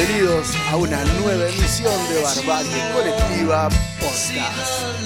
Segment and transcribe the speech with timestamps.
[0.00, 3.68] Bienvenidos a una nueva emisión de Barbarie Colectiva
[4.00, 4.96] Podcast.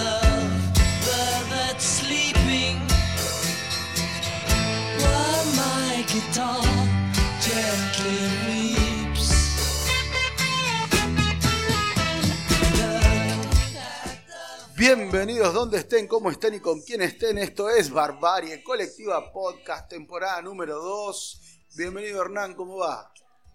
[14.76, 17.38] Bienvenidos donde estén, cómo estén y con quién estén.
[17.38, 21.40] Esto es Barbarie Colectiva Podcast, temporada número 2.
[21.74, 23.13] Bienvenido Hernán, ¿cómo va?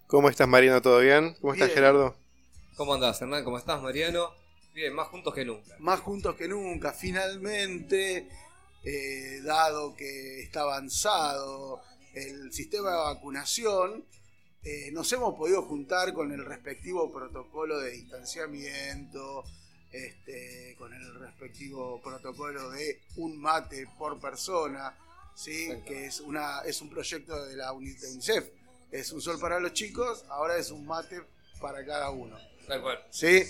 [0.09, 0.81] ¿Cómo estás, Mariano?
[0.81, 1.36] ¿Todo bien?
[1.40, 1.76] ¿Cómo estás, Bien.
[1.76, 2.16] Gerardo?
[2.76, 3.44] ¿Cómo andás, Hernán?
[3.44, 4.34] ¿Cómo estás, Mariano?
[4.73, 5.76] Bien, más juntos que nunca.
[5.77, 8.27] Más juntos que nunca, finalmente,
[8.84, 11.84] eh, dado que está avanzado
[12.16, 14.03] el sistema de vacunación,
[14.64, 19.44] eh, nos hemos podido juntar con el respectivo protocolo de distanciamiento,
[19.92, 24.92] este, con el respectivo protocolo de un mate por persona,
[25.36, 25.70] ¿sí?
[25.86, 28.58] Que es, una, es un proyecto de la UNICEF.
[28.92, 31.22] Es un sol para los chicos, ahora es un mate
[31.62, 32.38] para cada uno.
[32.68, 33.04] Tal cual.
[33.12, 33.44] ¿sí?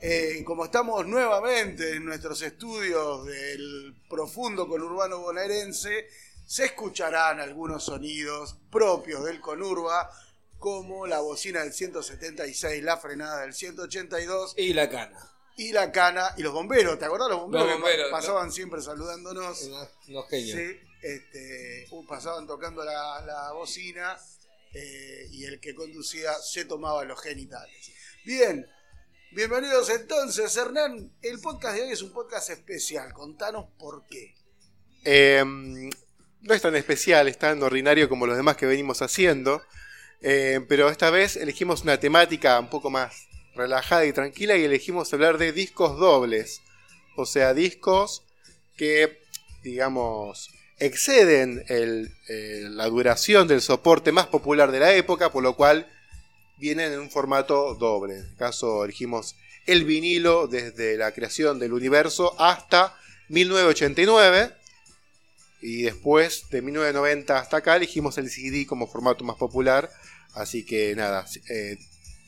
[0.00, 6.08] Eh, como estamos nuevamente en nuestros estudios del profundo conurbano bonaerense,
[6.46, 10.10] se escucharán algunos sonidos propios del conurba,
[10.58, 15.18] como la bocina del 176, la frenada del 182 Y la cana.
[15.56, 16.98] y la cana y los bomberos.
[16.98, 17.66] ¿Te acordás los bomberos?
[17.66, 19.62] Los que bomberos, pa- pasaban siempre saludándonos.
[20.08, 20.56] Unos genios.
[20.58, 24.16] Sí, este, uh, pasaban tocando la, la bocina
[24.72, 27.92] eh, y el que conducía se tomaba los genitales.
[28.24, 28.66] Bien,
[29.32, 31.12] bienvenidos entonces, Hernán.
[31.22, 33.12] El podcast de hoy es un podcast especial.
[33.12, 34.34] Contanos por qué.
[35.04, 35.44] Eh,
[36.46, 39.62] no es tan especial, es tan ordinario como los demás que venimos haciendo,
[40.22, 45.12] eh, pero esta vez elegimos una temática un poco más relajada y tranquila y elegimos
[45.12, 46.62] hablar de discos dobles,
[47.16, 48.24] o sea, discos
[48.76, 49.18] que,
[49.62, 55.90] digamos, exceden eh, la duración del soporte más popular de la época, por lo cual
[56.58, 58.14] vienen en un formato doble.
[58.14, 59.36] En este caso elegimos
[59.66, 62.96] el vinilo desde la creación del universo hasta
[63.28, 64.52] 1989.
[65.62, 69.90] Y después de 1990 hasta acá elegimos el CD como formato más popular.
[70.34, 71.78] Así que nada, eh,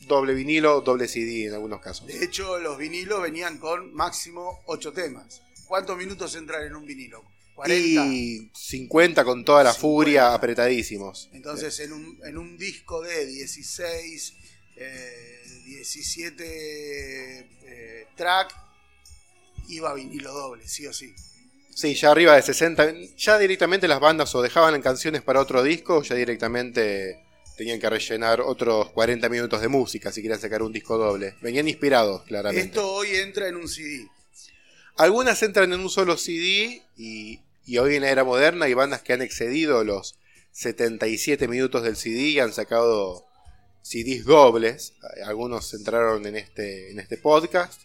[0.07, 2.07] doble vinilo, doble CD en algunos casos.
[2.07, 5.41] De hecho, los vinilos venían con máximo 8 temas.
[5.67, 7.23] ¿Cuántos minutos entran en un vinilo?
[7.59, 8.05] 40.
[8.07, 9.81] Y 50 con toda la 50.
[9.81, 11.29] furia apretadísimos.
[11.33, 14.33] Entonces, en un, en un disco de 16,
[14.77, 18.55] eh, 17 eh, track,
[19.67, 21.13] iba vinilo doble, sí o sí.
[21.75, 22.93] Sí, ya arriba de 60.
[23.17, 27.25] Ya directamente las bandas o dejaban canciones para otro disco, o ya directamente
[27.57, 31.35] tenían que rellenar otros 40 minutos de música si querían sacar un disco doble.
[31.41, 32.67] Venían inspirados, claramente.
[32.67, 34.07] Esto hoy entra en un CD.
[34.95, 39.03] Algunas entran en un solo CD y, y hoy en la era moderna hay bandas
[39.03, 40.17] que han excedido los
[40.53, 43.27] 77 minutos del CD y han sacado
[43.83, 44.93] CDs dobles.
[45.23, 47.79] Algunos entraron en este, en este podcast.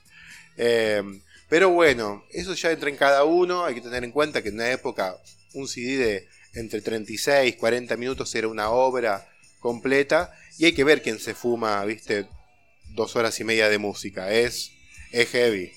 [0.56, 1.03] Eh,
[1.50, 3.67] pero bueno, eso ya entra en cada uno.
[3.67, 5.19] Hay que tener en cuenta que en una época
[5.53, 9.28] un CD de entre 36 y 40 minutos era una obra
[9.61, 10.33] completa.
[10.56, 12.27] Y hay que ver quién se fuma, viste,
[12.94, 14.33] dos horas y media de música.
[14.33, 14.71] Es,
[15.12, 15.73] es heavy.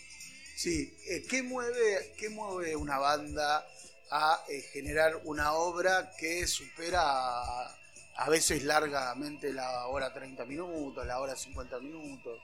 [0.55, 3.67] Sí, eh, ¿qué, mueve, ¿qué mueve una banda
[4.11, 11.19] a eh, generar una obra que supera a, veces largamente la hora 30 minutos, la
[11.19, 12.41] hora 50 minutos?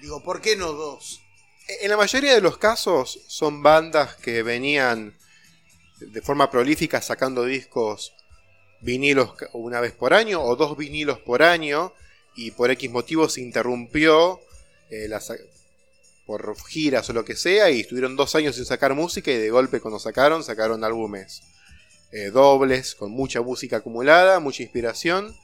[0.00, 1.20] Digo, ¿por qué no dos?
[1.80, 5.16] En la mayoría de los casos son bandas que venían
[6.00, 8.14] de forma prolífica sacando discos
[8.80, 11.94] vinilos una vez por año o dos vinilos por año
[12.36, 14.40] y por X motivo se interrumpió
[14.90, 15.20] eh, la
[16.26, 19.50] por giras o lo que sea y estuvieron dos años sin sacar música y de
[19.50, 21.42] golpe cuando sacaron sacaron álbumes
[22.12, 25.34] eh, dobles con mucha música acumulada, mucha inspiración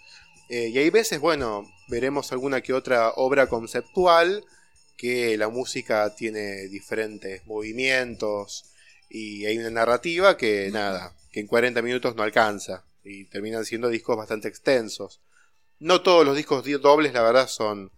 [0.48, 4.44] eh, y hay veces, bueno, veremos alguna que otra obra conceptual
[4.96, 8.64] que la música tiene diferentes movimientos
[9.08, 13.88] y hay una narrativa que nada, que en 40 minutos no alcanza y terminan siendo
[13.88, 15.20] discos bastante extensos.
[15.78, 17.90] No todos los discos di- dobles, la verdad, son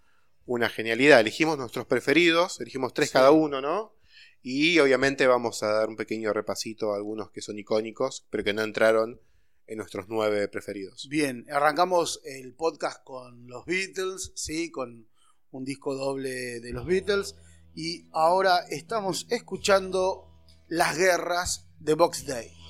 [0.47, 1.21] una genialidad.
[1.21, 3.13] Elegimos nuestros preferidos, elegimos tres Sí.
[3.15, 3.95] cada uno, ¿no?
[4.43, 8.53] Y obviamente vamos a dar un pequeño repasito a algunos que son icónicos, pero que
[8.53, 9.21] no entraron
[9.69, 11.07] en nuestros nueve preferidos.
[11.09, 14.71] Bien, arrancamos el podcast con los Beatles, ¿sí?
[14.71, 15.09] Con
[15.53, 17.37] un disco doble de los Beatles.
[17.75, 20.29] Y ahora estamos escuchando
[20.69, 22.62] Las Guerras de Box Day.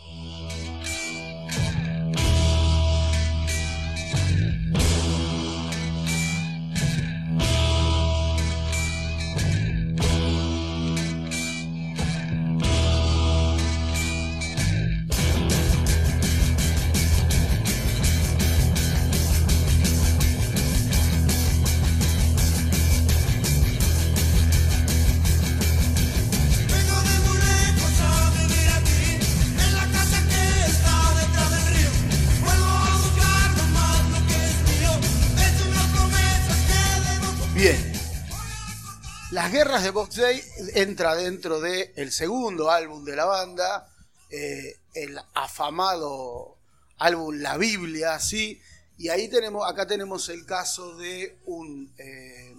[39.92, 40.42] Box Day
[40.74, 43.88] entra dentro del el segundo álbum de la banda,
[44.30, 46.56] eh, el afamado
[46.98, 48.60] álbum La Biblia, ¿sí?
[48.98, 52.54] Y ahí tenemos, acá tenemos el caso de un eh,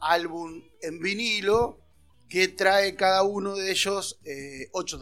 [0.00, 1.78] álbum en vinilo
[2.28, 4.98] que trae cada uno de ellos eh, ocho,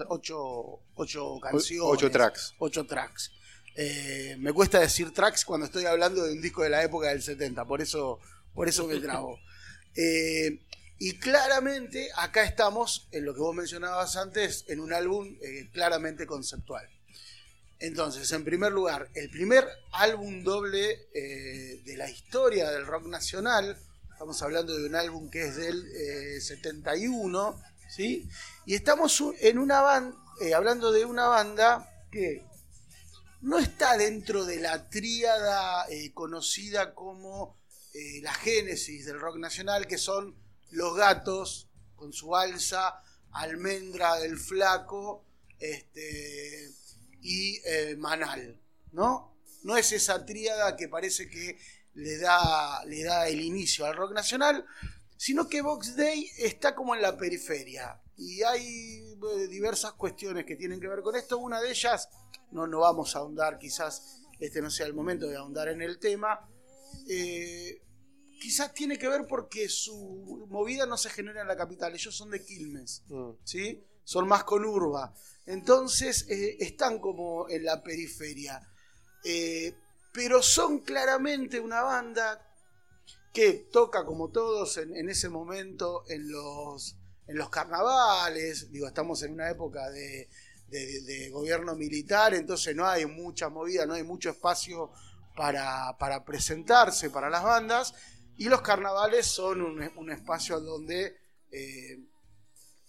[1.41, 1.81] canciones.
[1.83, 2.55] Ocho tracks.
[2.59, 3.31] Ocho tracks.
[3.75, 7.23] Eh, me cuesta decir tracks cuando estoy hablando de un disco de la época del
[7.23, 8.19] 70, por eso,
[8.55, 9.39] por eso me trabo.
[11.05, 15.37] y claramente acá estamos, en lo que vos mencionabas antes, en un álbum
[15.73, 16.89] claramente conceptual.
[17.81, 23.77] Entonces, en primer lugar, el primer álbum doble eh, de la historia del rock nacional,
[24.13, 28.29] estamos hablando de un álbum que es del 71, eh, ¿sí?
[28.65, 32.47] Y estamos en una banda, eh, hablando de una banda que
[33.41, 35.85] no está dentro de la tríada
[36.15, 37.61] conocida como
[38.23, 40.41] la génesis del rock nacional, que son
[40.73, 43.01] Los Gatos, con su alza,
[43.33, 45.25] Almendra del Flaco,
[45.59, 46.71] este
[47.23, 48.61] y eh, Manal,
[48.91, 49.37] ¿no?
[49.63, 51.57] No es esa tríada que parece que
[51.95, 54.67] le da, le da el inicio al rock nacional,
[55.17, 58.01] sino que Box Day está como en la periferia.
[58.17, 61.39] Y hay eh, diversas cuestiones que tienen que ver con esto.
[61.39, 62.09] Una de ellas,
[62.51, 65.99] no, no vamos a ahondar, quizás este no sea el momento de ahondar en el
[65.99, 66.49] tema.
[67.09, 67.81] Eh,
[68.43, 71.95] quizás tiene que ver porque su movida no se genera en la capital.
[71.95, 73.31] Ellos son de Quilmes, mm.
[73.45, 73.87] ¿sí?
[74.03, 75.15] Son más con urba.
[75.47, 78.61] Entonces eh, están como en la periferia.
[79.25, 79.77] Eh,
[80.13, 82.45] pero son claramente una banda
[83.33, 86.97] que toca como todos en, ese momento en los,
[87.29, 88.73] en los carnavales.
[88.73, 90.29] Digo, estamos en una época de,
[91.31, 94.91] gobierno militar, entonces no hay mucha movida, no hay mucho espacio
[95.37, 95.97] para,
[96.27, 97.95] presentarse para las bandas.
[98.43, 101.17] Y los carnavales son un, espacio donde
[101.53, 101.97] eh,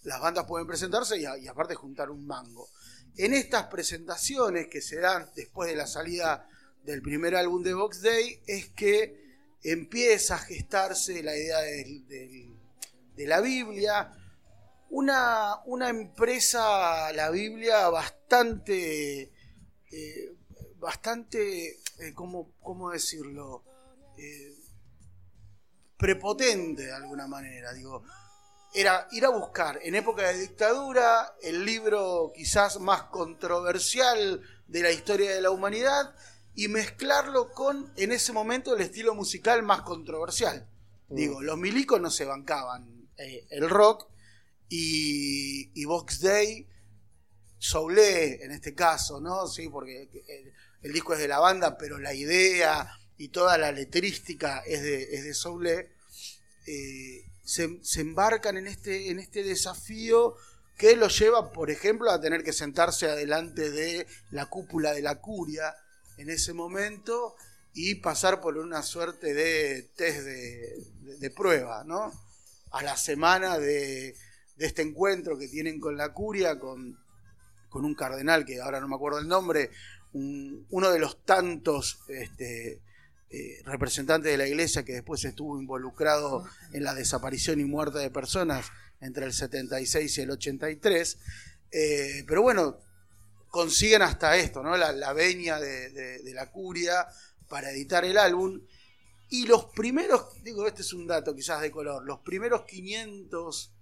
[0.02, 2.68] las bandas pueden presentarse y, aparte juntar un mango.
[3.16, 6.48] En estas presentaciones que se dan después de la salida
[6.82, 13.40] del primer álbum de Box Day es que empieza a gestarse la idea de, la
[13.40, 14.12] Biblia,
[14.90, 19.30] una, una, empresa, la Biblia, bastante,
[19.92, 20.32] eh,
[20.80, 23.62] bastante, eh, ¿cómo, decirlo?
[24.18, 24.53] Eh,
[25.96, 28.02] prepotente de alguna manera, digo
[28.74, 34.90] era ir a buscar en época de dictadura el libro quizás más controversial de la
[34.90, 36.12] historia de la humanidad
[36.56, 40.68] y mezclarlo con, en ese momento, el estilo musical más controversial.
[41.08, 41.14] Mm.
[41.14, 44.08] Digo, los milicos no se bancaban eh, el rock
[44.68, 46.68] y, y Vox Day,
[47.58, 49.46] Soulé en este caso, ¿no?
[49.46, 50.10] Sí, porque
[50.82, 55.02] el, disco es de la banda, pero la idea y toda la letrística es de,
[55.14, 55.92] es de Soulé.
[56.66, 60.34] Eh, se, embarcan en este, en este desafío
[60.76, 65.20] que los lleva, por ejemplo, a tener que sentarse adelante de la cúpula de la
[65.20, 65.76] curia
[66.16, 67.36] en ese momento
[67.74, 72.12] y pasar por una suerte de test de, prueba, ¿no?
[72.70, 74.16] A la semana de,
[74.58, 76.98] este encuentro que tienen con la curia, con,
[77.68, 79.70] con, un cardenal que ahora no me acuerdo el nombre,
[80.12, 82.80] uno de los tantos este,
[83.36, 88.08] eh, representante de la iglesia que después estuvo involucrado en la desaparición y muerte de
[88.08, 88.66] personas
[89.00, 91.18] entre el 76 y el 83.
[91.72, 92.78] Eh, pero bueno,
[93.48, 94.76] consiguen hasta esto, ¿no?
[94.76, 97.08] La, la veña de, la curia
[97.48, 98.60] para editar el álbum.
[99.30, 103.72] Y los primeros, digo, este es un dato quizás de color, los primeros 500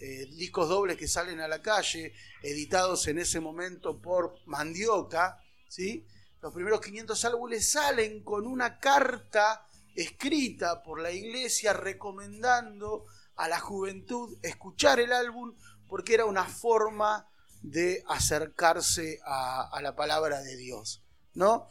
[0.00, 6.04] eh, discos dobles que salen a la calle, editados en ese momento por Mandioca, ¿sí?
[6.46, 13.58] Los primeros 500 álbumes salen con una carta escrita por la iglesia recomendando a la
[13.58, 15.56] juventud escuchar el álbum
[15.88, 17.28] porque era una forma
[17.62, 21.02] de acercarse a, la palabra de Dios.
[21.34, 21.66] ¿no?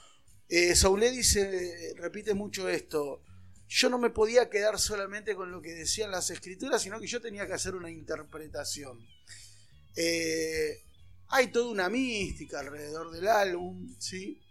[0.50, 0.74] Eh,
[1.14, 3.22] dice, repite mucho esto,
[3.70, 7.22] yo no me podía quedar solamente con lo que decían las escrituras, sino que yo
[7.22, 9.00] tenía que hacer una interpretación.
[9.96, 10.84] Eh,
[11.30, 14.42] hay toda una mística alrededor del álbum, ¿sí?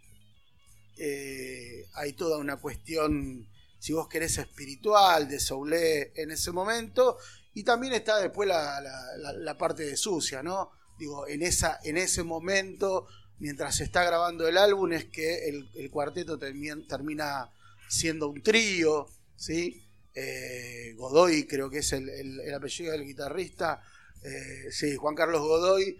[0.97, 3.47] Eh, hay toda una cuestión,
[3.79, 7.17] si vos querés, espiritual de Soulé en ese momento,
[7.53, 10.71] y también está después la, parte de sucia, ¿no?
[10.97, 13.07] Digo, en, esa, en ese momento,
[13.39, 17.49] mientras se está grabando el álbum, es que el, cuarteto termina
[17.89, 19.83] siendo un trío, ¿sí?
[20.13, 23.81] Eh, Godoy, creo que es el, apellido del guitarrista,
[24.23, 25.97] eh, sí, Juan Carlos Godoy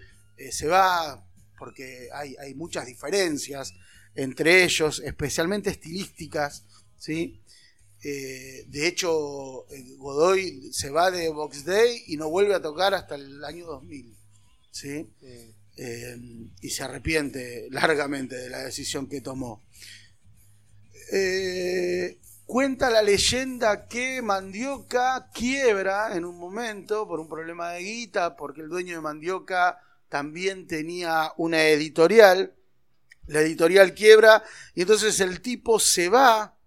[0.50, 1.24] se va
[1.58, 3.74] porque hay, hay muchas diferencias
[4.16, 6.66] entre ellos, especialmente estilísticas,
[6.98, 7.42] ¿sí?
[8.08, 12.94] Eh, de hecho, eh, Godoy se va de Box Day y no vuelve a tocar
[12.94, 14.16] hasta el año 2000.
[14.70, 15.10] ¿sí?
[15.24, 16.18] Eh,
[16.62, 19.64] y se arrepiente largamente de la decisión que tomó.
[22.46, 28.62] Cuenta la leyenda que Mandioca quiebra en un momento por un problema de guita, porque
[28.62, 29.80] el dueño de Mandioca
[30.10, 32.54] también tenía una editorial.
[33.28, 36.58] La editorial quiebra y entonces el tipo se va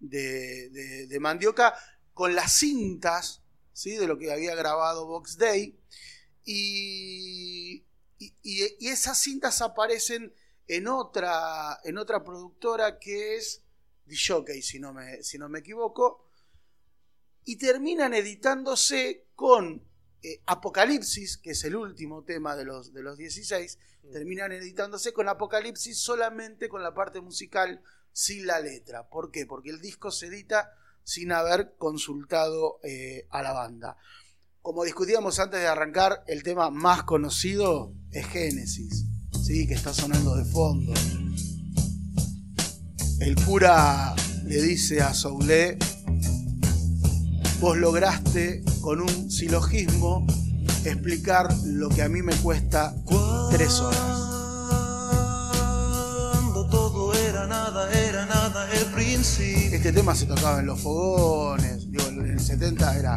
[0.00, 1.74] de, de, Mandioca
[2.12, 3.42] con las cintas
[3.72, 3.96] ¿sí?
[3.96, 5.78] de lo que había grabado Box Day
[6.44, 7.84] y,
[8.18, 10.34] y, esas cintas aparecen
[10.66, 13.62] en otra, en otra productora que es
[14.06, 16.26] Dishockey, si no me, si no me equivoco,
[17.44, 19.82] y terminan editándose con
[20.22, 24.12] eh, Apocalipsis, que es el último tema de los, de los 16, mm.
[24.12, 29.08] terminan editándose con Apocalipsis solamente con la parte musical, sin la letra.
[29.08, 29.46] ¿Por qué?
[29.46, 30.72] Porque el disco se edita
[31.04, 33.96] sin haber consultado eh, a la banda.
[34.60, 39.06] Como discutíamos antes de arrancar, el tema más conocido es Génesis,
[39.44, 39.66] ¿sí?
[39.66, 40.94] que está sonando de fondo.
[43.18, 44.14] El cura
[44.44, 45.78] le dice a Soule,
[47.62, 50.26] vos lograste con un silogismo
[50.84, 52.92] explicar lo que a mí me cuesta
[53.52, 54.00] tres horas.
[56.72, 59.76] todo era nada, era nada el principio.
[59.76, 63.16] Este tema se tocaba en los fogones, digo, en el 70 era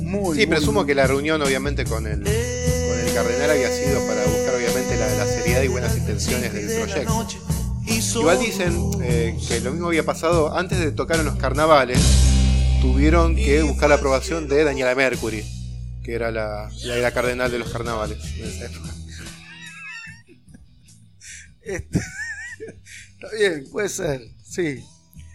[0.00, 0.36] muy...
[0.36, 4.54] Sí, presumo que la reunión obviamente con el, con el cardenal había sido para buscar
[4.56, 7.26] obviamente la, la seriedad y buenas intenciones del proyecto.
[8.18, 12.00] Igual dicen eh, que lo mismo había pasado antes de tocar en los carnavales
[12.86, 15.44] tuvieron que buscar la aprobación de Daniela Mercury,
[16.04, 18.18] que era la, la, cardenal de los carnavales
[21.62, 21.98] este,
[23.10, 24.84] está bien, puede ser, sí.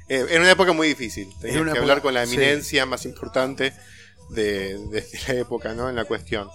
[0.07, 1.27] Eh, era una época muy difícil.
[1.41, 3.73] Tenías que hablar con la eminencia más importante
[4.29, 5.89] de, de, la época, ¿no?
[5.89, 6.47] En la cuestión.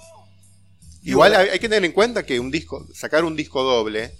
[1.03, 4.12] Igual hay, hay, que tener en cuenta que un disco, sacar un disco doble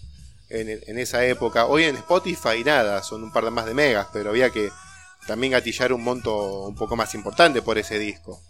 [0.51, 4.09] en, en, esa época, hoy en Spotify nada, son un par de más de megas,
[4.13, 4.71] pero había que
[5.27, 8.41] también gatillar un monto un poco más importante por ese disco.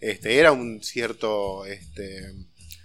[0.00, 2.34] Este, era un cierto este,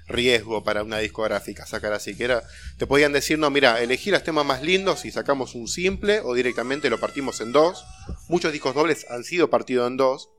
[0.07, 2.43] riesgo para una discográfica sacar así, que era,
[2.77, 6.33] te podían decir, no, mira, elegí los temas más lindos y sacamos un simple o
[6.33, 7.83] directamente lo partimos en dos.
[8.27, 10.29] Muchos discos dobles han sido partidos en dos,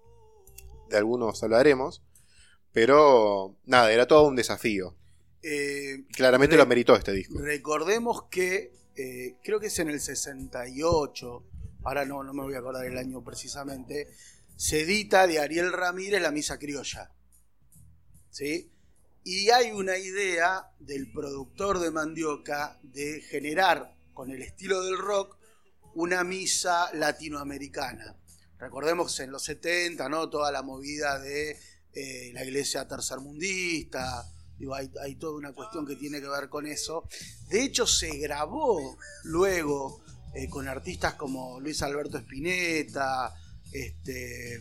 [0.88, 2.02] de algunos hablaremos,
[2.72, 4.96] pero nada, era todo un desafío.
[5.42, 7.38] Eh, Claramente lo meritó este disco.
[7.38, 11.44] Recordemos que eh, creo que es en el 68
[11.84, 14.08] ahora no, no me voy a acordar el año precisamente,
[14.56, 17.10] se edita de Ariel Ramírez La Misa Criolla.
[18.30, 18.70] ¿Sí?
[19.24, 25.36] Y hay una idea del productor de Mandioca de generar con el estilo del rock
[25.94, 28.16] una misa latinoamericana.
[28.58, 30.28] Recordemos en los 70, ¿no?
[30.28, 31.58] Toda la movida de
[31.92, 34.28] eh, la iglesia tercermundista.
[34.74, 37.08] Hay, hay toda una cuestión que tiene que ver con eso.
[37.48, 40.02] De hecho, se grabó luego
[40.34, 43.34] eh, con artistas como Luis Alberto Spinetta,
[43.70, 44.60] este,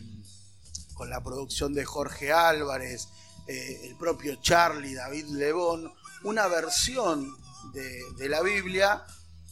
[0.93, 3.07] con la producción de Jorge Álvarez,
[3.47, 5.91] eh, el propio Charlie, David Lebón,
[6.23, 7.35] una versión
[7.73, 9.03] de, la Biblia,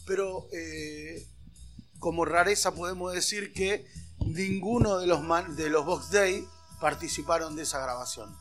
[0.06, 1.26] pero eh,
[1.98, 3.86] como rareza podemos decir que
[4.18, 5.22] ninguno de los,
[5.56, 6.46] de los Box Day
[6.80, 8.36] participaron de esa grabación.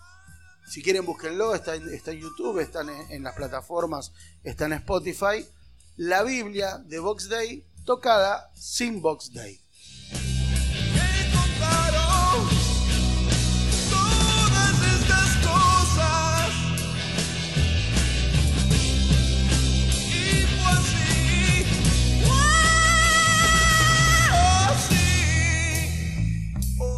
[0.69, 4.12] Si quieren búsquenlo, está en, está en YouTube, están en, en las plataformas,
[4.43, 5.48] está en Spotify.
[5.95, 9.60] La Biblia de Box Day tocada sin Box Day.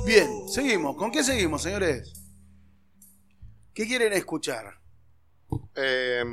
[0.05, 0.97] Bien, seguimos.
[0.97, 2.11] ¿Con qué seguimos, señores?
[3.73, 4.81] ¿Qué quieren escuchar?
[5.73, 6.25] Eh,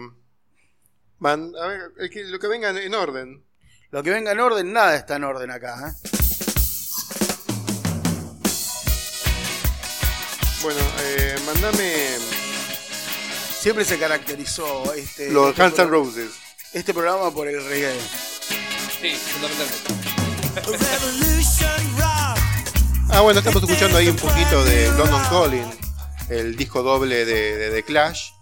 [1.20, 1.92] a ver,
[2.26, 3.47] lo que venga en orden.
[3.90, 5.88] Lo que venga en orden, nada está en orden acá.
[5.88, 5.94] ¿eh?
[10.62, 12.18] Bueno, eh, mandame.
[13.58, 15.30] Siempre se caracterizó este.
[15.30, 16.32] Los este Guns N' Roses.
[16.74, 17.98] Este programa por el reggae.
[19.00, 19.94] Sí, fundamentalmente.
[23.10, 25.70] ah, bueno, estamos escuchando ahí un poquito de London Calling,
[26.28, 28.32] el disco doble de, de The Clash.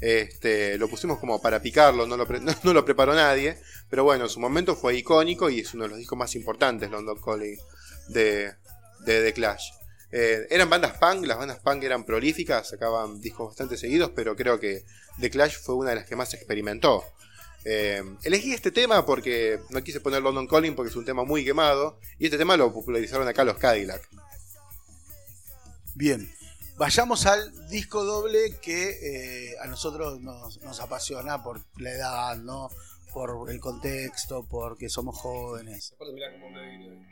[0.00, 2.26] Este, lo pusimos como para picarlo, no lo,
[2.64, 3.58] no, lo, preparó nadie.
[3.88, 6.90] Pero bueno, en su momento fue icónico y es uno de los discos más importantes,
[6.90, 7.58] London Calling,
[8.08, 8.54] de,
[9.00, 9.70] de The Clash.
[10.12, 14.58] Eh, eran bandas punk, las bandas punk eran prolíficas, sacaban discos bastante seguidos, pero creo
[14.58, 14.84] que
[15.20, 17.04] The Clash fue una de las que más experimentó.
[17.64, 21.44] Eh, elegí este tema porque no quise poner London Calling porque es un tema muy
[21.44, 21.98] quemado.
[22.18, 24.08] Y este tema lo popularizaron acá los Cadillac.
[25.94, 26.32] Bien,
[26.80, 32.70] vayamos al disco doble que eh, a nosotros nos, nos apasiona por la edad, ¿no?
[33.12, 35.92] Por el contexto, porque somos jóvenes.
[35.94, 37.06] Aparte, mirá cómo me.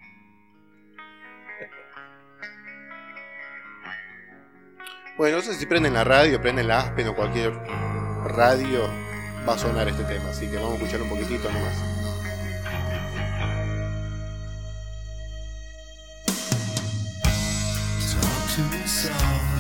[5.19, 7.53] Bueno, no sé si prenden la radio, prenden la Aspen o cualquier
[8.25, 8.89] radio,
[9.47, 10.31] va a sonar este tema.
[10.31, 11.99] Así que vamos a escuchar un poquitito nomás.
[18.99, 19.58] Talk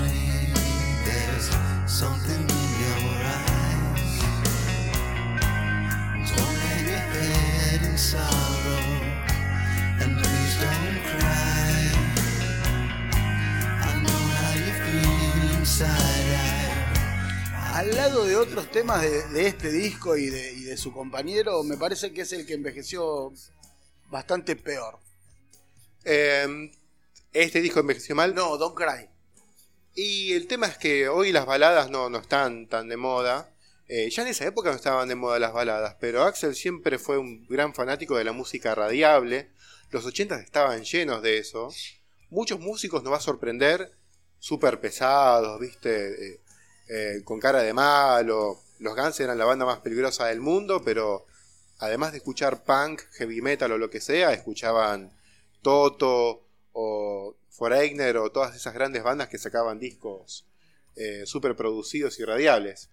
[17.72, 21.62] Al lado de otros temas de, de este disco y de, y de su compañero,
[21.62, 23.32] me parece que es el que envejeció
[24.10, 24.98] bastante peor.
[26.04, 26.70] Eh,
[27.32, 28.34] este disco envejeció mal.
[28.34, 29.08] No, Don't Cry.
[30.00, 33.52] Y el tema es que hoy las baladas no, no están tan de moda.
[33.88, 37.18] Eh, ya en esa época no estaban de moda las baladas, pero Axel siempre fue
[37.18, 39.50] un gran fanático de la música radiable.
[39.90, 41.70] Los 80 estaban llenos de eso.
[42.30, 43.90] Muchos músicos nos va a sorprender,
[44.38, 46.34] súper pesados, ¿viste?
[46.34, 46.40] Eh,
[46.90, 48.60] eh, con cara de malo.
[48.78, 51.26] Los Guns eran la banda más peligrosa del mundo, pero
[51.78, 55.12] además de escuchar punk, heavy metal o lo que sea, escuchaban
[55.60, 60.46] Toto o Foreigner o todas esas grandes bandas que sacaban discos
[60.94, 62.88] eh, súper producidos y radiables.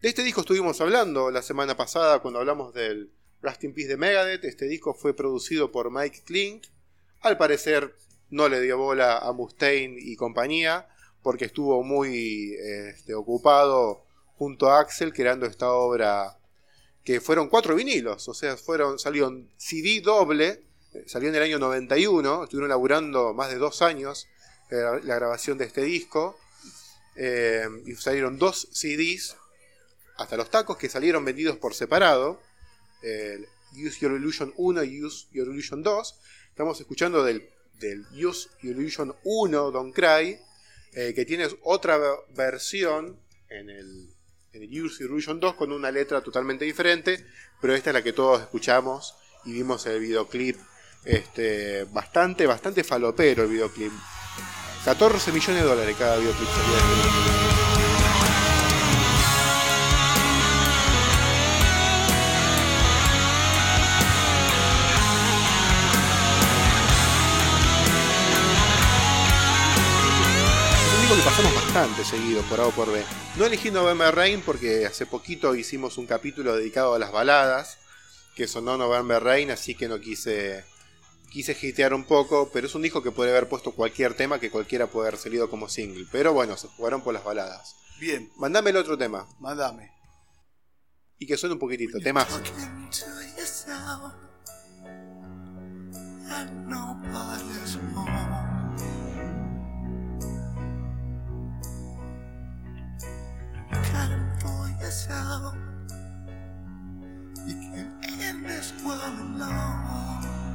[0.00, 3.98] De este disco estuvimos hablando la semana pasada cuando hablamos del Rust in Peace de
[3.98, 4.44] Megadeth.
[4.44, 6.64] Este disco fue producido por Mike Klink.
[7.20, 7.94] Al parecer
[8.30, 10.88] no le dio bola a Mustaine y compañía
[11.22, 16.38] porque estuvo muy este, ocupado junto a Axel creando esta obra
[17.04, 20.64] que fueron cuatro vinilos, o sea, fueron salieron CD doble,
[21.06, 24.28] salió en el año 91, estuvieron laburando más de dos años
[24.70, 26.38] eh, la grabación de este disco,
[27.14, 29.36] eh, y salieron dos CDs,
[30.16, 32.40] hasta los tacos, que salieron vendidos por separado,
[33.02, 37.48] el Use Your Illusion 1 y Use Your Illusion 2, estamos escuchando del,
[38.12, 40.38] Use Your Illusion 1, Don't Cry,
[40.92, 41.98] eh, que tiene otra
[42.34, 44.10] versión en el,
[44.52, 47.24] en el Use Your Illusion 2 con una letra totalmente diferente,
[47.60, 50.56] pero esta es la que todos escuchamos y vimos el videoclip
[51.06, 53.92] este, bastante, bastante falopero el videoclip.
[54.84, 56.48] 14 millones de dólares cada videoclip
[71.16, 73.02] que pasamos bastante seguido por A o por B.
[73.36, 77.78] No elegí November Rain porque hace poquito hicimos un capítulo dedicado a las baladas,
[78.34, 80.64] que sonó November Rain, así que no quise
[81.30, 84.50] quise hitear un poco, pero es un disco que puede haber puesto cualquier tema que
[84.50, 86.06] cualquiera puede haber salido como single.
[86.10, 87.74] Pero bueno, se jugaron por las baladas.
[87.98, 89.90] Bien, Mandame el otro tema mándame.
[91.18, 92.28] y que suene un poquitito, temas.
[107.46, 110.45] You can end this world alone.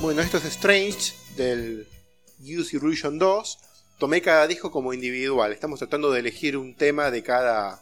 [0.00, 1.86] Bueno, esto es Strange del
[2.40, 3.58] Use Illusion 2.
[3.98, 5.52] Tomé cada disco como individual.
[5.52, 7.80] Estamos tratando de elegir un tema de cada,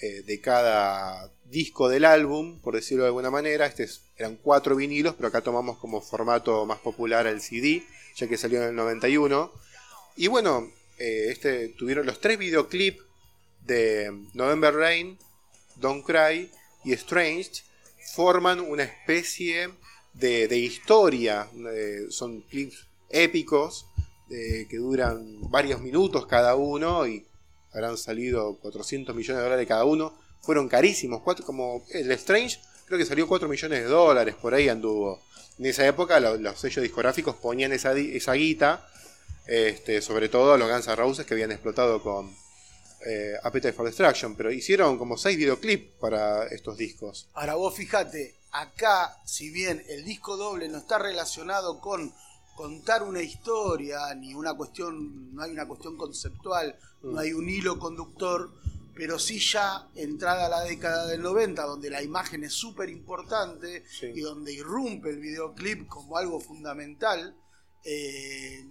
[0.00, 3.66] eh, de cada disco del álbum, por decirlo de alguna manera.
[3.66, 7.82] Este es- eran cuatro vinilos, pero acá tomamos como formato más popular el CD,
[8.16, 9.52] ya que salió en el 91.
[10.16, 13.02] Y bueno, eh, este, tuvieron los tres videoclips
[13.66, 15.18] de November Rain,
[15.76, 16.50] Don't Cry
[16.84, 17.62] y Strange.
[18.14, 19.70] Forman una especie
[20.12, 21.48] de, de historia.
[21.72, 23.86] eh, son clips épicos
[24.30, 27.24] eh, que duran varios minutos cada uno y
[27.72, 30.18] habrán salido 400 millones de dólares cada uno.
[30.42, 34.68] Fueron carísimos, cuatro, como el Strange creo que salió 4 millones de dólares, por ahí
[34.68, 35.22] anduvo.
[35.58, 38.86] En esa época lo- los sellos discográficos ponían esa, esa guita,
[39.46, 42.34] este, sobre todo los Guns N' Roses que habían explotado con
[43.06, 47.28] eh, Appetite for Destruction, pero hicieron como 6 videoclips para estos discos.
[47.34, 52.12] Ahora vos fíjate, acá, si bien el disco doble no está relacionado con
[52.54, 57.78] contar una historia, ni una cuestión, no hay una cuestión conceptual, no hay un hilo
[57.78, 58.52] conductor,
[58.94, 64.12] pero sí ya entrada la década del 90, donde la imagen es súper importante Sí.
[64.14, 67.34] y donde irrumpe el videoclip como algo fundamental,
[67.84, 68.64] eh,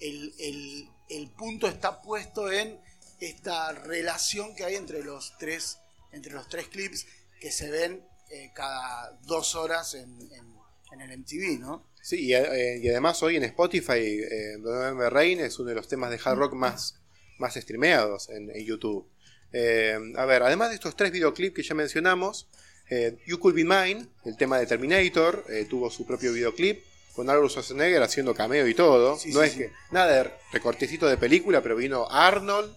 [0.00, 2.78] el, punto está puesto en
[3.20, 5.78] esta relación que hay entre los tres,
[6.12, 7.06] entre los tres clips
[7.40, 10.56] que se ven eh, cada dos horas en, en-
[10.98, 11.86] el MTV, ¿no?
[12.00, 15.88] Sí, y, eh, y además hoy en Spotify, eh, November Rain es uno de los
[15.88, 16.94] temas de hard rock más,
[17.38, 19.06] más streameados en, YouTube.
[19.52, 22.48] Eh, a ver, además de estos tres videoclips que ya mencionamos,
[22.88, 26.82] eh, You Could Be Mine, el tema de Terminator, tuvo su propio videoclip
[27.16, 29.18] con Arnold Schwarzenegger haciendo cameo y todo.
[29.18, 29.58] Sí, no sí, es sí.
[29.60, 32.72] que nada de recortecito de película, pero vino Arnold,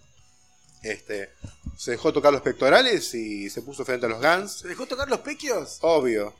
[0.81, 1.29] este,
[1.77, 4.59] se dejó tocar los pectorales y se puso frente a los Guns.
[4.59, 5.77] ¿Se dejó tocar los pequios?
[5.81, 6.33] Obvio,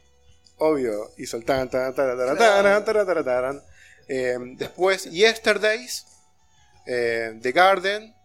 [0.58, 1.12] obvio.
[1.18, 3.64] Hizo el tan, tan, tan, tan, tan, tan, tan, tan.
[4.08, 6.06] Eh, después, Yesterdays,
[6.88, 8.16] eh, The Garden,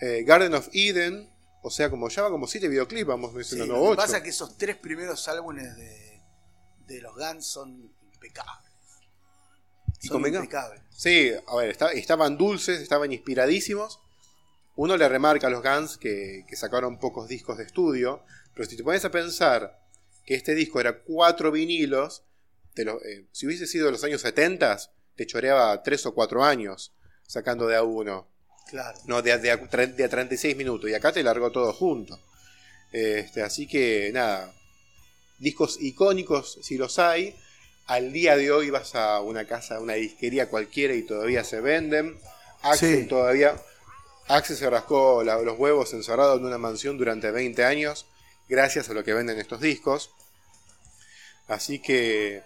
[0.00, 1.28] eh, Garden of Eden.
[1.62, 3.96] O sea, como ya va como siete videoclips, vamos Sí, mencionando lo que ocho.
[3.96, 6.22] pasa es que esos tres primeros álbumes de,
[6.86, 8.69] de los Guns son impecables.
[10.02, 10.80] ¿Y Son impecables.
[10.90, 14.00] Sí, a ver, está- estaban dulces, estaban inspiradísimos.
[14.76, 18.22] Uno le remarca a los Guns que, que sacaron pocos discos de estudio,
[18.54, 19.78] pero si te pones a pensar
[20.24, 22.22] que este disco era cuatro vinilos,
[22.74, 24.78] te lo- eh, si hubiese sido de los años 70,
[25.16, 26.92] te choreaba tres o cuatro años
[27.26, 28.28] sacando de a uno,
[28.68, 28.98] Claro.
[29.06, 31.72] no de a, de a tre- de a 36 minutos, y acá te largó todo
[31.72, 32.18] junto.
[32.92, 34.52] Este, así que nada,
[35.38, 37.36] discos icónicos si los hay.
[37.90, 41.60] Al día de hoy vas a una casa, a una disquería cualquiera y todavía se
[41.60, 42.16] venden.
[42.62, 43.06] Axel Sí.
[43.08, 43.60] todavía.
[44.28, 48.06] Axel se rascó la- los huevos encerrado en una mansión durante 20 años,
[48.48, 50.12] gracias a lo que venden estos discos.
[51.48, 52.44] Así que,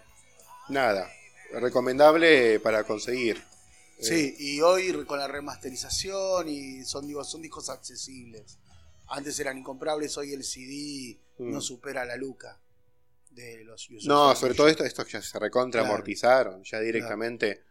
[0.67, 1.07] nada,
[1.51, 3.39] recomendable para conseguir.
[4.01, 8.57] Sí, y hoy con la remasterización y son, digo, son discos accesibles.
[9.09, 11.51] Antes eran incomprables, hoy el CD Mm.
[11.51, 12.59] no supera la luca
[13.35, 13.87] de los.
[14.05, 16.61] No, sobre todo esto, estos ya se recontra Claro.
[16.63, 17.63] ya directamente.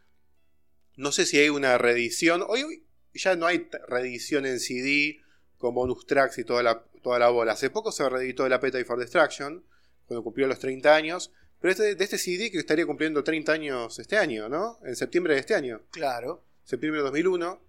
[0.96, 2.44] No sé si hay una reedición.
[2.46, 5.20] Hoy ya no hay reedición en CD
[5.58, 7.52] con bonus tracks y toda la, toda la bola.
[7.52, 9.64] Hace poco se reeditó el Appetite for Destruction,
[10.06, 11.32] cuando cumplió los 30 años.
[11.60, 14.78] Pero este, de este CD que estaría cumpliendo 30 años este año, ¿no?
[14.84, 15.80] En septiembre de este año.
[15.90, 16.44] Claro.
[16.62, 17.60] Septiembre de 2001.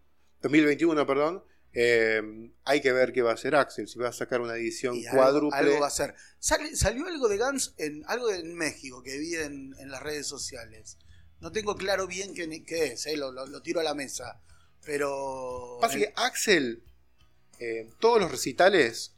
[0.41, 1.43] 2021, perdón.
[1.75, 2.21] Eh,
[2.63, 3.87] hay que ver qué va a hacer Axel.
[3.87, 5.57] Si va a sacar una edición Y cuádruple.
[5.59, 6.15] algo va a ser.
[6.39, 10.25] Sale- salió algo de Guns, en, algo en México que vi en, en las redes
[10.25, 10.97] sociales.
[11.41, 14.41] No tengo claro bien qué, es, eh, lo, lo- lo tiro a la mesa.
[14.85, 15.77] Pero.
[15.81, 16.83] Pasa que Axel,
[17.59, 19.15] eh, todos los recitales,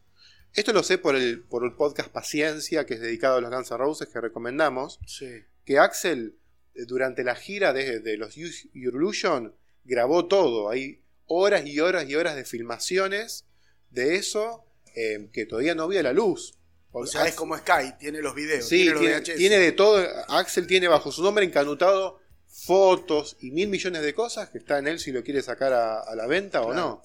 [0.53, 3.69] esto lo sé por el, por el podcast Paciencia, que es dedicado a los Guns
[3.71, 5.43] N' Roses, que recomendamos, Sí.
[5.65, 6.37] que Axel,
[6.73, 10.69] eh, durante la gira de, de los Use Your Illusion, grabó todo.
[10.69, 13.45] Hay horas y horas y horas de filmaciones
[13.91, 16.55] de eso eh, que todavía no había la luz.
[16.91, 18.67] O sea, es como Sky, tiene los videos.
[18.67, 20.03] Sí, tiene los tiene, de todo.
[20.29, 24.87] Axel tiene bajo su nombre encanutado fotos y mil millones de cosas que está en
[24.87, 27.03] él si lo quiere sacar a, a la venta o no.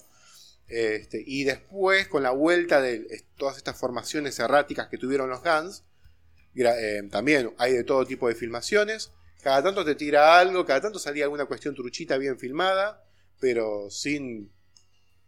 [0.67, 5.83] Este, y después, con la vuelta de todas estas formaciones erráticas que tuvieron los Guns,
[6.55, 9.11] eh, también hay de todo tipo de filmaciones.
[9.41, 13.02] Cada tanto te tira algo, cada tanto salía alguna cuestión truchita bien filmada,
[13.43, 14.49] pero sin.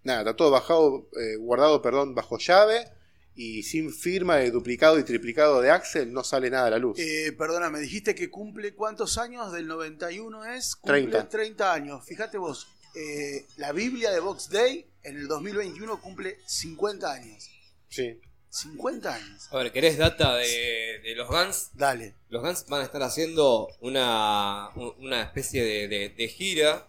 [0.04, 2.88] Nada, está todo bajado, eh, guardado perdón, bajo llave
[3.36, 6.97] y sin firma de duplicado y triplicado de Axel no sale nada a la luz.
[6.97, 10.75] Eh, perdona, me dijiste que cumple cuántos años del 91 es?
[10.78, 11.30] Cumple 30.
[11.30, 12.06] 30 años.
[12.06, 17.49] Fíjate vos, eh, la Biblia de Box Day en el 2021 cumple 50 años.
[17.89, 18.21] Sí.
[18.51, 19.47] 50 años.
[19.51, 21.71] A ver, ¿querés data de, de los Guns?
[21.73, 22.13] Dale.
[22.30, 26.88] Los Guns van a estar haciendo una, un- una especie de, de- de gira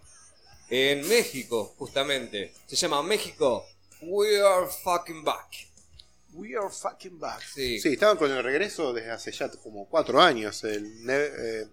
[0.69, 2.53] en México, justamente.
[2.65, 3.65] Se llama México
[4.01, 5.67] We Are Fucking Back.
[6.33, 7.41] We are fucking back.
[7.41, 7.79] Sí.
[7.79, 10.63] Sí, estaban con el regreso desde hace ya como cuatro años.
[10.65, 11.65] El eh,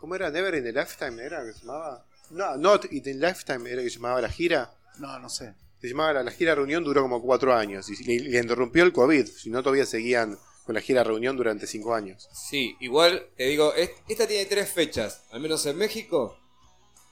[0.00, 0.28] ¿Cómo era?
[0.30, 2.04] Never in the Lifetime era que se llamaba.
[2.30, 4.74] No, Not in the Lifetime era que se llamaba la gira.
[4.98, 5.54] No, no sé.
[5.80, 8.92] Se llamaba la, la gira reunión duró como cuatro años y le, le interrumpió el
[8.92, 9.24] COVID.
[9.26, 12.28] Si no, todavía seguían con la gira reunión durante cinco años.
[12.32, 15.22] Sí, igual te digo, es- esta tiene tres fechas.
[15.30, 16.36] Al menos en México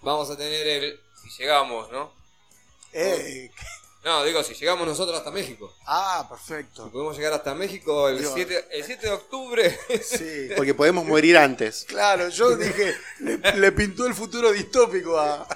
[0.04, 1.00] vamos a tener el...
[1.22, 2.12] Si llegamos, ¿no?
[2.92, 3.50] Eh,
[4.04, 5.74] No, digo, si llegamos nosotros hasta México.
[5.86, 6.90] ah, Si perfecto.
[6.92, 9.78] podemos llegar hasta México el Digo- 7, el 7 de octubre.
[10.02, 10.48] Sí.
[10.56, 11.84] Porque podemos morir antes.
[11.88, 15.46] Claro, yo dije, le, le pintó el futuro distópico a.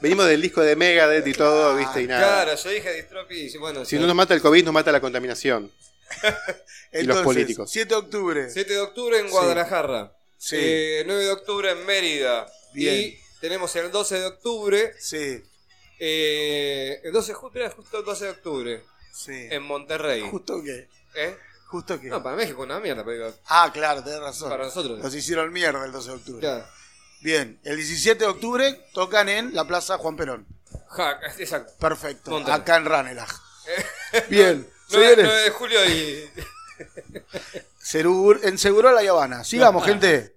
[0.00, 2.02] Venimos del disco de Megadeth y todo, ¿viste?
[2.02, 2.44] Y nada.
[2.44, 5.00] Claro, yo dije Distropi y bueno, Si no nos mata el COVID, nos mata la
[5.00, 5.72] contaminación.
[6.92, 7.68] Y los políticos.
[7.70, 8.48] 7 de octubre.
[8.48, 10.12] 7 de octubre en Guadalajara.
[10.38, 10.56] Sí.
[10.58, 12.46] Eh, 9 de octubre en Mérida.
[12.76, 12.94] Bien.
[13.10, 15.42] Y tenemos el 12 de octubre Sí.
[15.98, 19.32] eh, El 12 de octubre, justo el 12 de octubre, Sí.
[19.50, 20.22] en Monterrey.
[20.30, 20.88] ¿Justo qué?
[21.14, 21.36] ¿Eh?
[21.68, 22.08] ¿Justo qué?
[22.08, 24.50] No, para México una mierda, pero Ah, claro, tenés razón.
[24.50, 25.00] para nosotros.
[25.00, 26.40] Los hicieron mierda el 12 de octubre.
[26.40, 26.64] Claro.
[27.22, 30.46] Bien, el 17 de octubre tocan en la Plaza Juan Perón.
[30.88, 31.72] Ja, exacto.
[31.80, 32.30] Perfecto.
[32.30, 32.60] Monterrey.
[32.60, 33.32] Acá en Ranelagh.
[34.28, 35.44] Bien, 9, señores.
[35.44, 36.30] de julio y.
[38.44, 39.42] En Seguro La Habana.
[39.44, 40.36] Sigamos, gente.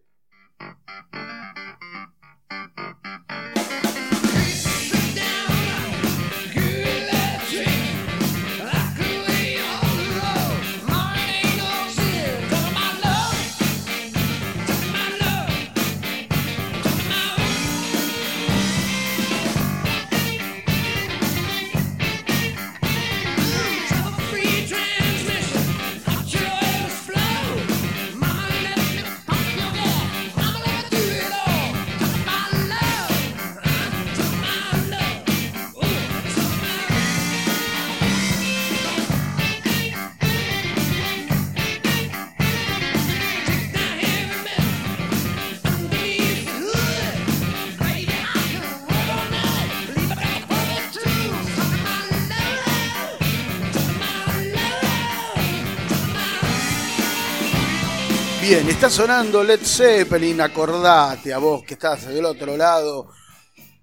[58.49, 60.41] Bien, está sonando Led Zeppelin.
[60.41, 63.12] Acordate a vos que estás del otro lado,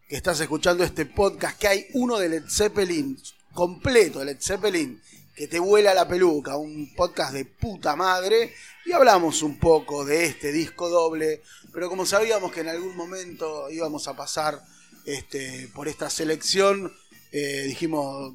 [0.08, 3.16] que estás escuchando este podcast, que hay uno de Led Zeppelin,
[3.54, 5.00] completo Led Zeppelin,
[5.36, 6.56] que te vuela la peluca.
[6.56, 8.54] Un podcast de puta madre.
[8.84, 11.42] Y hablamos un poco de este disco doble.
[11.72, 14.60] Pero como sabíamos que en algún momento íbamos a pasar
[15.04, 16.92] este, por esta selección,
[17.30, 18.34] eh, dijimos,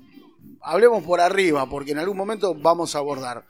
[0.62, 3.46] hablemos por arriba, porque en algún momento vamos a abordar.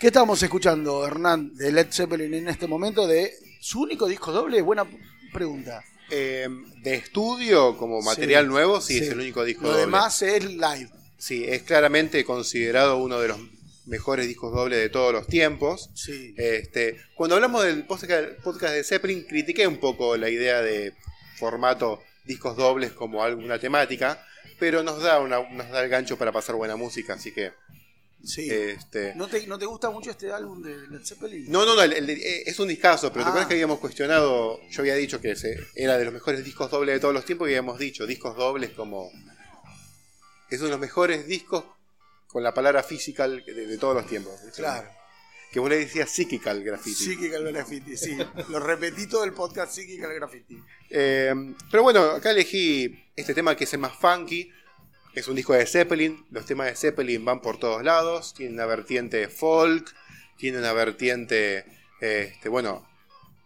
[0.00, 3.06] ¿Qué estamos escuchando, Hernán, de Led Zeppelin en este momento?
[3.06, 4.62] ¿De su único disco doble?
[4.62, 4.86] Buena
[5.30, 5.84] pregunta.
[6.08, 9.82] Eh, de estudio, como material nuevo, sí, es el único disco Lo doble.
[9.82, 10.88] demás es live.
[11.18, 13.40] Sí, es claramente considerado uno de los
[13.84, 15.90] mejores discos dobles de todos los tiempos.
[15.92, 16.34] Sí.
[16.38, 20.94] Este, cuando hablamos del podcast podcast de Zeppelin, critiqué un poco la idea de
[21.36, 24.24] formato discos dobles como alguna temática,
[24.58, 27.52] pero nos da, una, nos da el gancho para pasar buena música, así que...
[28.24, 28.48] sí.
[28.50, 31.50] Este, ¿No, te, ¿No te gusta mucho este álbum de Led Zeppelin?
[31.50, 33.24] no, no, no, el- el- eh, es un discazo, pero Ah.
[33.24, 34.60] ¿te acuerdas que habíamos cuestionado?
[34.70, 37.48] Yo había dicho que ese era de los mejores discos dobles de todos los tiempos
[37.48, 39.10] y habíamos dicho discos dobles como...
[40.50, 41.64] Es uno de los mejores discos
[42.26, 44.34] con la palabra physical de, de todos los tiempos.
[44.56, 44.88] Claro.
[45.52, 47.04] Que vos le decías psychical graffiti.
[47.04, 48.16] Psychical Graffiti, sí.
[48.50, 50.56] Lo repetí todo el podcast Psychical Graffiti.
[50.90, 51.34] Eh,
[51.70, 54.48] pero bueno, acá elegí este tema que es el más funky.
[55.14, 56.24] Es un disco de Zeppelin.
[56.30, 58.34] Los temas de Zeppelin van por todos lados.
[58.34, 59.92] Tiene una vertiente folk.
[60.36, 61.64] Tiene una vertiente.
[62.00, 62.88] Este, bueno,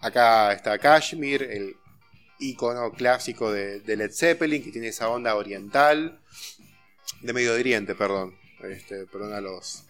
[0.01, 1.77] acá está Kashmir, el
[2.39, 6.21] icono clásico de, de Led Zeppelin, que tiene esa onda oriental.
[7.21, 8.37] De Medio Oriente, perdón.
[8.63, 9.85] Este, perdón a los,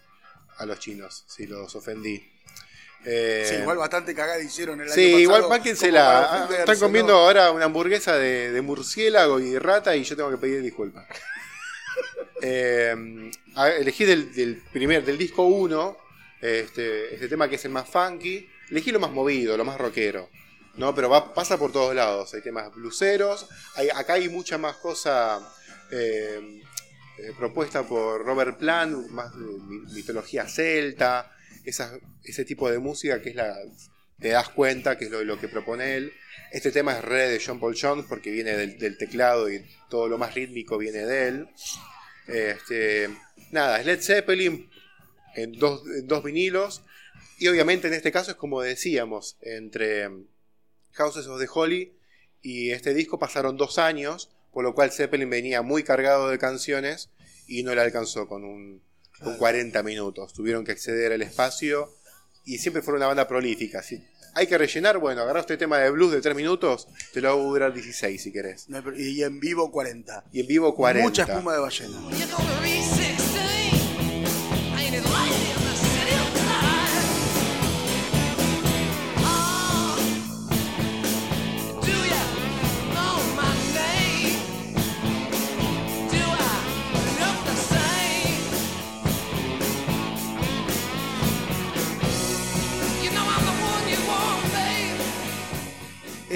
[0.59, 2.31] a los chinos, si los ofendí.
[3.05, 5.21] Eh, Sí, igual bastante cagada hicieron el año Sí, pasado.
[5.21, 6.21] igual como para bánquensela.
[6.45, 10.39] ofenderse, Están comiendo ahora una hamburguesa de, de murciélago y rata y yo tengo que
[10.39, 11.07] pedir disculpas.
[12.47, 13.31] Eh,
[13.79, 15.97] elegí del, primer, del disco 1,
[16.43, 18.47] este, este tema que es el más funky.
[18.71, 20.29] Elegí lo más movido, lo más rockero.
[20.77, 20.95] ¿no?
[20.95, 22.35] Pero pasa por todos lados.
[22.35, 23.49] Hay temas bluseros.
[23.95, 25.41] Acá hay mucha más cosa
[25.91, 26.61] eh,
[27.19, 29.35] eh, propuesta por Robert Plant, más
[29.95, 31.33] mitología celta.
[31.65, 33.57] ese tipo de música que es la.
[34.21, 36.13] Te das cuenta que es lo, que propone él.
[36.53, 40.19] Este tema es re de John Paul Jones porque viene del teclado y todo lo
[40.19, 41.49] más rítmico viene de él.
[42.27, 43.11] Este,
[43.51, 44.71] nada, es Led Zeppelin
[45.35, 46.83] en dos, en dos vinilos.
[47.39, 50.09] Y obviamente en este caso es como decíamos, entre
[50.93, 51.93] Houses of the Holy
[52.43, 57.11] y este disco pasaron dos años, por lo cual Zeppelin venía muy cargado de canciones
[57.47, 58.83] y no le alcanzó con un
[59.21, 60.33] con 40 minutos.
[60.33, 61.93] Tuvieron que exceder el espacio
[62.45, 63.83] y siempre fueron una banda prolífica.
[63.83, 64.03] Si
[64.35, 67.43] hay que rellenar, bueno, agarra este tema de blues de 3 minutos, te lo hago
[67.45, 68.69] durar 16 si querés.
[68.69, 70.25] No, Y en vivo 40.
[70.33, 71.09] Y en vivo 40.
[71.09, 71.97] Mucha espuma de ballena.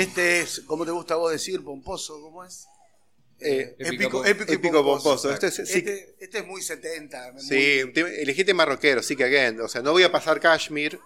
[0.01, 1.63] Este es, ¿cómo te gusta a vos decir?
[1.63, 2.67] Pomposo, ¿cómo es?
[3.41, 5.29] Eh, Épico, Épico, épico, pomposo.
[5.29, 5.33] pomposo.
[5.33, 5.79] Este es- sí.
[5.79, 7.33] Este- este es muy 70.
[7.33, 9.61] muy- Sí, elegí tema rockero, sí que again.
[9.61, 10.99] O sea, no voy a pasar Kashmir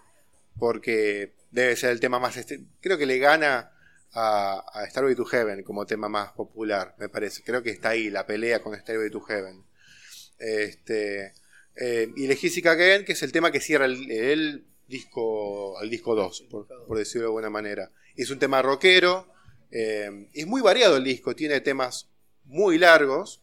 [0.58, 2.36] porque debe ser el tema más.
[2.36, 3.72] este- creo que le gana
[4.14, 7.42] a, a Starway to Heaven como tema más popular, me parece.
[7.42, 9.62] Creo que está ahí la pelea con Starway to Heaven.
[10.38, 11.32] Este,
[11.76, 15.88] eh, y elegí Sick Again, que es el tema que cierra el, el disco, el
[15.90, 17.90] disco 2, por, por decirlo de alguna manera.
[18.16, 19.26] Es un tema rockero,
[19.70, 22.08] eh, es muy variado el disco, tiene temas
[22.44, 23.40] muy largos,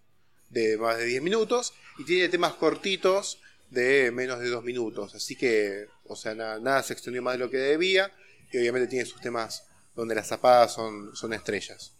[0.50, 5.16] de más de 10 minutos, y tiene temas cortitos de menos de 2 minutos.
[5.16, 8.12] Así que, o sea, nada, se extendió más de lo que debía,
[8.52, 9.64] y obviamente tiene sus temas
[9.96, 11.94] donde las zapadas son, son estrellas.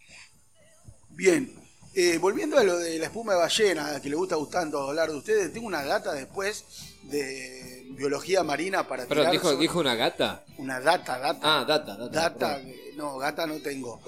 [1.10, 1.54] Bien.
[1.92, 5.16] Eh, volviendo a lo de la espuma de ballena, que le gusta tanto hablar de
[5.16, 6.64] ustedes, tengo una data después
[7.02, 10.44] de biología marina para Pero tirar dijo, dijo una gata.
[10.56, 11.40] Una data, data.
[11.42, 12.08] Ah, data, data.
[12.10, 12.72] Data, perdón.
[12.96, 14.00] no, gata no tengo.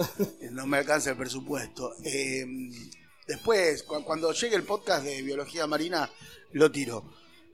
[0.50, 1.92] No me alcanza el presupuesto.
[2.02, 2.46] Eh,
[3.26, 6.08] después, cu- cuando llegue el podcast de biología marina,
[6.52, 7.04] lo tiro.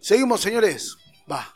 [0.01, 0.97] Seguimos, señores.
[1.31, 1.53] Va.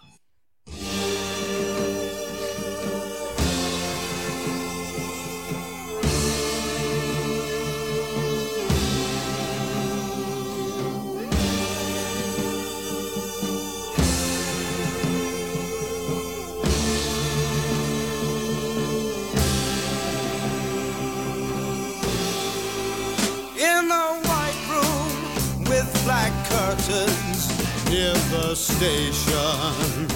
[27.92, 30.08] Near the station.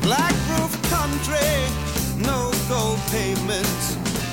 [0.00, 1.52] Black roof country,
[2.16, 3.86] no gold pavements,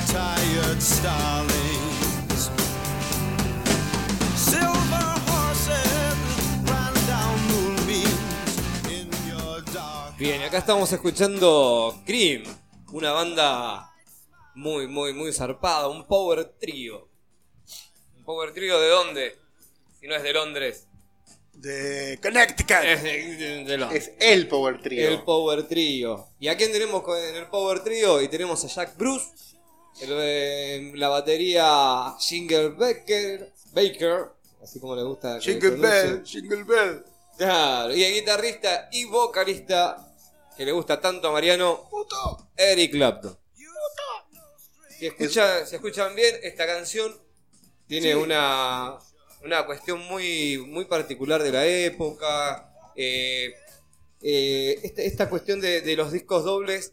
[0.07, 2.41] tired starlings.
[4.35, 6.17] Silver horses
[6.71, 10.15] ran down moonbeams in your dark.
[10.17, 12.43] Bien, acá estamos escuchando Cream,
[12.93, 13.91] una banda
[14.53, 17.09] muy, muy, muy zarpada, un power trio.
[18.15, 19.35] ¿Un power trio de dónde?
[19.99, 20.87] Si no es de Londres.
[21.65, 22.83] De Connecticut.
[22.83, 24.07] Es de, de Londres.
[24.07, 25.07] Es el Power Trio.
[25.09, 26.27] El Power Trio.
[26.39, 28.21] ¿Y a quién tenemos en el Power Trio?
[28.21, 29.25] Y tenemos a Jack Bruce,
[30.01, 35.39] el, eh, la batería Jingle Baker, Baker, así como le gusta.
[35.39, 35.71] Jingle.
[35.71, 37.03] Bell, Jingle Bell.
[37.37, 40.07] Claro, y el guitarrista y vocalista
[40.55, 42.47] que le gusta tanto a Mariano, Puto.
[42.55, 43.37] Eric Clapton.
[44.97, 47.13] Si, escucha- si escuchan bien, esta canción
[47.87, 48.13] tiene Sí.
[48.13, 48.97] una,
[49.45, 52.69] una cuestión muy, muy particular de la época.
[52.95, 53.53] Eh,
[54.21, 56.91] eh, esta, cuestión de, los discos dobles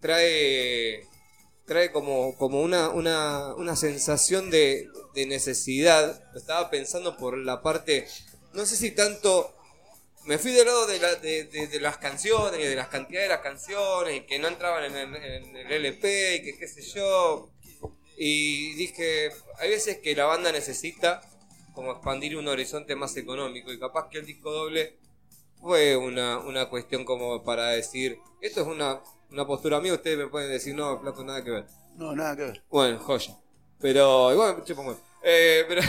[0.00, 1.04] trae,
[1.66, 4.88] trae como, como una, una, una sensación de,
[5.26, 6.22] necesidad.
[6.36, 8.06] Estaba pensando por la parte,
[8.52, 9.52] no sé si tanto
[10.24, 13.42] me fui del lado de, la- de las canciones y de las cantidades de las
[13.42, 17.50] canciones y que no entraban en el, en el LP y que qué sé yo.
[18.16, 21.20] Y dije, hay veces que la banda necesita
[21.78, 24.98] como expandir un horizonte más económico y capaz que el disco doble
[25.60, 30.26] fue una, una cuestión como para decir, esto es una, una postura mía, ustedes me
[30.26, 31.66] pueden decir, no, flaco, nada que ver.
[31.94, 32.64] No, nada que ver.
[32.68, 33.36] Bueno, joya.
[33.78, 34.64] Pero igual.
[35.22, 35.82] Eh, pero...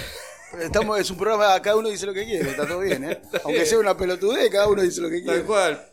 [0.62, 3.20] Estamos, es un programa, cada uno dice lo que quiere, está todo bien, ¿eh?
[3.44, 5.44] Aunque sea una pelotudez, cada uno dice lo que Tal quiere.
[5.44, 5.92] cual.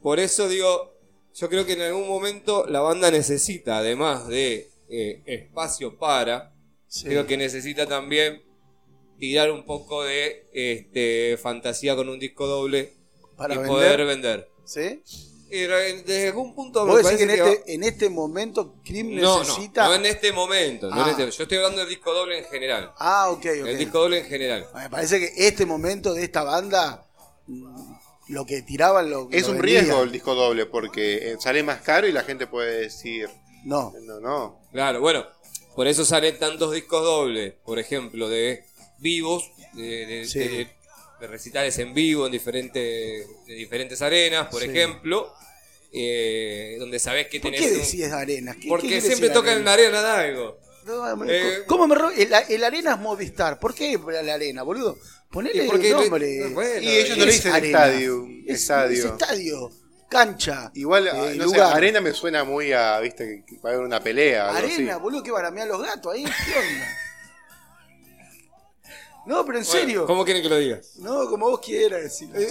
[0.00, 0.94] Por eso digo,
[1.34, 6.54] yo creo que en algún momento la banda necesita, además de eh, espacio para,
[6.88, 7.04] Sí.
[7.04, 8.45] creo que necesita también
[9.18, 12.92] tirar un poco de este, fantasía con un disco doble
[13.36, 13.72] Para y vender.
[13.74, 14.48] poder vender.
[14.64, 15.02] ¿Sí?
[15.48, 18.74] Y desde algún punto me ¿Vos decís que parece en que este, en este momento
[18.84, 19.84] Cream no, necesita.
[19.84, 20.90] no, no en este momento.
[20.90, 21.10] no en Ah.
[21.10, 22.92] este- yo estoy hablando del disco doble en general.
[22.98, 23.66] Ah, ok, ok.
[23.68, 24.66] El disco doble en general.
[24.74, 27.06] Me parece que este momento de esta banda,
[27.46, 27.92] mm,
[28.30, 29.84] lo que tiraban lo Es lo un vendían.
[29.84, 33.30] riesgo el disco doble porque eh, sale más caro y la gente puede decir,
[33.64, 34.60] No, no, no.
[34.72, 35.26] Claro, bueno,
[35.76, 38.64] por eso salen tantos discos dobles, por ejemplo, de
[38.98, 40.38] vivos, de, de- Sí.
[40.40, 40.68] de-
[41.20, 44.68] de recitales en vivo en diferentes, de diferentes arenas, por Sí.
[44.68, 45.32] ejemplo,
[45.92, 47.66] eh, donde sabés que ¿por tenés...
[47.66, 48.56] qué un- decís arenas?
[48.56, 50.02] ¿Qué- qué porque quiere siempre tocan en la arena?
[50.02, 50.58] de algo.
[50.84, 53.58] No, me- Eh, ¿Cómo me el, el arena es Movistar?
[53.58, 54.98] ¿Por qué la arena, boludo?
[55.30, 56.48] Ponele el nombre.
[56.50, 57.78] bueno, Y ellos no Es le dicen arena.
[57.86, 58.98] estadio, Es, estadio.
[58.98, 59.70] es estadio,
[60.08, 60.70] cancha.
[60.74, 61.10] Igual, eh,
[61.48, 64.48] sé, arena me suena muy a, viste, que va a haber una pelea.
[64.50, 65.02] algo Arena, así.
[65.02, 66.22] boludo, que van a mirar los gatos ahí.
[66.24, 66.86] ¿Qué onda?
[69.26, 70.06] No, pero en Bueno, serio.
[70.06, 70.80] ¿Cómo quieren que lo diga?
[70.96, 72.38] No, como vos quieras decirlo.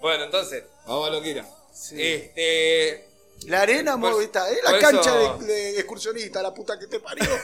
[0.00, 1.44] Bueno, entonces, vamos a lo que era.
[1.72, 2.00] Sí.
[2.00, 3.04] Este,
[3.48, 4.30] La arena Por- es
[4.62, 7.26] la cancha eso- de, de excursionista, la puta que te parió.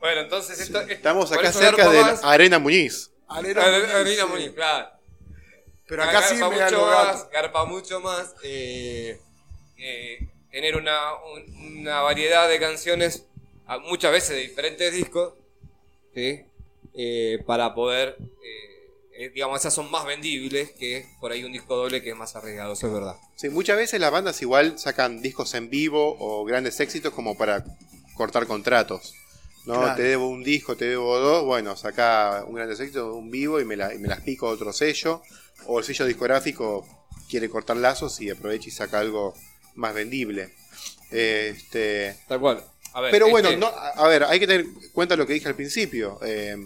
[0.00, 3.12] bueno, entonces esto, esto- Estamos acá cerca de más- Arena Muñiz.
[3.28, 4.28] Arena Muñiz, Arena sí.
[4.32, 4.88] Muñiz, claro.
[5.86, 9.20] Pero acá sí garpa me mucho más, garpa mucho más eh,
[9.78, 13.26] eh, tener una, un- una variedad de canciones,
[13.88, 15.34] muchas veces de diferentes discos,
[16.14, 16.40] ¿sí?
[16.94, 21.76] Eh, para poder eh, eh, digamos, esas son más vendibles que por ahí un disco
[21.76, 23.16] doble que es más arriesgado, eso es verdad.
[23.36, 27.64] Sí, muchas veces las bandas igual sacan discos en vivo o grandes éxitos como para
[28.14, 29.14] cortar contratos.
[29.66, 29.74] ¿no?
[29.80, 29.96] Claro.
[29.96, 33.64] Te debo un disco, te debo dos, bueno, saca un gran éxito, un vivo y
[33.64, 35.22] me, la- y me las pico a otro sello.
[35.66, 36.86] O el sello discográfico
[37.30, 39.34] quiere cortar lazos y aprovecha y saca algo
[39.74, 40.52] más vendible.
[41.10, 42.62] Este, Tal cual.
[42.94, 45.34] A ver, pero bueno, este- no, a ver, hay que tener en cuenta lo que
[45.34, 46.18] dije al principio.
[46.24, 46.56] Eh,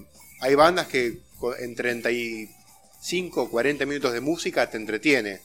[0.41, 1.19] hay bandas que
[1.61, 5.41] en 35, 40 minutos de música te entretiene.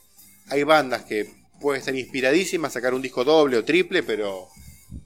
[0.49, 1.29] Hay bandas que
[1.61, 4.49] pueden estar inspiradísimas, sacar un disco doble o triple, pero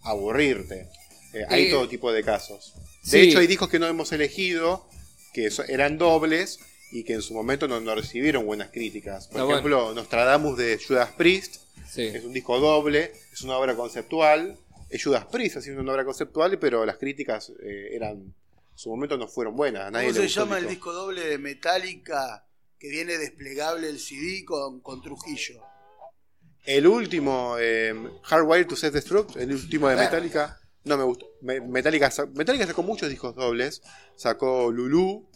[0.04, 0.88] aburrirte.
[1.34, 1.72] Eh, hay Sí.
[1.72, 2.74] todo tipo de casos.
[3.04, 3.20] De Sí.
[3.30, 4.88] hecho, hay discos que no hemos elegido,
[5.34, 6.60] que eran dobles
[6.92, 9.28] y que en su momento no, no recibieron buenas críticas.
[9.28, 11.58] Por Ah, ejemplo, Nostradamus de Judas Priest,
[11.94, 12.04] Sí.
[12.04, 14.58] es un disco doble, es una obra conceptual.
[15.04, 18.12] Judas Priest haciendo una obra conceptual, pero las críticas eh, eran.
[18.18, 18.34] En
[18.80, 19.88] su momento no fueron buenas.
[19.88, 22.46] A nadie ¿Cómo le se llama el disco doble de Metallica
[22.80, 25.64] que viene desplegable el CD con, con Trujillo?
[26.64, 29.96] El último, eh, Hardwired to Set Destruct, el último de.
[29.96, 31.26] Metallica, no me gustó.
[31.42, 33.82] Me- Metallica, Metallica sacó muchos discos dobles.
[34.16, 35.28] Sacó Lulu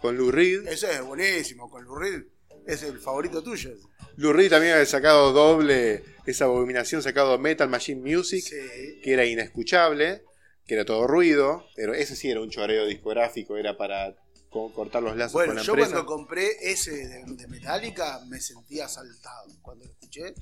[0.00, 0.66] con Lou Reed.
[0.66, 2.22] Ese es buenísimo, con Lou Reed.
[2.68, 3.70] Es el favorito tuyo.
[4.16, 8.44] Reed también había sacado doble, esa abominación sacado Metal Machine Music.
[8.44, 9.00] Sí.
[9.02, 10.22] que era inescuchable,
[10.66, 14.14] que era todo ruido, pero ese sí era un choreo discográfico, era para
[14.50, 15.90] co- cortar los lazos con Bueno, la yo empresa.
[15.92, 19.48] cuando compré ese de, de Metallica me sentía asaltado.
[19.62, 20.34] Cuando lo escuché,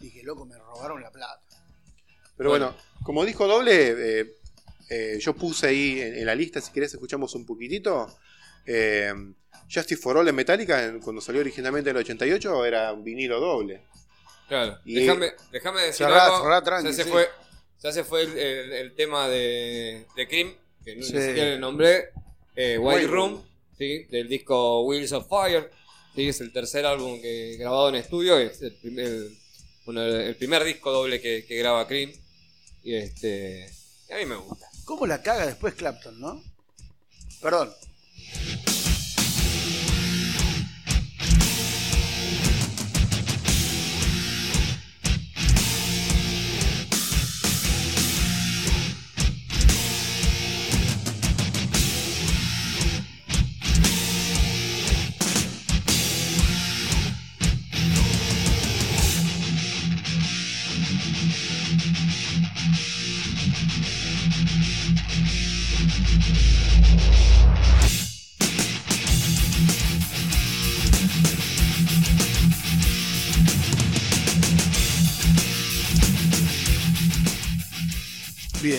[0.00, 1.40] dije, loco, me robaron la plata.
[2.36, 2.74] Pero bueno,
[3.04, 4.34] como disco doble, eh,
[4.90, 8.18] eh, yo puse ahí en, en la lista, si querés escuchamos un poquitito.
[8.66, 9.12] Eh,
[9.72, 13.82] Justice for All en Metallica, cuando salió originalmente en el 88, era un vinilo doble.
[14.48, 14.78] Claro.
[14.84, 16.42] Y- déjame, déjame decir Cerrá, algo.
[16.42, 17.10] cerrá tranqui, ya se sí.
[17.10, 17.28] fue,
[17.82, 20.54] ya se fue el, el- el tema de, de Cream,
[20.84, 21.12] que no, Sí.
[21.12, 22.08] ni siquiera le nombré.
[22.56, 23.44] eh, White White Room, Room.
[23.78, 24.04] ¿sí?
[24.10, 25.70] del disco Wheels of Fire.
[26.14, 26.28] ¿sí?
[26.28, 28.38] Es el tercer álbum que grabado en estudio.
[28.38, 29.06] Es el primer,
[29.86, 32.10] de- el primer disco doble que, que graba Cream.
[32.82, 33.70] Y este.
[34.08, 34.66] y a mí me gusta.
[34.86, 36.42] ¿Cómo la caga después Clapton, no?
[37.42, 37.70] Perdón.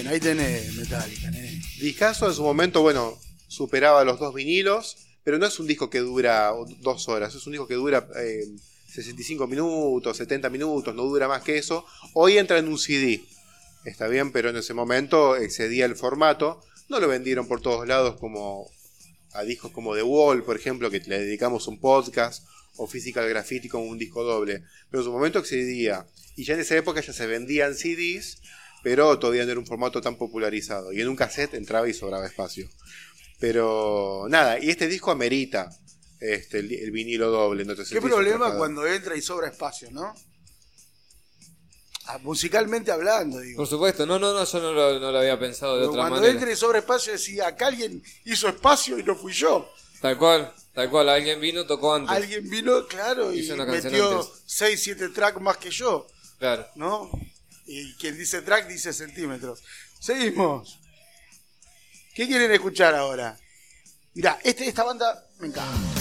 [0.09, 5.67] Ahí tenés Metallica, en su momento, bueno, superaba los dos vinilos, pero no es un
[5.67, 8.45] disco que dura dos horas, es un disco que dura eh,
[8.87, 11.85] 65 minutos, 70 minutos, no dura más que eso.
[12.13, 13.23] Hoy entra en un CD,
[13.85, 16.61] está bien, pero en ese momento excedía el formato.
[16.89, 18.71] No lo vendieron por todos lados como
[19.33, 22.47] a discos como The Wall, por ejemplo, que le dedicamos un podcast,
[22.77, 24.63] o Physical Graffiti como un disco doble.
[24.89, 26.07] Pero en su momento excedía.
[26.35, 28.41] Y ya en esa época ya se vendían CDs,
[28.83, 30.91] pero todavía no era un formato tan popularizado.
[30.93, 32.67] Y en un cassette entraba y sobraba espacio.
[33.39, 35.69] Pero nada, y este disco amerita
[36.19, 37.63] este, el, el vinilo doble.
[37.65, 38.57] No te ¿Qué problema atrapado.
[38.59, 40.13] cuando entra y sobra espacio, no?
[42.05, 43.57] Ah, musicalmente hablando, digo.
[43.57, 46.01] Por supuesto, no, no, no, yo no lo, no lo había pensado de Pero otra
[46.03, 46.33] cuando manera.
[46.33, 49.69] entra y sobra espacio, decía, acá alguien hizo espacio y no fui yo.
[50.01, 52.09] Tal cual, tal cual, alguien vino, tocó antes.
[52.15, 54.41] Alguien vino, claro, y Hizo una canción metió antes.
[54.47, 56.07] 6, 7 tracks más que yo,
[56.39, 56.65] Claro.
[56.75, 57.11] ¿no?
[57.71, 59.63] Y quien dice track dice centímetros.
[59.99, 60.79] Seguimos.
[62.15, 63.39] ¿Qué quieren escuchar ahora?
[64.15, 65.98] Mirá, este, esta banda me encanta.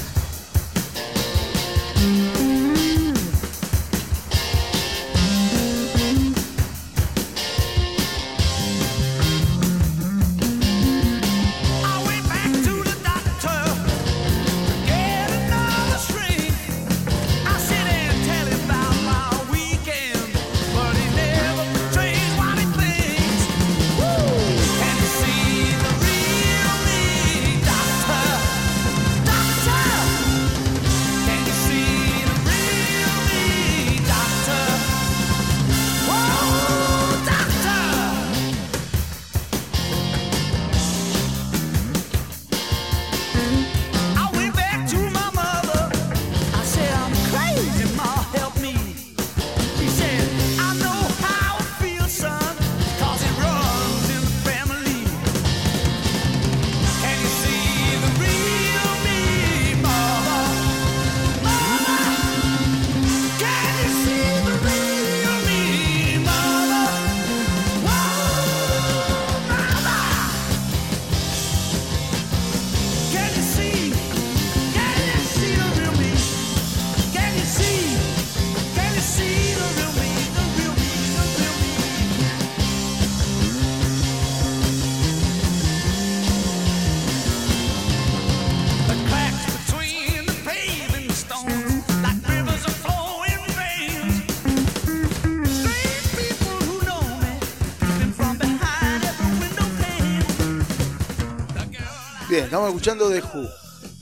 [102.49, 103.47] Estamos escuchando The Who.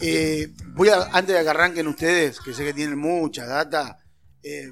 [0.00, 3.98] Eh, voy a, antes de que arranquen ustedes, que sé que tienen mucha data,
[4.40, 4.70] eh,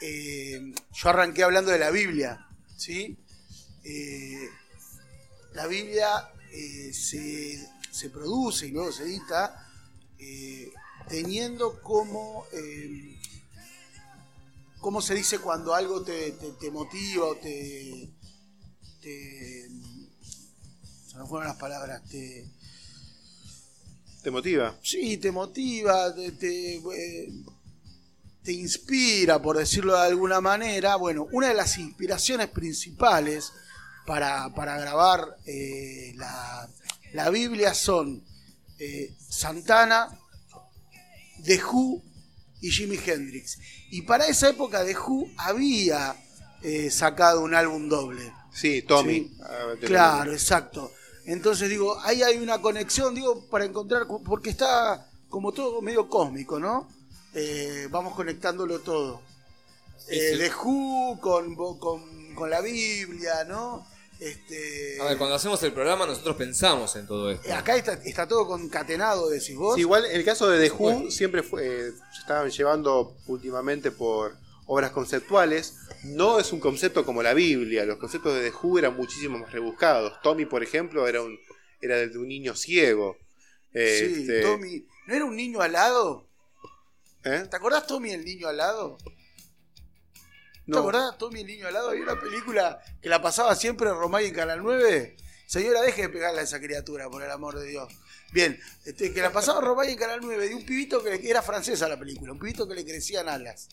[0.00, 2.46] eh, yo arranqué hablando de la Biblia,
[2.78, 3.18] ¿sí?
[5.52, 6.30] La Biblia
[6.92, 9.68] se, se produce y luego se edita
[11.08, 12.46] teniendo como,
[14.80, 18.08] ¿cómo se dice cuando algo te, te- motiva o te...
[21.22, 22.44] Me fueron las palabras, te...
[24.22, 24.76] ¿Te motiva?
[24.82, 27.32] Sí, te motiva, te, te, eh,
[28.42, 30.96] te inspira, por decirlo de alguna manera.
[30.96, 33.52] Bueno, una de las inspiraciones principales
[34.06, 36.68] para, para grabar eh, la,
[37.12, 38.22] la Biblia son
[38.78, 40.08] eh, Santana,
[41.44, 42.02] The Who
[42.60, 43.58] y Jimi Hendrix.
[43.90, 46.14] Y para esa época The Who había
[46.62, 48.32] eh, sacado un álbum doble.
[48.52, 49.20] Sí, Tommy.
[49.20, 49.36] Sí.
[49.42, 50.92] Ah, Claro, exacto.
[51.24, 56.58] Entonces digo, ahí hay una conexión, digo, para encontrar, porque está como todo medio cósmico,
[56.58, 56.88] ¿no?
[57.34, 59.20] Eh, vamos conectándolo todo.
[59.98, 60.38] Sí, Eh, sí.
[60.38, 63.86] The Who con, con, con la Biblia, ¿no?
[64.18, 67.52] Este, A ver, cuando hacemos el programa nosotros pensamos en todo esto.
[67.54, 69.74] acá está, está todo concatenado, decís vos.
[69.74, 74.36] Sí, igual el caso de The Who siempre fue, eh, se estaban llevando últimamente por
[74.66, 75.76] obras conceptuales.
[76.04, 77.84] No es un concepto como la Biblia.
[77.84, 80.20] Los conceptos de The Who eran muchísimo más rebuscados.
[80.22, 81.38] Tommy, por ejemplo, era un
[81.80, 83.16] era de un niño ciego.
[83.72, 84.86] sí, Este, Tommy.
[85.08, 86.28] ¿No era un niño alado?
[87.24, 87.44] ¿eh?
[87.50, 88.98] ¿Te acordás Tommy el niño alado?
[90.64, 90.78] ¿Te No.
[90.78, 91.90] acordás, Tommy el niño al lado?
[91.90, 95.16] Había una película que la pasaba siempre Romay en Canal 9.
[95.46, 97.92] Señora, deje de pegarle a esa criatura, por el amor de Dios.
[98.32, 101.42] Bien, este, que la pasaba Romay en Canal 9, de un pibito que le- era
[101.42, 103.68] francesa la película, un pibito que le crecían alas.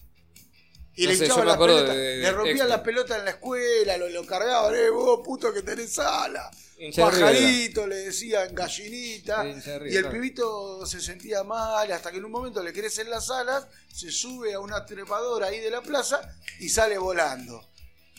[0.96, 3.32] Y No le sé, hinchaban las pelotas, de- de le rompían las pelotas en la
[3.32, 9.46] escuela, lo, lo cargaban, eh, vos puto que tenés de Pajarito, le decían gallinita.
[9.46, 10.12] Y el claro.
[10.12, 14.54] pibito se sentía mal hasta que en un momento le crecen las alas, se sube
[14.54, 16.22] a una trepadora ahí de la plaza
[16.60, 17.66] y sale volando.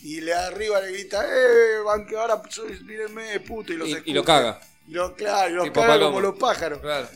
[0.03, 2.41] Y le arriba le grita, eh, van que ahora
[2.83, 4.61] mírenme, puto, y los Y- y lo caga.
[4.89, 6.81] Y lo, claro, y los caga como los pájaros.
[6.81, 7.09] Claro.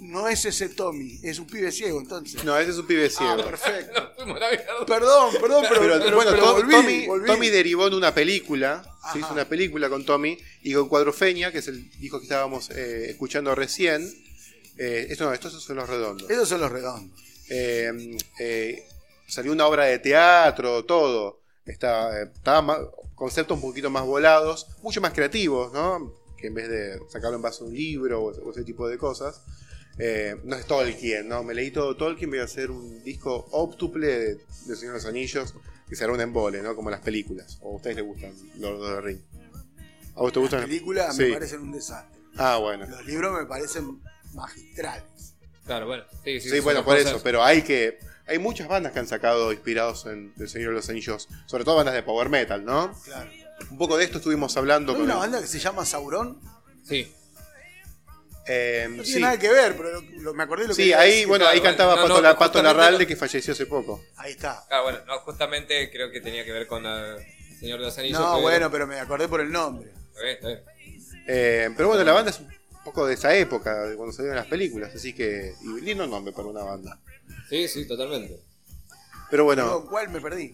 [0.00, 2.42] No es ese Tommy, es un pibe ciego entonces.
[2.44, 3.44] No, ese es un pibe ah, ciego.
[3.44, 4.00] perfecto.
[4.02, 4.86] Nos fuimos a la mierda.
[4.86, 7.26] Perdón, perdón, pero, Pero, pero- bueno, pero To- volví, Tommy, volví.
[7.26, 8.82] Tommy derivó en una película.
[9.02, 9.12] Ajá.
[9.12, 12.70] Se hizo una película con Tommy y con Cuadrofeña, que es el disco que estábamos
[12.70, 14.02] eh, escuchando recién.
[14.78, 16.28] Eh, esto no, estos son los redondos.
[16.30, 17.20] Esos son los redondos.
[17.48, 18.82] Eh, eh,
[19.28, 21.42] salió una obra de teatro, todo.
[21.66, 22.78] Está, eh, estaba ma-
[23.14, 26.12] conceptos un poquito más volados, mucho más creativos, ¿no?
[26.36, 28.98] Que en vez de sacarlo en base a un libro o, o ese tipo de
[28.98, 29.42] cosas.
[29.98, 31.42] Eh, no es Tolkien, ¿no?
[31.44, 35.06] Me leí todo Tolkien, voy a hacer un disco óptuple de, de Señor de los
[35.06, 35.54] Anillos,
[35.88, 36.74] que será un embole, ¿no?
[36.74, 37.58] Como las películas.
[37.60, 39.18] ¿O a ustedes les gustan Lord of the Ring?
[40.14, 40.60] ¿A vos te Las gustan?
[40.62, 41.22] películas Sí.
[41.24, 42.18] me parecen un desastre.
[42.36, 42.86] Ah, bueno.
[42.86, 44.00] Los libros me parecen
[44.32, 45.34] magistrales.
[45.66, 46.04] Claro, bueno.
[46.24, 47.12] Sí, sí, Sí, bueno, por cosas.
[47.12, 47.98] eso, pero hay que.
[48.26, 51.76] Hay muchas bandas que han sacado inspirados en El Señor de los Anillos, sobre todo
[51.76, 52.94] bandas de power metal, ¿no?
[53.04, 53.30] Claro.
[53.70, 55.04] Un poco de esto estuvimos hablando ¿No hay con.
[55.04, 56.40] una el- banda que se llama Sauron?
[56.84, 57.12] Sí.
[58.46, 60.92] Eh, No tiene sí, nada que ver, pero lo- lo- me acordé lo que sí
[60.92, 61.26] ahí, decir.
[61.28, 64.04] bueno, claro, ahí bueno, cantaba no, Pato, no, la, Pato Larralde que falleció hace poco.
[64.16, 64.64] Ahí está.
[64.68, 67.16] Claro, bueno, no, justamente creo que tenía que ver con la
[67.60, 68.18] Señor de los Anillos.
[68.18, 69.90] No, pero- bueno, pero me acordé por el nombre.
[70.10, 70.62] Está bien, está bien.
[71.28, 72.48] Eh, pero bueno, la banda es un
[72.84, 75.54] poco de esa época, de cuando salieron las películas, así que.
[75.62, 76.98] Y lindo nombre para una banda.
[77.48, 78.40] Sí, sí, totalmente.
[79.30, 80.52] Pero No, bueno, ¿Cuál me perdí?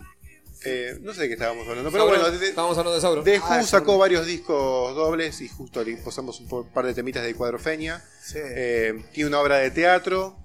[0.65, 3.25] Eh, no sé de qué estábamos hablando, pero Sauron, bueno, de, Estábamos hablando de Sauron.
[3.25, 3.99] Who Ah, sacó Sauron.
[4.01, 8.05] varios discos dobles y justo le posamos un par de temitas de Cuadrofeña.
[8.23, 8.39] Sí.
[8.43, 10.37] Eh, tiene una obra de teatro.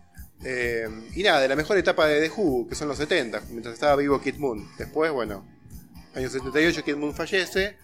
[0.45, 3.73] eh, y nada, de la mejor etapa de The Who, que son los 70, mientras
[3.75, 4.67] estaba vivo Kid Moon.
[4.77, 5.47] Después, bueno,
[6.15, 7.77] año 78 Kid Moon fallece.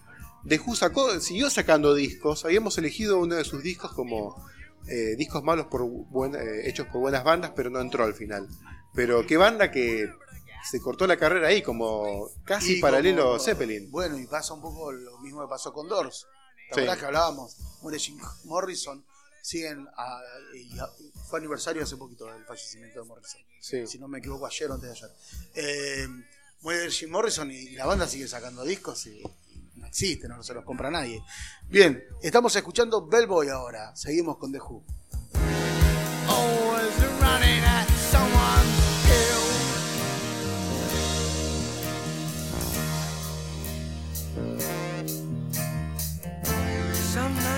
[0.46, 2.44] The Who sacó, siguió sacando discos.
[2.44, 4.36] Habíamos elegido uno de sus discos como
[4.88, 8.46] eh, discos malos por buen- eh, hechos por buenas bandas, pero no entró al final.
[8.94, 10.08] Pero qué banda que
[10.68, 13.90] se cortó la carrera ahí, como casi Y paralelo como- a Zeppelin.
[13.90, 16.26] Bueno, y pasa un poco lo mismo que pasó con Doors.
[16.70, 16.80] ¿Te Sí.
[16.80, 17.56] acuerdas que hablábamos?
[17.82, 19.04] Muere Jim Morrison.
[19.42, 20.20] Siguen a-
[20.54, 20.90] y a-
[21.28, 23.40] fue aniversario hace poquito del fallecimiento de Morrison.
[23.60, 23.86] Sí.
[23.86, 25.10] Si no me equivoco, ayer o antes de ayer.
[25.54, 26.08] Eh,
[26.60, 30.52] muere Jim Morrison y la banda sigue sacando discos y, y no existe, no se
[30.54, 31.22] los compra nadie.
[31.68, 33.96] Bien, estamos escuchando Bellboy ahora.
[33.96, 34.84] Seguimos con The Who.
[36.28, 36.69] Always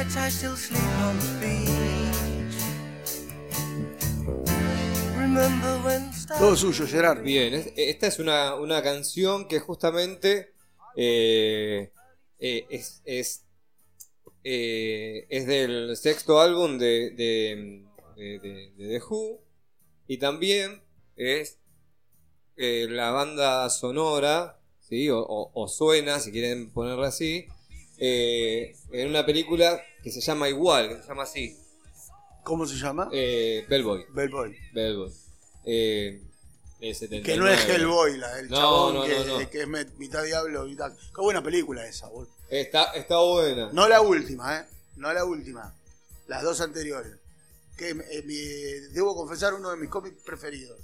[0.02, 2.56] nights I still sleep on the beach.
[5.16, 7.22] Remember when stars Todo suyo, Gerard.
[7.22, 10.52] Bien, es- esta es una, una canción que justamente
[10.96, 11.92] eh,
[12.40, 13.44] eh, es, es-
[14.44, 17.84] eh, es del sexto álbum de, de,
[18.16, 19.40] de- de- de The Who.
[20.08, 20.82] Y también
[21.16, 21.58] es
[22.56, 25.08] eh, la banda sonora, ¿sí?
[25.10, 27.46] o, o- o suena, si quieren ponerla así,
[28.04, 31.56] eh, en una película que se llama igual, que se llama así,
[32.42, 33.08] ¿Cómo se llama?
[33.12, 34.04] eh, Bellboy.
[34.10, 34.56] Bellboy.
[34.72, 35.12] Bellboy.
[35.64, 36.20] Eh,
[36.80, 37.38] de Que 79.
[37.38, 39.48] no es Hellboy, la del No, chabón no, que, no, no.
[39.50, 40.92] que es mitad diablo, mitad.
[40.92, 42.32] Qué buena película esa, boludo.
[42.50, 43.70] Está, está buena.
[43.72, 44.64] No la última, ¿eh?
[44.96, 45.72] No la última.
[46.26, 47.12] Las dos anteriores.
[47.76, 50.76] Que eh, mi- debo confesar uno de mis cómics preferidos.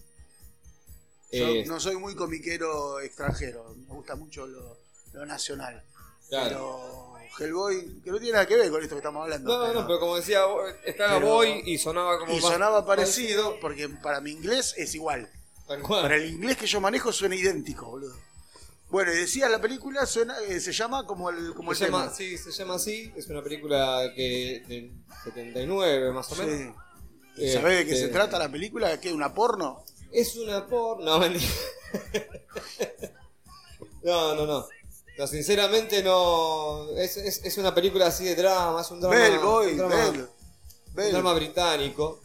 [1.32, 4.78] Yo Eh, no soy muy comiquero extranjero, me gusta mucho lo,
[5.12, 5.82] lo nacional.
[6.30, 6.48] claro.
[6.48, 7.07] Pero
[7.38, 9.52] Hellboy, que no tiene nada que ver con esto que estamos hablando.
[9.58, 10.40] No, pero- no, pero como decía,
[10.84, 14.94] estaba pero- Boy y sonaba como y más- sonaba parecido, porque para mi inglés es
[14.94, 15.30] igual.
[15.66, 16.02] Tal cual.
[16.02, 18.16] Para el inglés que yo manejo suena idéntico, boludo.
[18.90, 22.04] Bueno, y decía, la película suena, eh, se llama como el, como se el llama,
[22.04, 22.16] tema.
[22.16, 23.12] sí, se llama así.
[23.16, 24.92] Es una película que del
[25.24, 26.54] 79 más o menos.
[26.56, 26.72] Sí.
[27.36, 28.98] ¿Y Este- ¿Sabés de qué se trata la película?
[28.98, 29.12] ¿Qué?
[29.12, 29.84] ¿Una porno?
[30.10, 31.00] Es una por...
[34.02, 34.66] No, no, no,
[35.18, 35.26] no.
[35.26, 36.88] Sinceramente no.
[36.96, 39.16] Es, es, es una película así de drama, es un drama.
[39.16, 40.20] Un drama, Bell.
[40.20, 41.12] un Bell.
[41.12, 42.20] drama británico.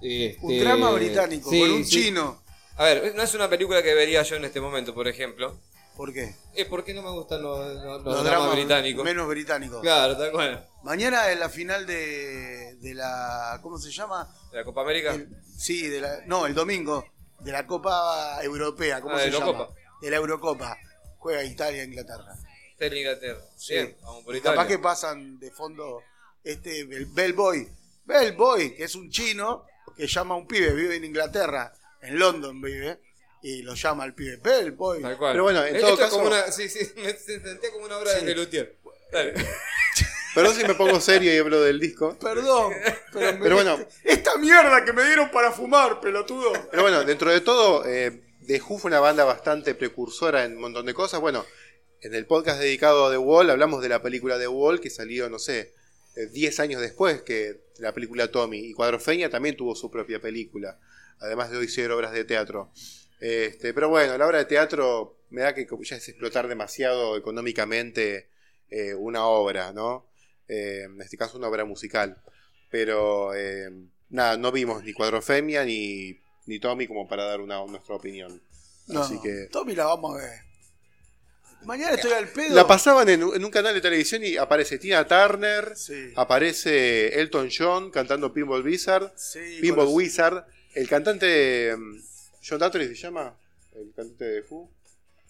[0.00, 1.90] Un Este, drama británico, sí, con un sí.
[2.02, 2.42] chino.
[2.76, 5.56] A ver, no es una película que vería yo en este momento, por ejemplo.
[5.96, 6.34] ¿Por qué?
[6.54, 9.04] Eh, ¿Por qué no me gustan los, los- los Los dramas dramas británicos?
[9.04, 9.80] Menos británicos.
[9.82, 10.66] Claro, tal cual.
[10.82, 13.60] Mañana es la final de, de la.
[13.62, 14.26] ¿Cómo se llama?
[14.50, 15.12] ¿De la Copa América?
[15.14, 17.04] El- sí, de la, no, el domingo.
[17.40, 19.00] De la Copa Europea.
[19.02, 19.68] ¿Cómo Ah, se de llama?
[20.00, 20.76] De la Eurocopa.
[21.22, 22.34] Juega Italia e Inglaterra.
[22.72, 23.40] Está en Inglaterra.
[23.56, 23.74] Sí.
[23.74, 24.56] Bien, vamos por Y Italia.
[24.56, 26.02] capaz que pasan de fondo
[26.42, 27.68] este el Bellboy.
[28.04, 29.64] Bellboy, que es un chino
[29.96, 32.98] que llama a un pibe, vive en Inglaterra, en London vive,
[33.40, 35.00] y lo llama al pibe Bellboy.
[35.00, 35.32] Tal cual.
[35.34, 37.84] Pero bueno, en Eh, todo esto es caso- como una, sí, sí, me sentía como
[37.86, 38.24] una obra Sí.
[38.24, 38.76] de Lelutier.
[39.12, 39.34] Dale.
[40.34, 42.18] Perdón si me pongo serio y hablo del disco.
[42.18, 42.72] Perdón,
[43.12, 43.78] pero, me- Pero bueno.
[44.02, 46.52] esta mierda que me dieron para fumar, pelotudo.
[46.70, 50.62] Pero bueno, dentro de todo, eh, The Who fue una banda bastante precursora en un
[50.62, 51.20] montón de cosas.
[51.20, 51.44] Bueno,
[52.00, 55.30] en el podcast dedicado a The Wall hablamos de la película The Wall que salió,
[55.30, 55.74] no sé,
[56.16, 58.58] eh, 10 años después que la película Tommy.
[58.58, 60.78] Y Cuadrofeña también tuvo su propia película,
[61.20, 62.72] además de hoy ser obras de teatro.
[63.20, 68.28] Este, pero bueno, la obra de teatro me da que ya es explotar demasiado económicamente
[68.68, 70.10] eh, una obra, ¿no?
[70.48, 72.20] Eh, en este caso una obra musical.
[72.70, 73.70] Pero eh,
[74.10, 78.40] nada, no vimos ni Cuadrofemia ni, ni Tommy como para dar una, nuestra opinión.
[78.88, 80.40] No, Así que Tommy la vamos a ver.
[81.64, 82.54] Mañana estoy al pedo.
[82.56, 86.12] la pasaban en, un- en un canal de televisión y aparece Tina Turner, Sí.
[86.16, 92.02] aparece Elton John cantando Pinball Wizard, Sí, Pinball Wizard, el cantante mm,
[92.48, 93.36] John Dattery se llama,
[93.76, 94.68] el cantante de Who,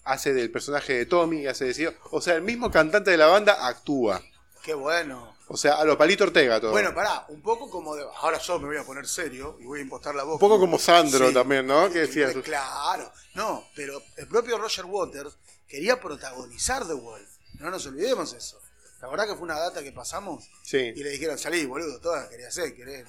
[0.05, 1.93] hace del personaje de Tommy, hace de Ciro.
[2.09, 4.19] o sea, el mismo cantante de la banda actúa.
[4.63, 5.32] Qué bueno.
[5.47, 6.71] O sea, a lo Palito Ortega todo.
[6.71, 8.03] Bueno, pará, un poco como de.
[8.21, 10.33] Ahora yo me voy a poner serio y voy a impostar la voz.
[10.33, 11.33] un poco como Sandro Sí.
[11.33, 11.91] también, ¿no?
[11.91, 15.35] Que decía, Eh, Claro, no, pero el propio Roger Waters
[15.67, 17.27] quería protagonizar The Wall.
[17.59, 18.59] No nos olvidemos eso.
[19.01, 20.77] La verdad que fue una data que pasamos sí.
[20.77, 23.05] y le dijeron, salí, boludo, todas quería hacer, querés.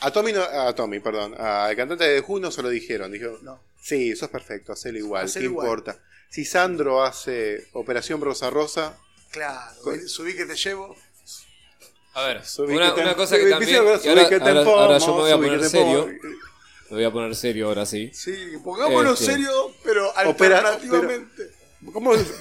[0.00, 3.10] A Tommy, no- a Tommy, perdón, al cantante de The Who no se lo dijeron.
[3.10, 3.60] Dijo, No.
[3.82, 5.66] sí, eso es perfecto, hacelo igual, Hacelo ¿qué igual.
[5.66, 5.98] importa?
[6.30, 8.96] Si Sandro hace Operación Rosa Rosa,
[9.32, 10.96] Claro, Con- subí que te llevo.
[12.14, 13.76] A ver, una, una cosa que también.
[13.76, 13.92] ahora,
[14.22, 16.06] ahora- ahora yo me voy a poner serio.
[16.90, 18.10] Me voy a poner serio ahora sí.
[18.12, 18.34] Sí,
[18.64, 19.32] pongámonos Este.
[19.34, 20.76] serio, pero Opera-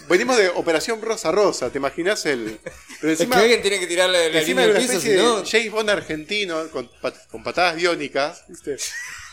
[0.10, 2.60] Venimos de Operación Rosa Rosa, ¿te imaginas el...?
[3.00, 5.18] Pero Es encima, que alguien tiene que tirarle la encima línea de una piso, especie
[5.18, 5.42] si no.
[5.42, 8.76] de James Bond argentino con, pat- con patadas biónicas, ¿viste?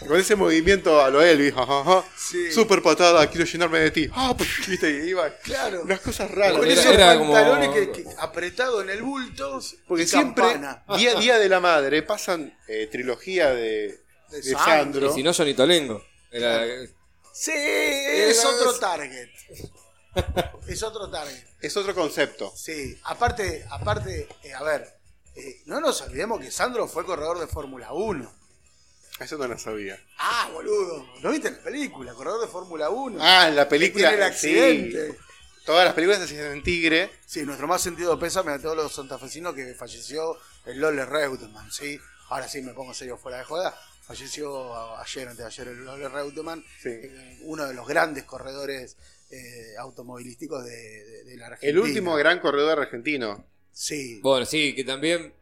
[0.07, 2.05] Con ese movimiento a lo Elvis, jajaja.
[2.17, 2.53] Sí.
[2.53, 4.09] Super patada, quiero llenarme de ti.
[4.13, 4.91] Ah, pues, ¿viste?
[4.91, 5.83] Y iba, Claro.
[5.83, 6.59] unas cosas raras.
[6.59, 9.61] Con Era- esos era como- pantalones que, que apretado en el bulto.
[9.89, 10.85] Porque y siempre, campana.
[10.97, 13.99] día, día de la madre, pasan eh, trilogía de,
[14.31, 15.11] De de Sandro.
[15.11, 16.05] Y si no, Johnny Tolengo.
[16.31, 16.65] Era,
[17.33, 19.29] Sí, es otro target.
[20.67, 21.45] Es otro target.
[21.61, 22.53] Es otro concepto.
[22.57, 24.99] Sí, aparte, aparte, eh, a ver,
[25.35, 28.33] eh, no nos olvidemos que Sandro fue corredor de Fórmula 1.
[29.21, 29.99] Eso no lo sabía.
[30.19, 32.13] Ah, boludo, ¿no viste la película?
[32.15, 33.19] Corredor de Fórmula 1.
[33.21, 34.09] Ah, la película.
[34.11, 34.49] tiene el sí.
[34.59, 35.19] accidente.
[35.65, 37.11] Todas las películas se hacían en Tigre.
[37.27, 41.99] Sí, nuestro más sentido pésame a todos los santafesinos que falleció el Lole Reutemann, ¿sí?
[42.29, 43.75] Ahora sí me pongo serio fuera de joda.
[44.03, 46.91] Falleció ayer, antes de ayer, el Lole Reutemann, Sí.
[46.91, 48.97] eh, uno de los grandes corredores
[49.31, 50.71] eh, automovilísticos de,
[51.05, 51.71] de- de la Argentina.
[51.71, 53.45] El último gran corredor argentino.
[53.73, 55.35] Sí, Bueno, sí, que también.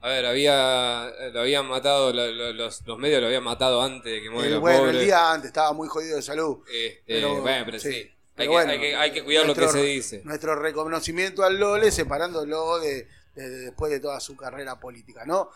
[0.00, 1.12] A ver, había.
[1.32, 2.12] Lo habían matado.
[2.12, 4.90] lo- lo- los, los medios lo habían matado antes de que muera el, el bueno,
[4.90, 6.58] el día antes estaba muy jodido de salud.
[6.72, 7.92] Este, Pero, bueno, pero sí.
[7.92, 8.10] sí.
[8.36, 10.22] Hay, que, bueno, hay, que, hay que cuidar lo que se dice.
[10.24, 15.50] Nuestro reconocimiento al Lole separándolo de, de- de- después de toda su carrera política, ¿no?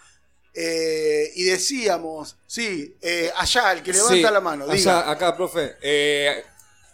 [0.54, 5.10] Eh, y decíamos, sí, eh, allá, el que levanta Sí, la mano, allá, diga.
[5.10, 5.76] acá, profe.
[5.82, 6.42] Eh,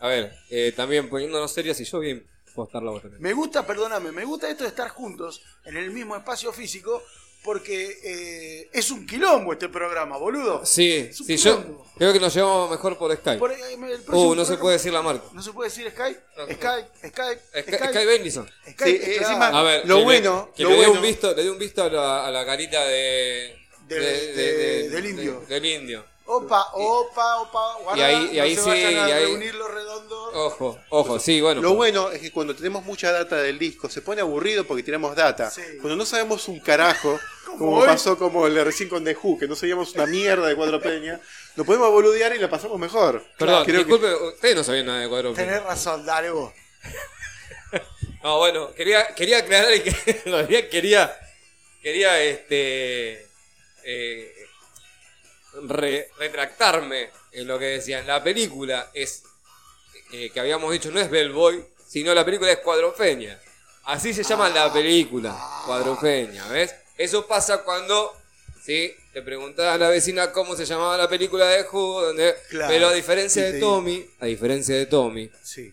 [0.02, 3.22] a ver, eh, también poniéndonos serios y yo bien postar la voz también.
[3.22, 7.02] Me gusta, perdóname, me gusta esto de estar juntos en el mismo espacio físico
[7.44, 10.64] porque eh, es un quilombo este programa, boludo.
[10.64, 11.86] Sí, Es un sí, yo quilombo.
[11.96, 13.38] creo que nos llevamos mejor por Skype.
[13.38, 15.24] Por- eh, el próximo Uh, no se puede decir la marca.
[15.32, 16.20] ¿No se puede decir Skype?
[16.36, 18.48] No, Skype, Skype, Sky, Skype, Sky Bendison.
[18.70, 19.28] Skype, Sí, claro.
[19.28, 20.92] encima- A ver, Lo que le- bueno, que lo le bueno.
[20.92, 23.56] un visto, le dé un visto a la, a la carita de,
[23.88, 25.40] De- de- del indio.
[25.40, 26.04] de- del indio.
[26.36, 29.24] Opa, opa, opa, guarda, Y ahí- y ahí no se sí, vayan a y ahí-
[29.26, 30.30] reunir los redondos.
[30.34, 31.60] Ojo, ojo, sí, bueno.
[31.60, 35.14] Lo bueno es que cuando tenemos mucha data del disco se pone aburrido porque tiramos
[35.14, 35.50] data.
[35.50, 35.60] Sí.
[35.80, 37.18] Cuando no sabemos un carajo,
[37.58, 37.86] Como hoy.
[37.86, 40.80] pasó como el de recién con The Who, que no sabíamos una mierda de Cuatro
[40.80, 41.20] Peña,
[41.56, 43.22] lo podemos boludear y la pasamos mejor.
[43.36, 45.34] Perdón, Creo que- disculpe, ustedes no sabían nada de cuadro.
[45.34, 46.52] Tenés razón, dale vos.
[48.22, 51.18] No, bueno, quería, quería aclarar y que realidad quería,
[51.82, 53.26] quería este,
[53.82, 54.41] eh,
[55.68, 58.06] re- retractarme en lo que decían.
[58.06, 59.22] La película es,
[60.12, 63.38] eh, que habíamos dicho, no es Bellboy, sino la película es Cuadrofeña.
[63.84, 65.36] Así se llama la película,
[65.66, 66.74] Cuadrofeña, ¿ves?
[66.96, 68.16] Eso pasa cuando,
[68.64, 68.94] ¿sí?
[69.12, 72.72] Te preguntaba a la vecina cómo se llamaba la película de Who, donde, Claro.
[72.72, 75.72] pero a diferencia de Tommy, a diferencia de Tommy, Sí.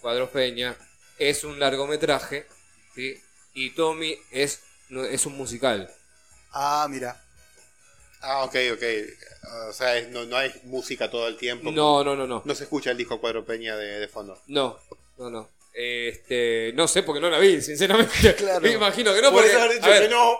[0.00, 0.74] Cuadros Peña
[1.18, 2.46] es un largometraje,
[2.94, 3.20] ¿sí?
[3.52, 4.60] Y Tommy es,
[5.10, 5.92] es un musical.
[6.52, 7.22] Ah, mira.
[8.20, 8.82] Ah, ok, ok.
[9.68, 11.70] O sea, es- no, no hay música todo el tiempo.
[11.72, 12.42] No, no, no, no.
[12.44, 14.38] No se escucha el disco Cuatro Peña de, de fondo.
[14.46, 14.78] No,
[15.18, 15.48] no, no.
[15.72, 18.34] Este, no sé porque no la vi, sinceramente.
[18.36, 18.60] Claro.
[18.60, 19.64] Me imagino que no, Puedes porque.
[19.64, 20.38] haber dicho a ver, que no.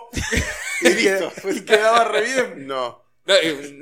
[1.53, 2.67] Y, y quedaba re bien.
[2.67, 3.03] No.
[3.25, 3.79] no, y-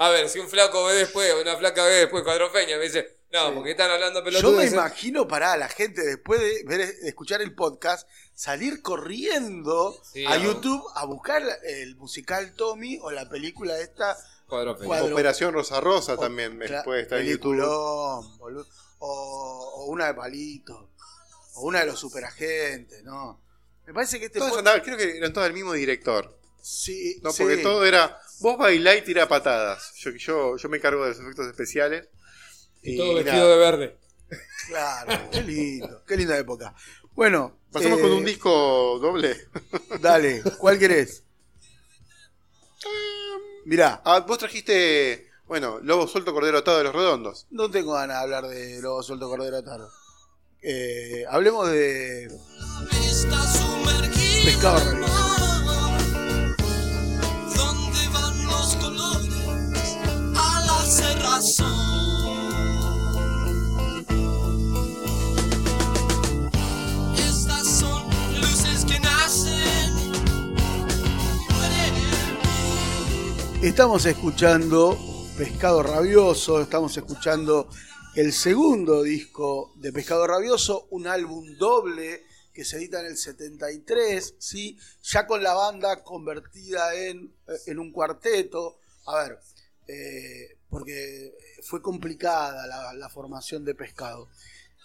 [0.00, 2.84] a ver, si un flaco ve después, o una flaca ve después Cuadros Peña, me
[2.84, 7.08] dice, no, porque están hablando Yo me imagino para la gente después de, ver, de
[7.08, 8.08] escuchar el podcast
[8.38, 10.36] salir corriendo Sí, a.
[10.38, 14.16] YouTube a buscar el musical Tommy o la película esta.
[14.46, 14.78] Cuadro-
[15.12, 17.56] Operación Rosa Rosa O- también puede estar en YouTube.
[17.56, 18.66] peliculón, boludo.
[19.00, 20.90] O, o una de Palito.
[21.54, 23.40] O una de los superagentes, ¿no?
[23.86, 26.38] Me parece que este Todos andaban- creo que eran todos del mismo director.
[26.62, 27.42] Sí, No, sí.
[27.42, 28.20] porque todo era.
[28.40, 29.92] Vos bailá y tira patadas.
[29.96, 32.08] Yo, yo, yo me encargo de los efectos especiales.
[32.82, 33.48] Y todo vestido nada.
[33.50, 33.98] de verde.
[34.68, 36.04] Claro, qué lindo.
[36.06, 36.74] Qué linda época.
[37.18, 37.58] Bueno.
[37.72, 39.36] Pasamos eh, con un disco doble.
[40.00, 41.24] Dale, ¿cuál querés?
[43.64, 45.28] Mirá, Ah, vos trajiste.
[45.48, 47.48] Bueno, Lobo Suelto Cordero Atado de los Redondos.
[47.50, 49.88] no tengo ganas de hablar de Lobo Suelto Cordero Taro.
[50.62, 52.28] Eh, hablemos de.
[54.44, 54.78] Pescado.
[57.56, 59.96] ¿Dónde van los colores
[60.36, 62.17] a la cerrazón?
[73.62, 74.96] Estamos escuchando
[75.36, 77.68] Pescado Rabioso, estamos escuchando
[78.14, 84.36] el segundo disco de Pescado Rabioso, un álbum doble que se edita en el 73,
[84.38, 84.78] ¿sí?
[85.02, 87.34] ya con la banda convertida en,
[87.66, 88.78] en un cuarteto.
[89.06, 89.40] A ver,
[89.88, 94.28] eh, porque fue complicada la, la formación de Pescado.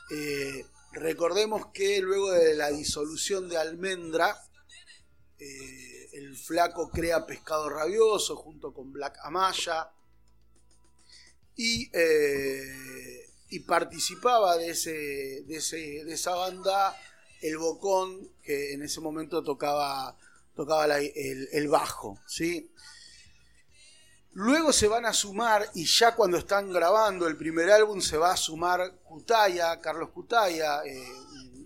[0.09, 4.35] Eh, recordemos que luego de la disolución de Almendra,
[5.37, 9.89] eh, el flaco crea Pescado Rabioso junto con Black Amaya
[11.55, 14.91] y, eh, y participaba de, ese,
[15.47, 16.95] de, ese- de esa banda
[17.41, 20.17] el Bocón que en ese momento tocaba,
[20.55, 22.71] tocaba el bajo, ¿sí?
[24.35, 28.31] Luego se van a sumar, y ya cuando están grabando el primer álbum, se va
[28.31, 31.07] a sumar Cutaya, Carlos Cutaya, eh,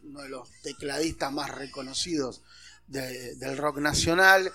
[0.03, 2.41] uno de los tecladistas más reconocidos
[2.87, 4.51] de- del rock nacional.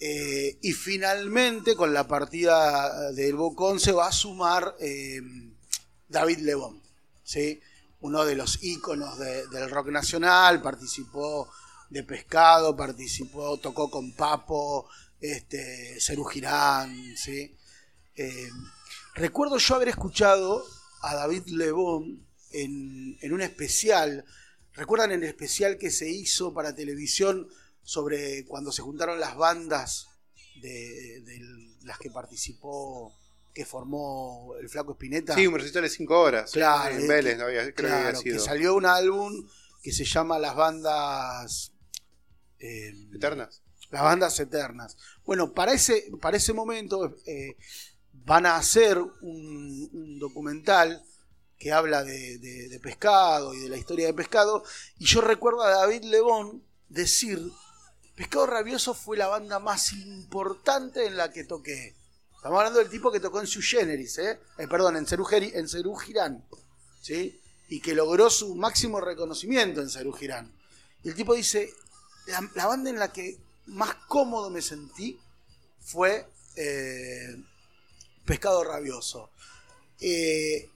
[0.00, 5.20] eh, y finalmente, con la partida del Bocón, se va a sumar eh,
[6.08, 6.80] David Lebón,
[7.24, 7.60] ¿sí?
[8.00, 11.50] uno de los íconos de- del rock nacional, participó
[11.90, 14.88] de Pescado, participó, tocó con Papo,
[15.20, 17.56] este, Cerú Girán, ¿sí?
[18.14, 18.50] Eh,
[19.14, 20.64] recuerdo yo haber escuchado
[21.02, 24.24] a David Lebón en, en un especial,
[24.78, 27.48] ¿recuerdan el especial que se hizo para televisión
[27.82, 30.08] sobre cuando se juntaron las bandas
[30.62, 31.40] de, de
[31.82, 33.12] las que participó,
[33.54, 35.34] que formó el Flaco Espineta?
[35.34, 36.52] Sí, un recital de 5 horas.
[36.52, 38.44] Claro, En eh, Vélez, que- no había, creo que Claro, había que sido.
[38.44, 39.48] salió un álbum
[39.82, 41.72] que se llama Las Bandas.
[42.60, 43.62] eh, Eternas.
[43.90, 44.96] las bandas eternas.
[45.24, 47.56] Bueno, para ese, para ese momento eh,
[48.12, 51.02] van a hacer un, un documental
[51.58, 54.62] que habla de, de- pescado y de la historia de pescado.
[54.98, 57.40] Y yo recuerdo a David Lebón decir
[58.14, 61.94] Pescado Rabioso fue la banda más importante en la que toqué.
[62.34, 64.40] Estamos hablando del tipo que tocó en Su Generis, ¿eh?
[64.58, 66.44] Eh, perdón, en Cerú, en Girán,
[67.00, 67.40] ¿sí?
[67.68, 70.52] Y que logró su máximo reconocimiento en Cerú Girán.
[71.04, 71.72] Y el tipo dice,
[72.26, 75.18] la, la banda en la que más cómodo me sentí
[75.80, 77.36] fue eh,
[78.24, 79.30] Pescado Rabioso.
[80.00, 80.68] Eh,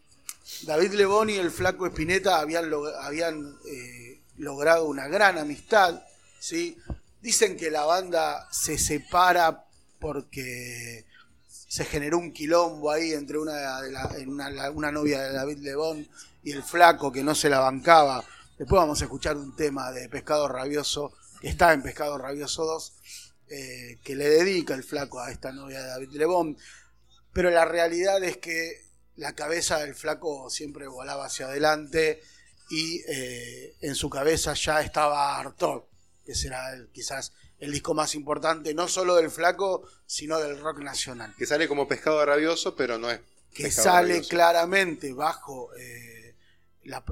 [0.63, 6.03] David Lebón y el flaco Espineta habían, habían eh, logrado una gran amistad,
[6.39, 6.77] ¿sí?
[7.21, 9.65] Dicen que la banda se separa
[10.01, 11.05] porque
[11.49, 16.09] se generó un quilombo ahí entre una, de la- una novia de David Lebón
[16.43, 18.25] y el flaco que no se la bancaba.
[18.59, 22.93] Después vamos a escuchar un tema de Pescado Rabioso, que está en Pescado Rabioso 2,
[23.49, 26.57] eh, que le dedica el flaco a esta novia de David Lebón.
[27.33, 32.21] Pero la realidad es que la cabeza del flaco siempre volaba hacia adelante
[32.71, 35.83] y eh, en su cabeza ya estaba Artaud,
[36.25, 40.79] que será el- quizás el disco más importante, no solo del flaco, sino del rock
[40.81, 41.35] nacional.
[41.37, 43.21] Que sale como pescado rabioso, pero no es.
[43.55, 44.31] Que sale rabioso.
[44.31, 46.35] claramente bajo eh,
[46.85, 47.05] la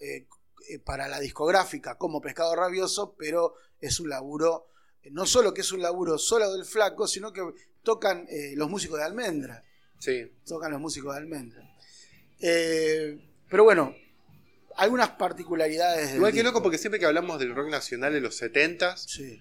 [0.00, 0.26] eh,
[0.70, 4.66] eh, para la discográfica como Pescado Rabioso, pero es un laburo,
[5.10, 7.42] no solo que es un laburo solo del flaco, sino que
[7.82, 9.62] tocan eh, los músicos de Almendra
[9.98, 10.30] Sí.
[10.46, 11.62] tocan los músicos de Almendra.
[12.40, 13.18] Eh,
[13.48, 13.94] pero bueno,
[14.76, 16.14] algunas particularidades.
[16.14, 19.40] Igual que loco, porque siempre que hablamos del rock nacional de los 70s, Sí,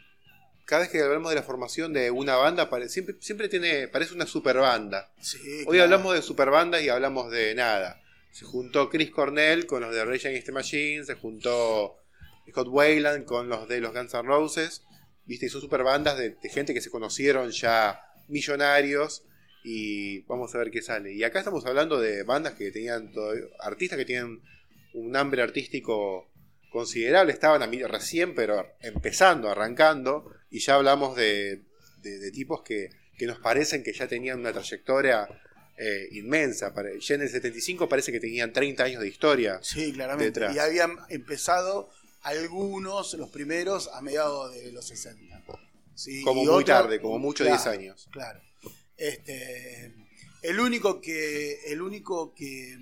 [0.65, 4.25] cada vez que hablamos de la formación de una banda, siempre, siempre tiene, parece una
[4.25, 5.11] super banda.
[5.19, 5.83] sí, Hoy claro.
[5.83, 7.99] hablamos de superbandas y hablamos de nada.
[8.31, 11.97] Se juntó Chris Cornell con los de Rage Against the Machine, se juntó
[12.49, 14.83] Scott Wayland con los de los Guns N' Roses.
[15.25, 19.23] Viste, y son superbandas de, de gente que se conocieron ya millonarios.
[19.63, 21.13] Y vamos a ver qué sale.
[21.13, 24.41] Y acá estamos hablando de bandas que tenían todavía- artistas que tienen
[24.93, 26.29] un hambre artístico
[26.71, 27.31] considerable.
[27.33, 30.29] Estaban a mí recién, pero empezando, arrancando.
[30.49, 31.63] Y ya hablamos de,
[32.01, 35.27] de- de tipos que, que nos parecen que ya tenían una trayectoria
[35.77, 36.73] eh, inmensa.
[36.99, 39.59] Ya en el 75 parece que tenían 30 años de historia.
[39.63, 40.25] Sí, claramente.
[40.25, 40.55] detrás.
[40.55, 41.89] Y habían empezado
[42.21, 45.41] algunos, los primeros, a mediados de los 60.
[45.95, 48.09] Sí, Como muy tarde, como mucho claro, 10 años.
[48.11, 48.41] Claro.
[48.97, 49.93] Este,
[50.41, 52.77] el único que, el único que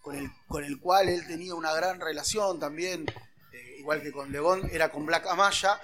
[0.00, 3.04] con el, con el cual él tenía una gran relación también,
[3.52, 5.80] eh, igual que con Lebón, era con Black Amaya.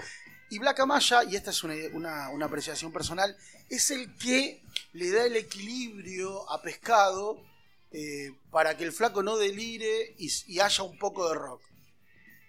[0.48, 3.36] Y Black Amaya, y esta es una, una- una apreciación personal,
[3.68, 4.62] es el que
[4.92, 7.42] le da el equilibrio a pescado
[7.90, 11.62] eh, para que el flaco no delire y, y haya un poco de rock.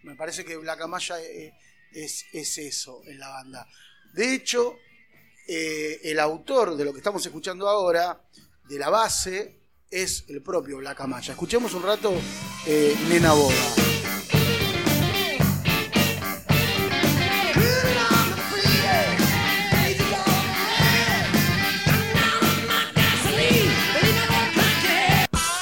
[0.03, 1.53] Me parece que Black Amaya eh,
[1.91, 3.67] es, es eso en la banda.
[4.13, 4.77] De hecho,
[5.47, 8.21] eh, el autor de lo que estamos escuchando ahora,
[8.67, 11.31] de la base, es el propio Black Amaya.
[11.31, 12.13] Escuchemos un rato
[12.65, 13.55] eh, Nena Boda.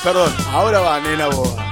[0.04, 1.65] Perdón, ahora va Nena Boda.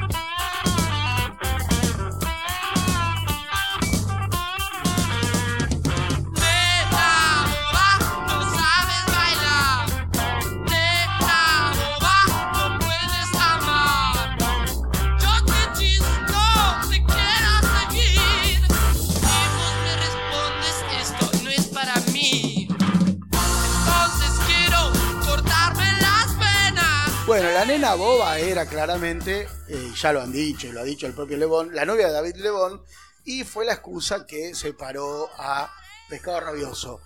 [27.96, 31.76] Boba era claramente, eh, ya lo han dicho, y lo ha dicho el propio Lebón,
[31.76, 32.82] la novia de David Lebón,
[33.24, 35.72] y fue la excusa que separó a
[36.10, 37.02] Pescado Rabioso.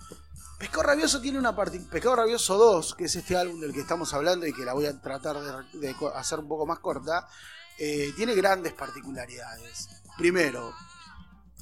[0.58, 1.78] Pescado Rabioso tiene una parte.
[1.80, 4.86] Pescado Rabioso 2, que es este álbum del que estamos hablando y que la voy
[4.86, 5.36] a tratar
[5.72, 7.28] de, hacer un poco más corta,
[7.78, 9.88] eh, tiene grandes particularidades.
[10.16, 10.74] Primero,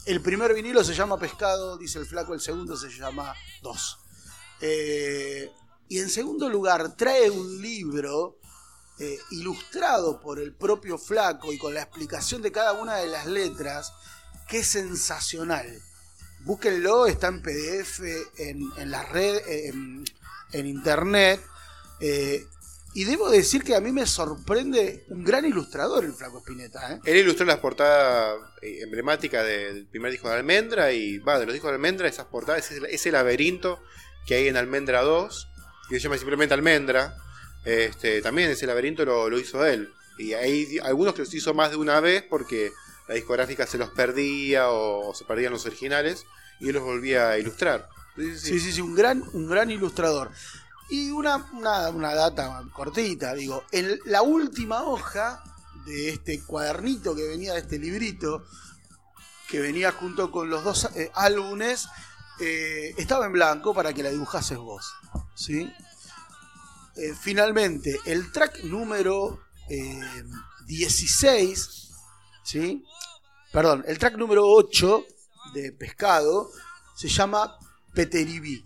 [0.07, 3.99] el primer vinilo se llama Pescado, dice el flaco, el segundo se llama 2.
[4.62, 5.51] Eh,
[5.89, 8.39] y en segundo lugar, trae un libro
[8.99, 13.26] eh, ilustrado por el propio flaco y con la explicación de cada una de las
[13.26, 13.92] letras,
[14.49, 15.66] que es sensacional.
[16.40, 18.01] Búsquenlo, está en PDF,
[18.38, 19.40] en, en la red,
[20.53, 21.40] en, internet.
[22.01, 22.47] eh,
[22.97, 26.94] y debo decir que a mí me sorprende un gran ilustrador el flaco Spinetta.
[26.94, 27.01] ¿eh?
[27.05, 31.68] Él ilustró las portadas emblemáticas del primer disco de Almendra y va, de los discos
[31.70, 33.82] de Almendra, esas portadas, ese laberinto
[34.26, 35.49] que hay en Almendra 2,
[35.90, 37.18] que se llama simplemente Almendra,
[37.67, 39.93] este, también ese laberinto lo, lo hizo él.
[40.19, 42.73] Y hay algunos que los hizo más de una vez porque
[43.09, 46.25] la discográfica se los perdía o, se perdían los originales
[46.61, 47.89] y él los volvía a ilustrar.
[48.17, 48.81] Sí, sí, sí.
[48.81, 50.31] Un gran, un gran ilustrador.
[50.89, 55.43] Y una, una, una data cortita, digo, en la última hoja
[55.85, 58.47] de este cuadernito que venía de este librito,
[59.49, 61.89] que venía junto con los dos eh, álbumes,
[62.41, 64.95] eh, estaba en blanco para que la dibujases vos.
[65.35, 65.71] ¿sí?
[66.97, 70.24] Eh, finalmente, el track número eh,
[70.66, 71.90] 16,
[72.42, 72.84] ¿sí?
[73.53, 75.05] perdón, el track número 8
[75.53, 76.51] de Pescado
[76.97, 77.59] se llama
[77.92, 78.64] Peteribí.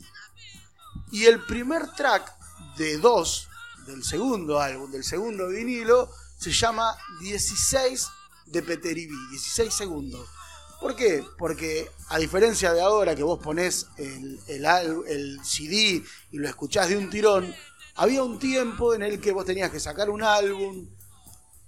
[1.11, 2.33] Y el primer track
[2.77, 3.49] de 2
[3.87, 8.07] del segundo álbum, del segundo vinilo, se llama 16
[8.47, 10.29] de Peteribí, 16 segundos.
[10.81, 11.23] ¿Por qué?
[11.37, 16.03] Porque a diferencia de ahora que vos ponés el, el, CD
[16.33, 17.55] y lo escuchás de un tirón,
[18.01, 20.89] había un tiempo en el que vos tenías que sacar un álbum,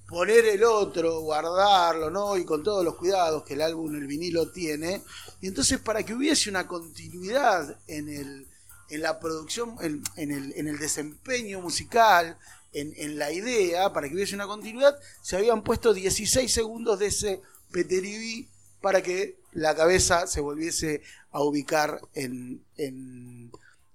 [0.09, 2.39] poner el otro, guardarlo, ¿no?
[2.39, 5.03] Y con todos los cuidados que el álbum, el vinilo tiene.
[5.43, 8.47] Y entonces para que hubiese una continuidad en, el,
[8.89, 12.39] en la producción, en, el, en el desempeño musical,
[12.73, 17.09] en, en la idea, para que hubiese una continuidad, se habían puesto 16 segundos de
[17.09, 18.49] ese Peteribí
[18.81, 23.53] para que la cabeza se volviese a ubicar en, en,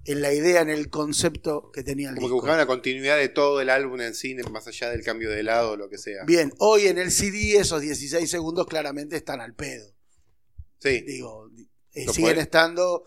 [0.07, 3.29] en la idea, en el concepto que tenía el Como que buscaban la continuidad de
[3.29, 6.23] todo el álbum en cine, más allá del cambio de lado o lo que sea.
[6.25, 9.93] Bien, hoy en el CD esos 16 segundos claramente están al pedo.
[10.79, 11.01] Sí.
[11.01, 11.49] Digo,
[11.93, 13.03] eh, siguen puede- estando,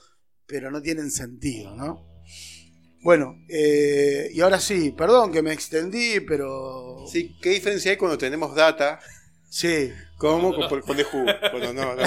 [0.47, 2.07] pero no tienen sentido, ¿no?
[3.03, 7.07] Bueno, eh, y ahora sí, perdón que me extendí, pero...
[7.11, 9.01] Sí, ¿qué diferencia hay cuando tenemos data?
[9.53, 10.55] Sí, ¿Cómo?
[10.55, 10.97] Con, con.
[11.53, 12.03] Bueno, no, no.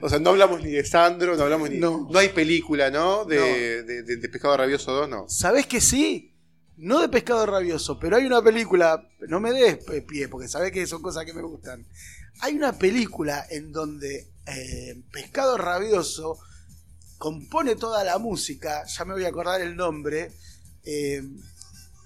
[0.00, 1.78] O sea, no hablamos ni de Sandro, no hablamos ni.
[1.78, 2.06] No.
[2.10, 3.24] No, hay película, ¿no?
[3.24, 5.28] De, de- de- de Pescado Rabioso 2, no.
[5.28, 6.28] ¿sabés que sí?
[6.76, 9.76] No de pescado rabioso, pero hay una película, no me des
[10.08, 11.84] pie, porque sabés que son cosas que me gustan.
[12.40, 16.38] Hay una película en donde eh, Pescado Rabioso
[17.18, 20.32] compone toda la música, ya me voy a acordar el nombre,
[20.84, 21.22] eh,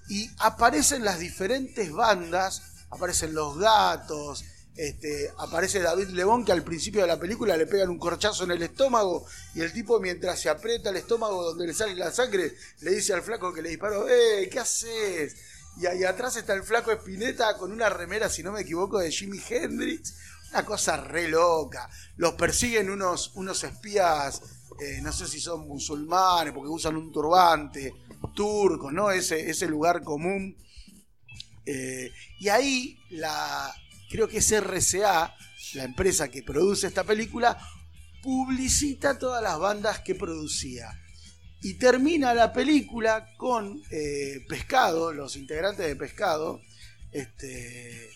[0.09, 4.43] y aparecen las diferentes bandas, aparecen los gatos,
[4.75, 8.51] este, aparece David Lebón que al principio de la película le pegan un corchazo en
[8.51, 12.53] el estómago y el tipo mientras se aprieta el estómago donde le sale la sangre
[12.81, 14.49] le dice al flaco que le disparó, ¡eh!
[14.51, 15.35] ¿Qué haces?
[15.77, 19.11] Y ahí atrás está el flaco Espineta con una remera, si no me equivoco, de
[19.11, 20.15] Jimi Hendrix.
[20.51, 21.89] Una cosa re loca.
[22.15, 24.41] Los persiguen unos, unos espías,
[24.79, 27.93] eh, no sé si son musulmanes, porque usan un turbante,
[28.33, 29.11] turcos, ¿no?
[29.11, 30.55] Ese, ese lugar común.
[31.65, 32.09] Eh,
[32.39, 33.73] y ahí la,
[34.09, 35.35] creo que es RCA,
[35.73, 37.57] la empresa que produce esta película,
[38.21, 40.89] publicita todas las bandas que producía.
[41.61, 46.61] Y termina la película con eh, Pescado, los integrantes de Pescado,
[47.11, 48.09] este,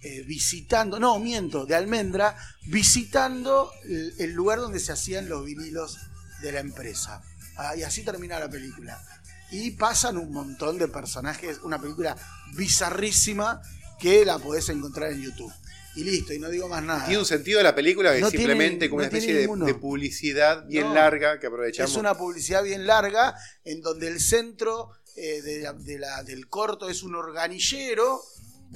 [0.00, 5.98] eh, visitando, no, miento, de Almendra, visitando el, lugar donde se hacían los vinilos
[6.40, 7.22] de la empresa.
[7.56, 9.02] Ah, y así termina la película.
[9.50, 12.16] Y pasan un montón de personajes, una película
[12.54, 13.60] bizarrísima
[14.00, 15.52] que la podés encontrar en YouTube.
[15.96, 17.04] Y listo, y no digo más nada.
[17.06, 19.72] Tiene un sentido la película que No es simplemente tiene- como una no especie de,
[19.72, 20.94] de publicidad bien No.
[20.94, 21.90] larga que aprovechamos.
[21.90, 23.34] Es una publicidad bien larga
[23.64, 28.22] en donde el centro eh, de la- de la- del corto es un organillero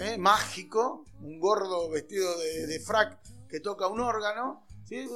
[0.00, 5.06] eh, mágico, un gordo vestido de, de frac que toca un órgano, ¿sí?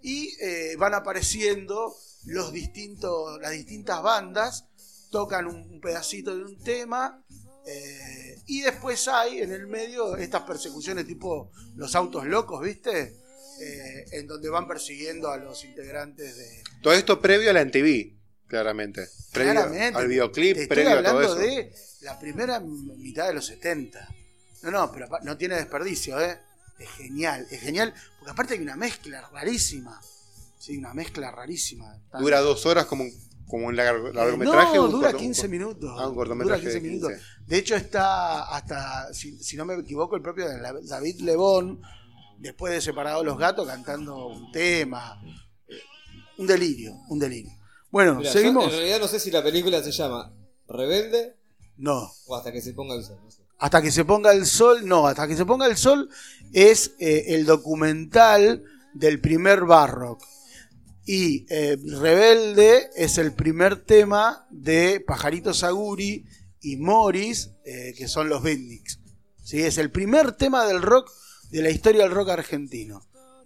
[0.00, 1.94] y eh, van apareciendo
[2.26, 4.64] los distintos, las distintas bandas,
[5.10, 7.22] tocan un pedacito de un tema.
[7.66, 13.16] Eh, y después hay en el medio estas persecuciones tipo los autos locos, ¿viste?
[13.60, 18.16] Eh, en donde van persiguiendo a los integrantes de, Todo esto previo a la MTV,
[18.48, 19.06] claramente.
[19.32, 19.98] Previo Claramente.
[19.98, 21.42] al videoclip, Te estoy previo a todo hablando eso.
[21.42, 24.08] de la primera mitad de los 70.
[24.62, 26.38] No, no, pero no tiene desperdicio, ¿eh?
[26.78, 27.94] Es genial, es genial.
[28.18, 30.00] Porque aparte hay una mezcla rarísima.
[30.58, 32.00] Sí, una mezcla rarísima.
[32.18, 33.12] Dura dos horas como un,
[33.46, 33.84] como un Eh,
[34.14, 34.76] largometraje.
[34.76, 35.90] No, un dura corto- 15 un- minutos.
[35.90, 37.10] Ah, un dura cortometraje 15 de minutos.
[37.12, 37.24] 15.
[37.52, 40.46] De hecho, está hasta, si, si no me equivoco, el propio
[40.84, 41.82] David Lebón,
[42.38, 45.20] después de Separado los Gatos, cantando un tema.
[45.68, 45.74] Eh,
[46.38, 47.52] Un delirio, un delirio.
[47.90, 48.64] Bueno, Mirá, yo seguimos.
[48.64, 50.32] en realidad no sé si la película se llama
[50.66, 51.36] Rebelde
[51.76, 52.10] No.
[52.26, 53.18] o hasta que se ponga el sol.
[53.22, 53.42] no sé.
[53.58, 56.08] Hasta que se ponga el sol, no, hasta que se ponga el sol
[56.54, 60.22] es eh, el documental del primer Barrock.
[61.04, 66.24] Y eh, Rebelde es el primer tema de Pajarito Saguri
[66.62, 69.00] y Morris, eh, que son los Beatniks.
[69.42, 69.60] ¿Sí?
[69.62, 71.10] Es el primer tema del rock
[71.50, 73.02] de la historia del rock argentino.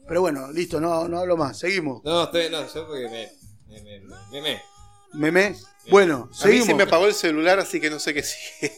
[0.07, 1.59] Pero bueno, listo, no, no hablo más.
[1.59, 2.05] Seguimos.
[2.05, 3.33] No, estoy, no, yo porque me.
[3.69, 4.01] Me, me,
[4.31, 4.63] me, me.
[5.15, 5.57] Meme.
[5.91, 6.67] Bueno, A mí seguimos.
[6.67, 8.73] se me apagó el celular, así que no sé qué sigue.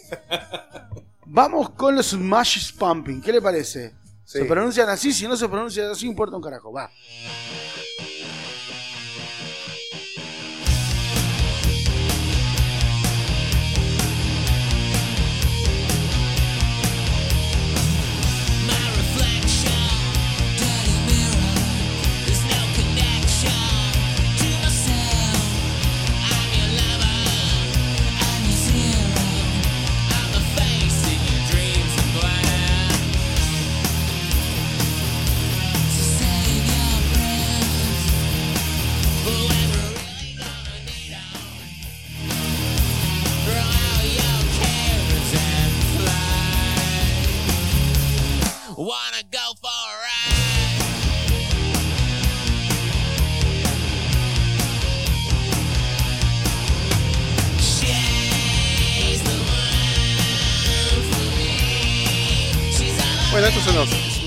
[1.26, 3.20] Vamos con los Smash Pumping.
[3.20, 3.94] ¿Qué le parece?
[4.24, 4.38] Sí.
[4.38, 6.72] Se pronuncian así, si no se pronuncian así, importa un carajo.
[6.72, 6.90] Va.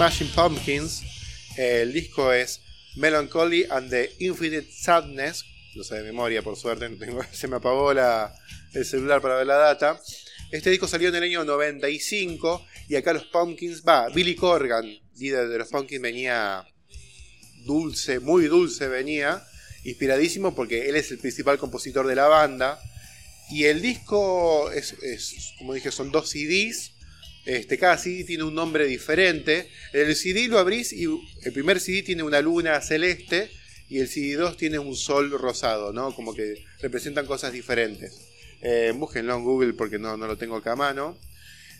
[0.02, 1.04] Smashing Pumpkins.
[1.56, 2.60] El disco es
[2.96, 5.46] Melancholy and the Infinite Sadness.
[5.76, 6.90] Lo sé de memoria, por suerte.
[7.32, 10.02] se me apagó el celular para ver la data.
[10.50, 12.66] Este disco salió en el año 95.
[12.90, 16.66] Y acá los Pumpkins, va, Billy Corgan, líder de los Pumpkins, venía
[17.64, 19.46] dulce, muy dulce venía.
[19.84, 22.80] Inspiradísimo porque él es el principal compositor de la banda.
[23.52, 24.96] Y el disco es,
[25.60, 26.91] como dije, son dos CDs.
[27.46, 29.70] Este, cada CD tiene un nombre diferente.
[29.94, 33.50] El CD lo abrís y el primer CD tiene una luna celeste
[33.90, 36.16] y el CD 2 tiene un sol rosado, ¿no?
[36.16, 38.22] Como que representan cosas diferentes.
[38.62, 41.18] Eh, búsquenlo en Google porque no, no lo tengo acá a mano.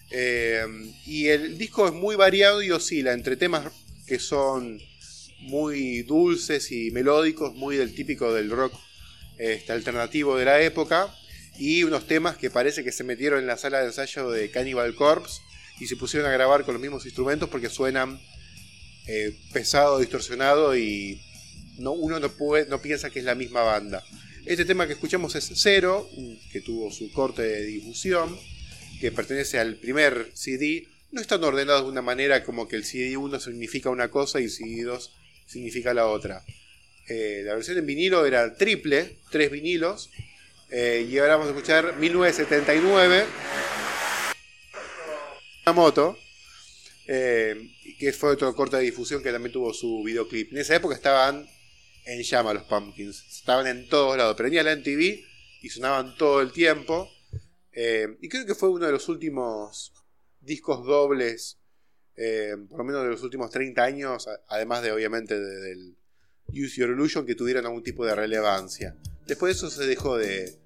[0.10, 0.66] Eh,
[1.06, 3.72] y el disco es muy variado y oscila entre temas
[4.06, 4.78] que son
[5.40, 8.74] muy dulces y melódicos, muy del típico del rock
[9.38, 11.16] este, alternativo de la época,
[11.58, 14.96] y unos temas que parece que se metieron en la sala de ensayo de Cannibal
[14.96, 15.42] Corpse
[15.82, 18.22] y se pusieron a grabar con los mismos instrumentos porque suenan
[19.08, 21.20] eh, pesado, distorsionado y
[21.80, 24.04] no, uno no, puede, no piensa que es la misma banda.
[24.46, 26.08] Este tema que escuchamos es Cero,
[26.52, 28.38] que tuvo su corte de difusión,
[29.00, 30.88] que pertenece al primer CD.
[31.12, 34.44] No están ordenados de una manera como que el CD 1 significa una cosa y
[34.44, 35.12] el CD 2
[35.48, 36.44] significa la otra.
[37.08, 40.12] Eh, la versión en vinilo era triple, tres vinilos.
[40.70, 43.26] Eh, y ahora vamos a escuchar 1979.
[45.66, 46.18] Una moto.
[47.08, 47.56] eh,
[48.00, 50.52] que fue otro corte de difusión que también tuvo su videoclip.
[50.54, 51.46] En esa época estaban
[52.06, 53.26] en llama los Pumpkins.
[53.30, 54.36] Estaban en todos lados.
[54.38, 55.20] Prendía la MTV
[55.62, 57.10] y sonaban todo el tiempo.
[57.74, 59.92] Eh, y creo que fue uno de los últimos
[60.40, 61.58] discos dobles,
[62.16, 65.96] eh, por lo menos de los últimos 30 años, además de obviamente de- del
[66.50, 68.96] Use Your Illusion, que tuvieron algún tipo de relevancia.
[69.28, 70.60] Después de eso se dejó de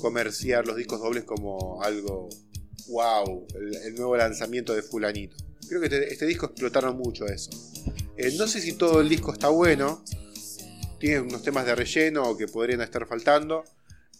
[0.00, 2.28] comerciar los discos dobles como algo
[2.88, 5.36] wow, el, el nuevo lanzamiento de fulanito.
[5.68, 7.50] Creo que este, este disco explotaron mucho eso.
[8.16, 10.02] Eh, no sé si todo el disco está bueno,
[10.98, 13.64] tiene unos temas de relleno que podrían estar faltando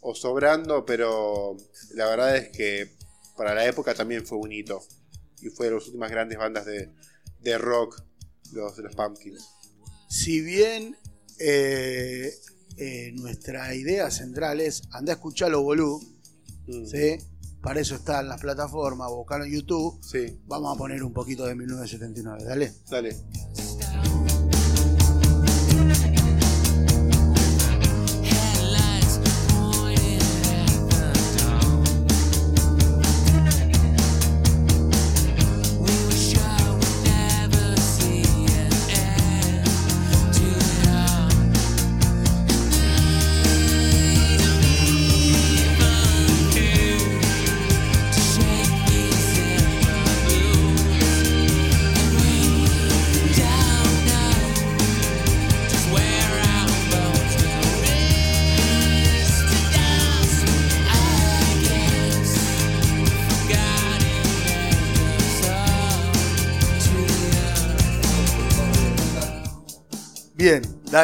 [0.00, 1.56] o sobrando, pero
[1.94, 2.90] la verdad es que
[3.36, 4.80] para la época también fue un hito.
[5.40, 6.90] Y fue de las últimas grandes bandas de,
[7.40, 8.02] de rock,
[8.52, 9.48] los los Pumpkins.
[10.08, 10.96] Si bien
[11.38, 12.32] eh,
[12.76, 16.00] eh, nuestra idea central es anda a escucharlo, bolú,
[16.68, 16.84] Mm.
[16.84, 17.16] ¿sí?
[17.62, 19.98] Para eso están las plataformas, buscarlo en YouTube.
[20.02, 22.72] Sí, Vamos a poner un poquito de 1979, dale.
[22.88, 23.16] dale.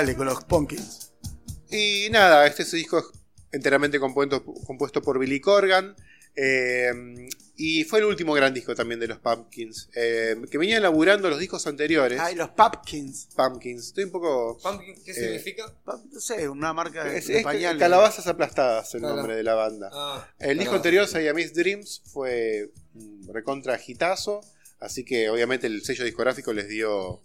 [0.00, 1.12] Dale con los Pumpkins.
[1.70, 3.04] Y nada, este es disco
[3.52, 5.94] enteramente compuesto, compuesto por Billy Corgan.
[6.36, 6.90] eh,
[7.56, 9.88] y fue el último gran disco también de los Pumpkins.
[9.94, 12.18] eh, que venían laburando los discos anteriores.
[12.20, 13.28] Ay, los Pumpkins.
[13.36, 13.86] Pumpkins.
[13.86, 14.58] Estoy un poco.
[14.60, 15.72] Pumpkin, ¿Qué Eh, significa?
[15.86, 17.78] No sé, una marca de, Es, de es pañales.
[17.78, 19.88] Calabazas aplastadas el Cala- nombre de la banda.
[19.92, 20.76] Ah, El disco calabaza.
[20.76, 24.40] anterior, Siamese Dreams, fue un recontra hitazo.
[24.80, 27.22] Así que obviamente el sello discográfico les dio.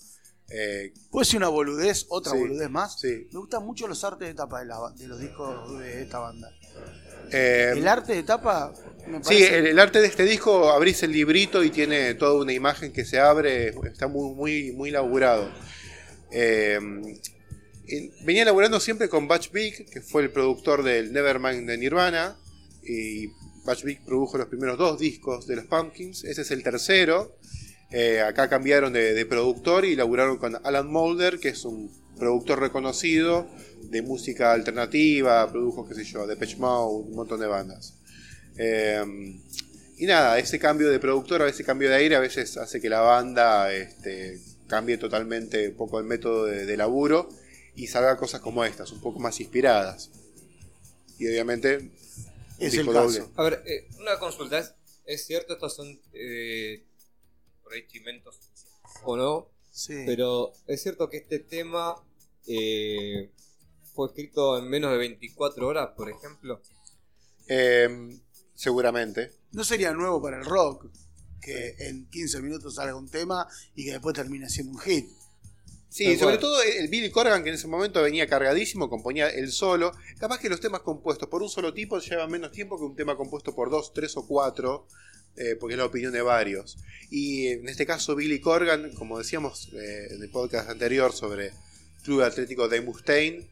[0.52, 3.00] Eh, ¿Puede ser una boludez, otra Sí, boludez más?
[3.00, 3.28] sí.
[3.32, 6.52] Me gustan mucho los artes de tapa de, la- de los discos de esta banda.
[7.32, 8.74] eh, El arte de tapa
[9.08, 9.58] me Sí, parece...
[9.60, 13.06] el, el arte de este disco, abrís el librito y tiene toda una imagen que
[13.06, 15.50] se abre, está muy, muy, muy laburado.
[16.32, 16.80] Eh,
[18.24, 22.38] venía laburando siempre con Butch Vig, que fue el productor del Nevermind de Nirvana,
[22.84, 23.28] y
[23.66, 27.36] Butch Vig produjo los primeros dos discos de los Pumpkins, ese es el tercero.
[27.92, 32.60] Eh, acá cambiaron de, de productor y laburaron con Alan Mulder, que es un productor
[32.60, 33.48] reconocido
[33.82, 37.96] de música alternativa, produjo, qué sé yo, Depeche Mode, un montón de bandas.
[38.58, 39.04] Eh,
[39.98, 43.02] y nada, ese cambio de productor, ese cambio de aire a veces hace que la
[43.02, 47.30] banda este, cambie totalmente un poco el método de, de laburo
[47.76, 50.12] y salga cosas como estas, un poco más inspiradas.
[51.18, 51.90] Y obviamente,
[52.60, 53.32] Es el caso.
[53.36, 54.60] A ver, eh, una consulta.
[54.60, 54.74] ¿Es,
[55.06, 55.54] es cierto?
[55.54, 56.84] Estos son eh,
[57.70, 58.40] por ahí chimentos
[59.04, 59.52] o no.
[59.70, 60.04] Sí.
[60.06, 61.96] Pero es cierto que este tema
[62.48, 63.32] eh,
[63.94, 66.62] fue escrito en menos de 24 horas, por ejemplo.
[67.48, 68.20] Eh,
[68.56, 69.32] seguramente.
[69.52, 70.88] No sería nuevo para el rock.
[71.42, 75.08] que en 15 minutos salga un tema y que después termine siendo un hit.
[75.88, 79.92] Sí, sobre todo el Billy Corgan, que en ese momento venía cargadísimo, componía el solo.
[80.20, 83.16] Capaz que los temas compuestos por un solo tipo llevan menos tiempo que un tema
[83.16, 84.88] compuesto por dos, tres o cuatro,
[85.40, 86.78] eh, porque es la opinión de varios.
[87.10, 91.54] Y en este caso, Billy Corgan, como decíamos eh, en el podcast anterior sobre
[92.04, 93.48] Club Atlético de Mustaine,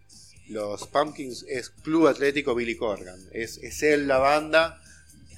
[0.49, 3.17] los Pumpkins es Club Atlético Billy Corgan.
[3.31, 4.81] Es, es él la banda,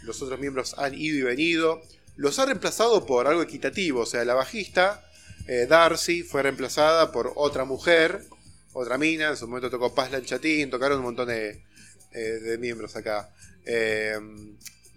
[0.02, 1.84] los otros miembros han ido y venido.
[2.16, 5.06] Los ha reemplazado por algo equitativo, o sea, la bajista
[5.48, 8.24] eh, Darcy fue reemplazada por otra mujer,
[8.74, 11.62] otra mina, en su momento tocó Paz Lanchatín, tocaron un montón de,
[12.12, 13.30] de miembros acá.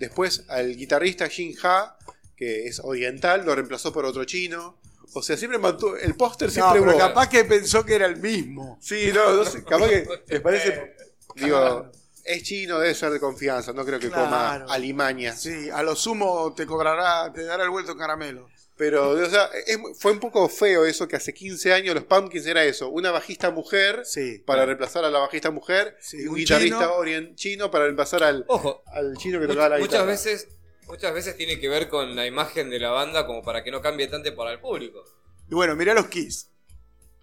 [0.02, 1.96] Eh, después al guitarrista Jin Ha,
[2.36, 4.78] que es oriental, lo reemplazó por otro chino.
[5.14, 5.96] O sea, siempre mantuvo.
[5.96, 8.78] El póster No, siempre pero hubo- capaz que pensó que era el mismo.
[8.80, 10.94] Sí, no, no sé, capaz que les parece.
[11.36, 11.90] Digo,
[12.24, 14.24] es chino, debe ser de confianza, no creo que Claro.
[14.24, 15.40] coma alimañas.
[15.40, 18.48] Sí, a lo sumo te cobrará, te dará el vuelto en caramelo.
[18.84, 22.44] Pero, o sea, es- fue un poco feo eso que hace 15 años los Pumpkins
[22.46, 24.42] era eso, una bajista mujer Sí.
[24.44, 26.96] para reemplazar a la bajista mujer Sí, y un, un guitarrista chino.
[26.96, 30.06] orien- chino para reemplazar al, Ojo, al chino que tocaba la muchas guitarra.
[30.06, 30.48] veces
[30.88, 33.80] muchas veces tiene que ver con la imagen de la banda como para que no
[33.80, 35.04] cambie tanto para el público.
[35.48, 36.48] Y bueno, mirá los Kiss.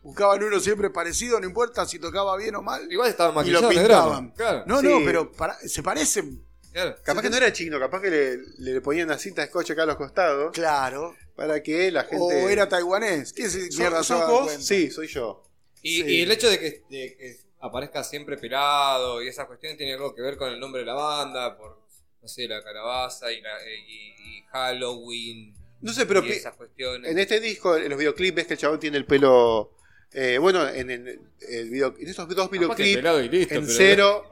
[0.01, 2.89] Buscaban uno siempre parecido, no importa si tocaba bien o mal.
[2.89, 4.29] Igual estaban Y lo maquillados pintaban.
[4.31, 4.87] Claro, No, Sí.
[4.87, 6.41] no, pero para- se parecen.
[6.71, 6.95] claro.
[7.03, 9.83] Capaz que no era chino, capaz que le, le ponían una cinta de scotch acá
[9.83, 11.15] a los costados Claro.
[11.39, 12.17] Para que la gente...
[12.43, 13.31] O era taiwanés.
[13.33, 14.51] ¿Qué se ¿Sos- mierda sos vos?
[14.59, 15.43] Sí, soy yo.
[15.81, 16.03] Y, Sí.
[16.07, 20.13] y el hecho de que, de que aparezca siempre pelado y esas cuestiones tiene algo
[20.13, 21.79] que ver con el nombre de la banda, por,
[22.21, 26.55] no sé, la calabaza y, la- y- y Halloween No sé, pero y pi- esas
[26.55, 27.09] cuestiones.
[27.09, 29.71] en este disco, en los videoclips, ves que el chabón tiene el pelo...
[30.13, 33.01] eh, bueno, en, el- el video, en estos dos videoclips,
[33.31, 34.29] listo, en pero- cero,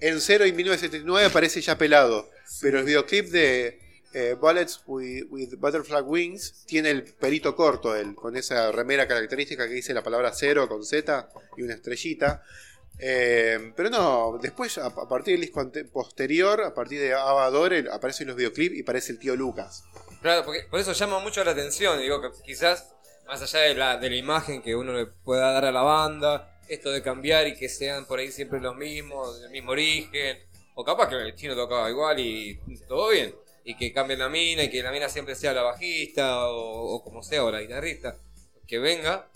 [0.00, 2.28] en cero y 1979 aparece ya pelado.
[2.60, 3.80] Pero el videoclip de
[4.12, 9.68] eh, Bullets with, with Butterfly Wings tiene el pelito corto él, con esa remera característica
[9.68, 12.42] que dice la palabra cero con Z y una estrellita.
[12.98, 18.36] Eh, pero no, después a, partir del disco posterior, a partir de Avador, aparecen los
[18.36, 19.84] videoclips y parece el tío Lucas.
[20.20, 21.98] Claro, porque por eso llama mucho la atención.
[22.00, 22.92] Digo que quizás,
[23.26, 26.58] más allá de la, de la imagen que uno le pueda dar a la banda,
[26.68, 30.38] esto de cambiar y que sean por ahí siempre los mismos, del mismo origen.
[30.74, 33.34] O capaz que el chino tocaba igual y todo bien.
[33.64, 37.22] Y que cambien la mina y que la mina siempre sea la bajista o, como
[37.22, 38.16] sea, o la guitarrista.
[38.66, 39.28] Que venga.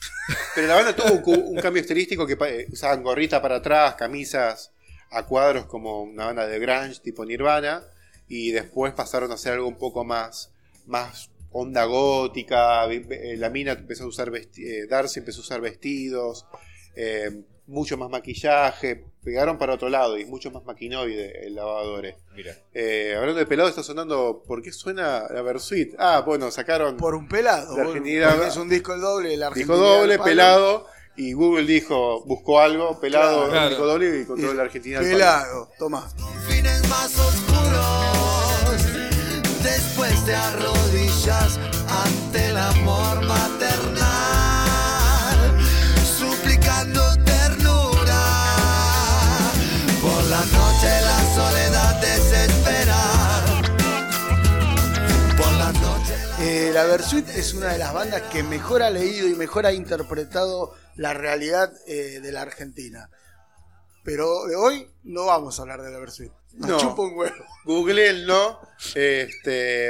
[0.55, 4.72] Pero la banda tuvo un, cambio estilístico que eh, usaban gorrita para atrás, camisas
[5.10, 7.84] a cuadros como una banda de grunge tipo Nirvana
[8.28, 10.51] y después pasaron a hacer algo un poco más
[10.86, 16.46] más onda gótica, eh, la mina empezó a usar eh, Darcy empezó a usar vestidos,
[16.96, 22.15] eh, mucho más maquillaje, pegaron para otro lado y mucho más maquinoide el lavadores.
[22.35, 22.55] Mira.
[22.74, 25.95] Eh, hablando de pelado está sonando, ¿por qué suena la Versuit?
[25.99, 27.77] Ah, bueno, sacaron Por un pelado.
[27.77, 29.74] La Argentina- es un disco el doble de la Argentina.
[29.74, 30.86] Dijo doble, pelado,
[31.16, 33.70] y Google dijo, buscó algo, pelado, Claro.
[33.70, 35.01] dijo doble y encontró la Argentina.
[35.01, 36.11] Pelado, toma.
[36.49, 38.82] fines más oscuros.
[39.62, 41.59] Después te arrodillas
[41.89, 43.84] ante el amor maternal,
[56.74, 59.72] la Eh, Versuit es una de las bandas que mejor ha leído y mejor ha
[59.72, 63.09] interpretado la realidad eh, de la Argentina.
[64.02, 66.32] Pero de hoy no vamos a hablar de la Versuit.
[66.52, 66.78] Nos No.
[66.78, 67.44] chupa un huevo.
[67.64, 68.60] Google no.
[68.94, 69.88] Este,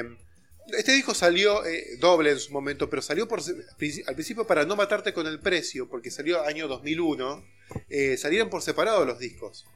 [0.78, 4.76] este disco salió eh, doble en su momento, pero salió por, al principio para no
[4.76, 7.44] matarte con el precio, porque salió año 2001.
[7.88, 9.66] eh, salieron por separado los discos.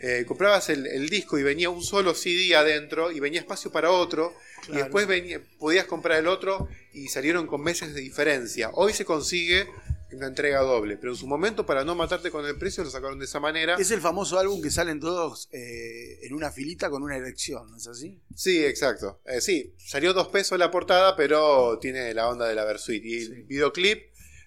[0.00, 3.90] Eh, comprabas el, el disco y venía un solo CD adentro y venía espacio para
[3.90, 4.34] otro.
[4.68, 8.70] Y después venía, podías comprar el otro y salieron con meses de diferencia.
[8.74, 9.66] Hoy se consigue
[10.12, 13.18] una entrega doble, pero en su momento para no matarte con el precio lo sacaron
[13.18, 13.76] de esa manera.
[13.78, 17.76] Es el famoso álbum que salen todos eh, en una filita con una erección, ¿no
[17.76, 18.18] es así?
[18.34, 19.20] Sí, exacto.
[19.26, 23.04] Eh, sí, salió dos pesos la portada, pero tiene la onda de la Versuit.
[23.04, 23.42] Y el Sí.
[23.48, 24.02] videoclip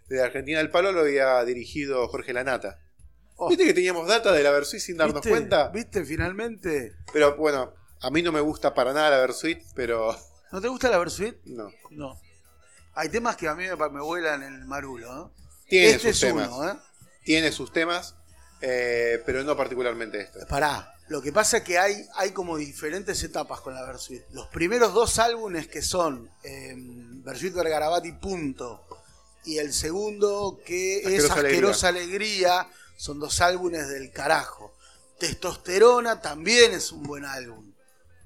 [0.09, 2.79] de Argentina del Palo lo había dirigido Jorge Lanata.
[3.43, 3.49] Oh.
[3.49, 5.29] ¿Viste que teníamos data de la Versuit sin darnos ¿Viste?
[5.31, 5.69] cuenta?
[5.69, 6.93] ¿Viste finalmente?
[7.11, 10.15] Pero bueno, a mí no me gusta para nada la Versuit, pero
[10.51, 11.37] ¿No te gusta la Versuit?
[11.45, 11.71] no.
[11.89, 12.21] No.
[12.93, 15.33] Hay temas que a mí me, vuelan en el marulo, ¿no?
[15.67, 16.49] Tiene este sus es temas.
[16.49, 16.75] uno, ¿eh?
[17.23, 18.13] Tiene sus temas,
[18.61, 20.45] eh, pero no particularmente este.
[20.45, 24.21] Pará, lo que pasa es que hay, hay como diferentes etapas con la Versuit.
[24.33, 28.85] Los primeros dos álbumes que son eh, Versuit Vergarabati punto
[29.45, 32.67] y el segundo que es Asquerosa Asquerosa Alegría.
[33.01, 34.77] Son dos álbumes del carajo.
[35.17, 37.73] Testosterona también es un buen álbum.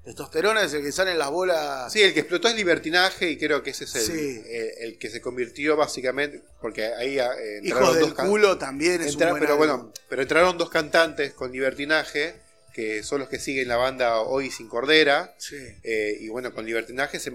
[0.04, 1.90] Testosterona es el que sale en las bolas.
[1.90, 4.42] Sí, el que explotó es libertinaje y creo que ese es el, Sí.
[4.80, 9.14] el que se convirtió básicamente, porque ahí eh, entraron Hijos del dos culo también es
[9.14, 9.66] entra- un buen pero álbum.
[9.78, 12.34] bueno, pero entraron dos cantantes con libertinaje,
[12.74, 15.56] que son los que siguen la banda hoy sin Cordera, Sí.
[15.82, 17.32] eh, y bueno, con libertinaje se,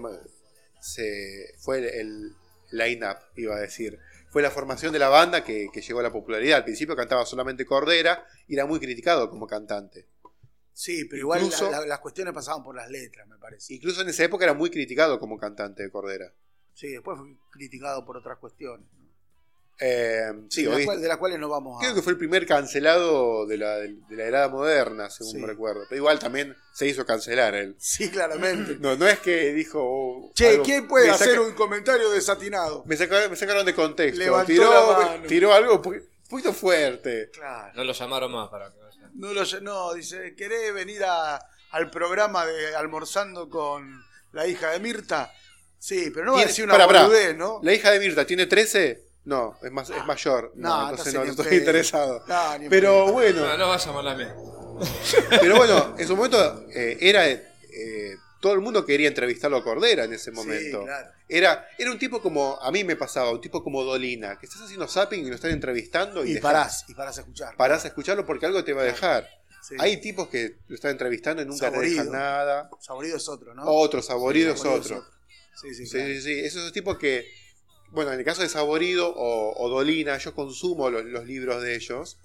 [0.80, 2.36] se fue el, el
[2.70, 3.98] line-up, iba a decir.
[4.32, 6.56] Fue la formación de la banda que, que llegó a la popularidad.
[6.56, 10.06] Al principio cantaba solamente Cordera y era muy criticado como cantante.
[10.72, 13.74] Sí, pero igual Incluso- la- la- las cuestiones pasaban por las letras, me parece.
[13.74, 16.32] Incluso en esa época era muy criticado como cantante de Cordera.
[16.72, 18.86] Sí, después fue criticado por otras cuestiones.
[19.80, 21.80] Eh, sí, de, las hoy- cual- de las cuales no vamos a.
[21.80, 25.38] Creo que fue el primer cancelado de la, de la era moderna, según Sí.
[25.38, 25.82] me recuerdo.
[25.88, 27.74] Pero igual también se hizo cancelar él.
[27.78, 28.76] Sí, claramente.
[28.78, 29.80] No, no es que dijo.
[29.82, 32.84] oh, Che, algo- ¿quién puede hacer saca- un comentario desatinado?
[32.86, 34.18] Me sacaron, me sacaron de contexto.
[34.22, 35.26] Levantó tiró, la mano.
[35.26, 37.30] tiró algo un poqu- un poquito fuerte.
[37.32, 37.72] Claro.
[37.74, 39.10] No lo llamaron más para que vaya.
[39.14, 44.00] No, lo, no, dice, ¿querés venir a- al programa de almorzando con
[44.32, 45.32] la hija de Mirta?
[45.78, 47.58] Sí, pero no va a decir una boludez, ¿no?
[47.64, 49.02] ¿La hija de Mirta tiene 13?
[49.24, 50.52] No, es, más, es mayor.
[50.56, 52.24] No, No, entonces no estoy interesado.
[52.26, 53.12] No, ni Pero pedo.
[53.12, 53.40] bueno.
[53.46, 54.34] No, no va a mía.
[55.40, 57.28] Pero bueno, en su momento eh, era.
[57.28, 60.80] eh, todo el mundo quería entrevistarlo a Cordera en ese momento.
[60.80, 61.08] Sí, claro.
[61.28, 64.62] Era, era un tipo como, a mí me pasaba, un tipo como Dolina, que estás
[64.62, 67.56] haciendo zapping y lo están entrevistando y, Y dejás- parás, y parás a escuchar.
[67.56, 69.28] parás a escucharlo porque algo te va a dejar.
[69.62, 69.76] Sí.
[69.78, 71.98] Hay tipos que lo están entrevistando y nunca te Saborido.
[71.98, 72.68] dejan nada.
[72.80, 73.62] Saborido es otro, ¿no?
[73.64, 75.06] Otro, Saborido es Saborido otro.
[75.62, 76.08] Sí, sí, Sí, claro.
[76.14, 76.40] sí, sí.
[76.40, 77.24] Esos tipos que,
[77.92, 81.74] bueno, en el caso de Saborido o, o Dolina, yo consumo los, los libros de
[81.76, 82.18] ellos.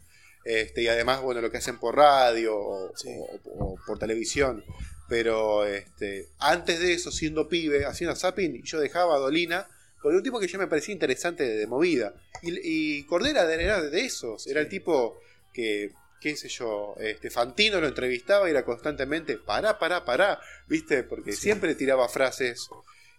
[0.46, 3.10] Este, y además, bueno, lo que hacen por radio o, Sí.
[3.10, 3.40] o-
[3.74, 4.64] o por televisión.
[5.10, 9.68] Pero este, antes de eso, siendo pibe, haciendo zapping, yo dejaba a Dolina
[10.02, 12.14] con un tipo que ya me parecía interesante de, de movida.
[12.42, 12.60] Y,
[13.00, 14.48] y Cordera era de esos.
[14.48, 15.20] Era el tipo
[15.54, 15.92] que,
[16.22, 21.04] qué sé yo, este, Fantino lo entrevistaba y era constantemente, pará, pará, pará, ¿viste?
[21.04, 21.42] Porque Sí.
[21.44, 22.70] siempre tiraba frases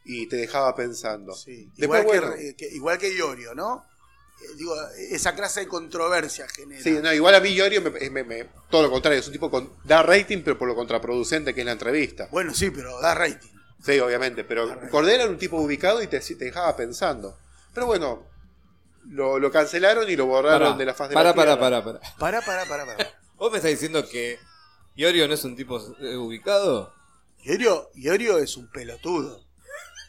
[0.09, 1.35] y te dejaba pensando.
[1.35, 1.71] Sí.
[1.77, 3.85] Después, Igual, bueno, que, que- igual que Iorio, ¿no?
[4.41, 4.75] Eh, digo,
[5.11, 6.83] esa clase de controversia genera.
[6.83, 9.51] Sí, no, igual a mí Iorio me, me- me- todo lo contrario, es un tipo
[9.51, 12.29] con da rating, pero por lo contraproducente que es la entrevista.
[12.31, 13.51] Bueno, sí, pero da rating.
[13.85, 14.77] Sí, obviamente, pero.
[14.91, 17.37] Cordera era un tipo ubicado y te, te dejaba pensando.
[17.75, 18.27] Pero bueno,
[19.11, 21.85] lo, lo cancelaron y lo borraron Pará, de la faz de pará, la pará, pará,
[21.85, 22.01] pará.
[22.19, 23.11] Pará, pará, pará, pará.
[23.37, 24.39] ¿Vos me estás diciendo que
[24.97, 26.93] Iorio no es un tipo eh, ubicado?
[27.45, 29.45] Iorio, Iorio es un pelotudo.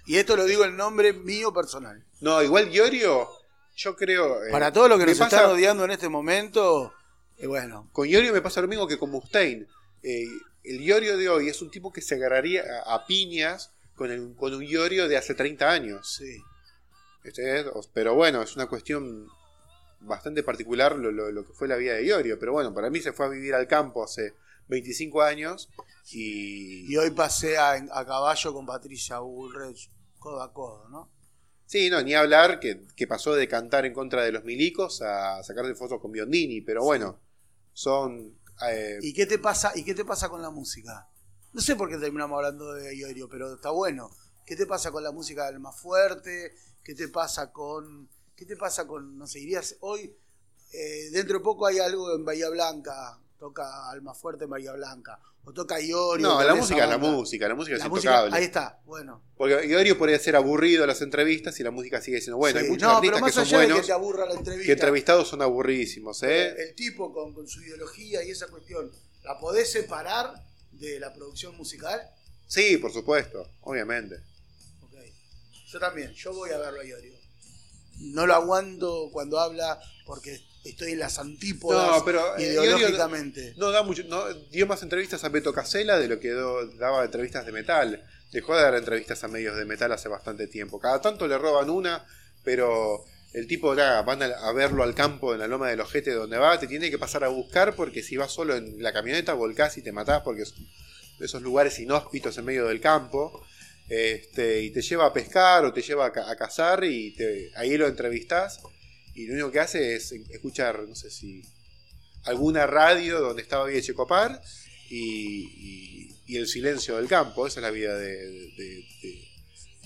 [0.10, 2.04] Y esto lo digo en nombre mío personal.
[2.22, 3.30] No, igual Iorio,
[3.76, 4.44] yo creo...
[4.44, 6.92] eh, Para todos los que nos pasa- están odiando en este momento,
[7.38, 9.68] eh, bueno, Con Iorio me pasa lo mismo que con Mustaine.
[10.02, 10.26] Eh,
[10.64, 14.34] el Iorio de hoy es un tipo que se agarraría a, a piñas con, el-
[14.36, 16.16] con un Iorio de hace 30 años.
[16.18, 16.42] sí.
[17.24, 17.64] Este,
[17.94, 19.28] Pero bueno, es una cuestión
[20.00, 22.40] bastante particular lo, lo- lo que fue la vida de Iorio.
[22.40, 24.34] Pero bueno, para mí se fue a vivir al campo hace
[24.70, 25.70] 25 años
[26.12, 26.92] y...
[26.92, 31.10] Y hoy pasé a, a caballo con Patricia Bullrich, codo a codo, ¿no?
[31.66, 35.44] Sí, no, ni hablar que, que pasó de cantar en contra de los milicos a
[35.44, 36.62] sacarse fotos con Biondini.
[36.62, 37.20] Pero bueno,
[37.74, 38.40] son...
[38.68, 39.72] eh, ¿Y qué te pasa?
[39.76, 41.08] ¿Y qué te pasa con la música?
[41.54, 44.10] No sé por qué terminamos hablando de Iorio, pero está bueno.
[44.46, 46.54] ¿Qué te pasa con la música del más fuerte?
[46.84, 50.16] ¿Qué te pasa con qué te pasa con no sé, irías hoy
[50.72, 55.54] eh, dentro de poco hay algo en Bahía Blanca, toca Alma Fuerte Bahía Blanca o
[55.54, 56.28] toca Iorio.
[56.28, 58.38] no, la música es la música, la música es La música, intocable.
[58.38, 59.24] ahí está, bueno.
[59.38, 62.60] Porque Iorio podría ser aburrido las entrevistas y la música sigue siendo buena.
[62.60, 64.34] Sí, Hay muchos no, artistas pero más que son de buenos que te aburra la
[64.34, 64.66] entrevista.
[64.66, 66.50] que entrevistados son aburridísimos, ¿eh?
[66.70, 68.92] El tipo con, con su ideología y esa cuestión,
[69.24, 70.34] ¿la podés separar
[70.74, 72.02] de la producción musical?
[72.46, 74.16] Sí, por supuesto, obviamente.
[74.84, 74.94] Ok.
[75.68, 77.18] Yo también, yo voy a verlo a Iorio.
[78.00, 83.54] No lo aguanto cuando habla porque estoy en las antípodas No, pero, eh, ideológicamente.
[83.58, 87.04] No da mucho, no, dio más entrevistas a Beto Casella de lo que do- daba
[87.06, 88.04] entrevistas de metal.
[88.32, 90.80] Dejó de dar entrevistas a medios de metal hace bastante tiempo.
[90.80, 92.06] Cada tanto le roban una,
[92.44, 93.04] pero
[93.34, 96.60] el tipo nada, van a, verlo al campo en la loma del ojete donde va,
[96.60, 99.82] te tiene que pasar a buscar porque si vas solo en la camioneta volcás y
[99.82, 100.44] te matás porque
[101.20, 103.44] esos lugares inhóspitos en medio del campo.
[103.88, 107.76] Este, y te lleva a pescar o te lleva a, a cazar y te- ahí
[107.76, 108.60] lo entrevistás
[109.16, 111.44] y lo único que hace es escuchar, no sé si
[112.26, 114.42] alguna radio donde estaba bien Checopar
[114.90, 117.48] y, y- y el silencio del campo.
[117.48, 119.28] Esa es la vida de, de, de-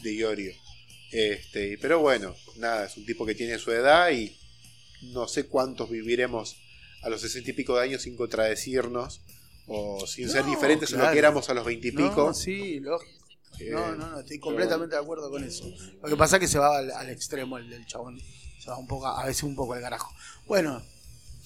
[0.01, 0.53] de Iorio.
[1.11, 4.35] Este, pero bueno, nada, es un tipo que tiene su edad y
[5.13, 6.57] no sé cuántos viviremos
[7.03, 9.21] a los sesenta y pico de años sin contradecirnos
[9.67, 11.13] o sin ser diferentes a lo claro.
[11.13, 12.27] que éramos a los veintipico.
[12.27, 13.25] No, sí, lógico.
[13.59, 15.65] Eh, No, no, no, estoy pero completamente de acuerdo con eso.
[16.01, 18.19] Lo que pasa es que se va al, al extremo el del chabón.
[18.63, 20.13] Se va un poco, a veces un poco al carajo.
[20.47, 20.81] Bueno,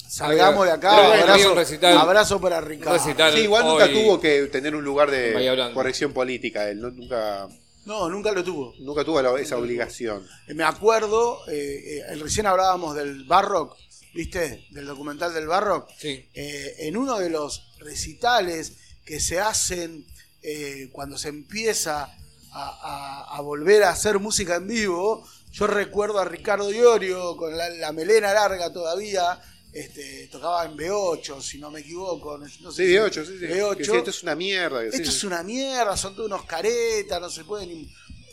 [0.08, 0.96] salgamos de acá.
[0.96, 2.94] Pero abrazo, un recital- abrazo para Ricardo.
[2.98, 3.34] recital.
[3.34, 6.70] Sí, igual nunca tuvo que tener un lugar de corrección política.
[6.70, 7.48] Él no- nunca,
[7.86, 8.74] No, nunca lo tuvo.
[8.80, 10.26] nunca tuvo la- esa obligación.
[10.48, 13.76] Eh, Me acuerdo, eh, eh, recién hablábamos del Barrock,
[14.14, 14.68] ¿viste?
[14.72, 15.90] Del documental del Barrock.
[15.98, 16.30] Sí.
[16.34, 18.74] Eh, en uno de los recitales
[19.06, 20.06] que se hacen
[20.44, 22.04] eh, cuando se empieza
[22.52, 25.28] a, a- a volver a hacer música en vivo,
[25.58, 29.40] yo recuerdo a Ricardo Iorio con la, la melena larga todavía.
[29.74, 32.38] Este, tocaba en B8, si no me equivoco.
[32.38, 33.46] no- sé Sí, si- de 8, sí, sí.
[33.46, 33.78] B8.
[33.78, 34.84] Que sí, esto es una mierda.
[34.84, 35.04] Esto sí.
[35.04, 37.88] es una mierda, son todos unos caretas, no se pueden.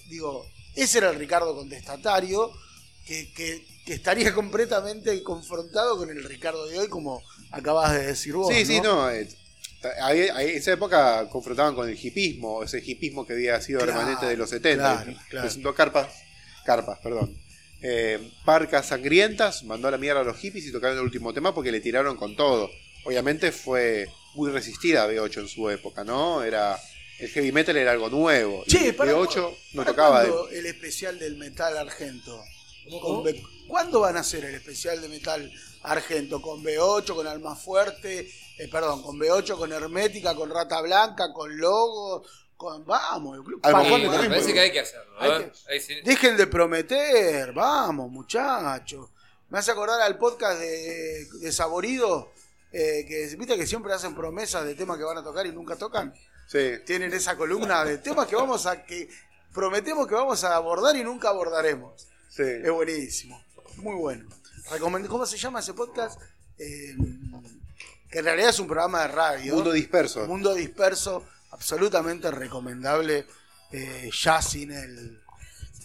[0.08, 2.50] Digo, ese era el Ricardo contestatario
[3.06, 7.20] que, que- que estaría completamente confrontado con el Ricardo de hoy, como
[7.50, 8.54] acabas de decir vos.
[8.54, 9.10] Sí, sí, no.
[9.10, 9.28] eh,
[10.00, 14.24] ahí- en esa época confrontaban con el hipismo, ese hipismo que había sido Claro, remanente
[14.26, 15.02] de los 70.
[15.02, 15.46] claro, claro.
[15.46, 16.06] Presentó carpas,
[16.64, 17.36] carpas, perdón.
[17.82, 21.54] Eh, Parcas sangrientas, mandó a la mierda a los hippies y tocaron el último tema
[21.54, 22.70] porque le tiraron con todo.
[23.04, 26.42] Obviamente fue muy resistida B8 en su época, ¿no?
[26.42, 26.78] Era
[27.18, 28.64] el heavy metal era algo nuevo.
[28.66, 32.42] Che, y para B8 no ¿para tocaba de el especial del metal argento?
[32.84, 33.22] ¿Cómo, Con cómo?
[33.24, 36.40] B- ¿Cuándo van a hacer el especial de metal argento?
[36.40, 38.28] ¿Con B8, con Alma Fuerte?
[38.58, 42.24] eh, perdón, con B8, con Hermética, con Rata Blanca, con Logo,
[42.56, 42.84] con...
[42.84, 45.14] Vamos, el club Sí, también me parece que hay que hacerlo.
[45.20, 45.52] Hay ¿eh?
[45.66, 49.10] que- Ahí sí- Dejen de prometer, vamos, muchachos.
[49.50, 52.32] Me hace acordar al podcast de, de Saborido,
[52.72, 55.76] eh, que viste que siempre hacen promesas de temas que van a tocar y nunca
[55.76, 56.12] tocan.
[56.48, 56.72] Sí.
[56.84, 59.08] Tienen esa columna de temas que vamos a que
[59.52, 62.08] prometemos que vamos a abordar y nunca abordaremos.
[62.28, 62.42] Sí.
[62.42, 63.40] Es buenísimo,
[63.76, 64.28] muy bueno.
[64.70, 66.20] Recomend- ¿Cómo se llama ese podcast?
[66.58, 66.94] Eh,
[68.10, 69.54] que en realidad es un programa de radio.
[69.54, 70.26] Mundo disperso.
[70.26, 71.24] Mundo disperso,
[71.54, 73.26] absolutamente recomendable.
[73.72, 75.22] eh, ya sin el.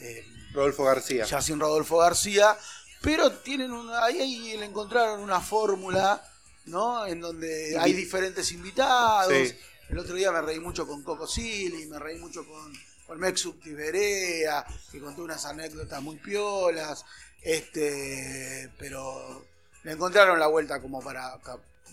[0.01, 1.25] eh, Rodolfo García.
[1.25, 2.57] ya sin Rodolfo García,
[3.01, 6.21] pero tienen una, ahí, ahí le encontraron una fórmula,
[6.65, 7.05] ¿no?
[7.05, 9.31] En donde hay diferentes invitados.
[9.31, 9.55] Sí.
[9.89, 12.73] El otro día me reí mucho con Coco Silly, me reí mucho con,
[13.07, 17.05] con Mexuc Tiberea, que contó unas anécdotas muy piolas,
[17.41, 19.45] este, pero
[19.83, 21.39] le encontraron la vuelta como para,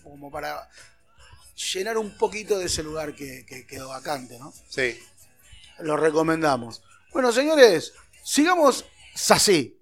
[0.03, 0.69] como para
[1.57, 4.53] llenar un poquito de ese lugar que, que quedó vacante, ¿no?
[4.69, 4.99] Sí.
[5.81, 6.83] Lo recomendamos.
[7.13, 7.93] Bueno, señores,
[8.23, 8.85] sigamos
[9.31, 9.76] así.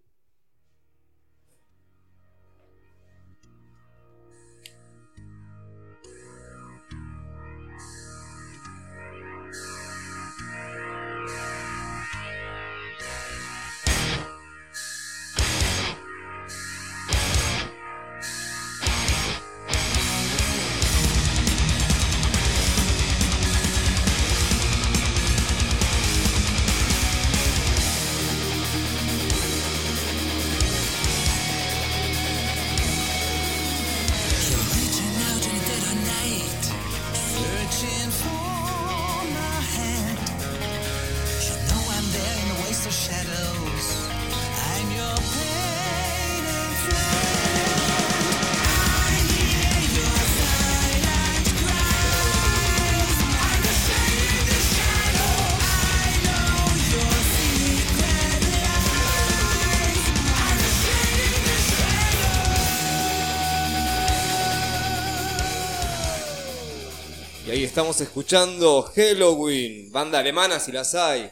[67.74, 71.28] Estamos escuchando Halloween, banda alemana si las hay.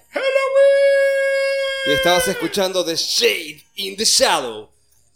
[1.87, 4.69] Y estabas escuchando The Shade in the Shadow.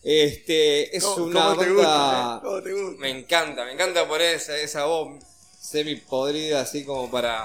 [0.05, 1.75] Este es ¿Cómo- una cómo te banda.
[1.75, 2.41] gusta, eh?
[2.45, 3.01] ¿Cómo te gusta?
[3.01, 5.21] Me encanta, me encanta poner esa, esa voz
[5.61, 7.45] semi podrida así como para.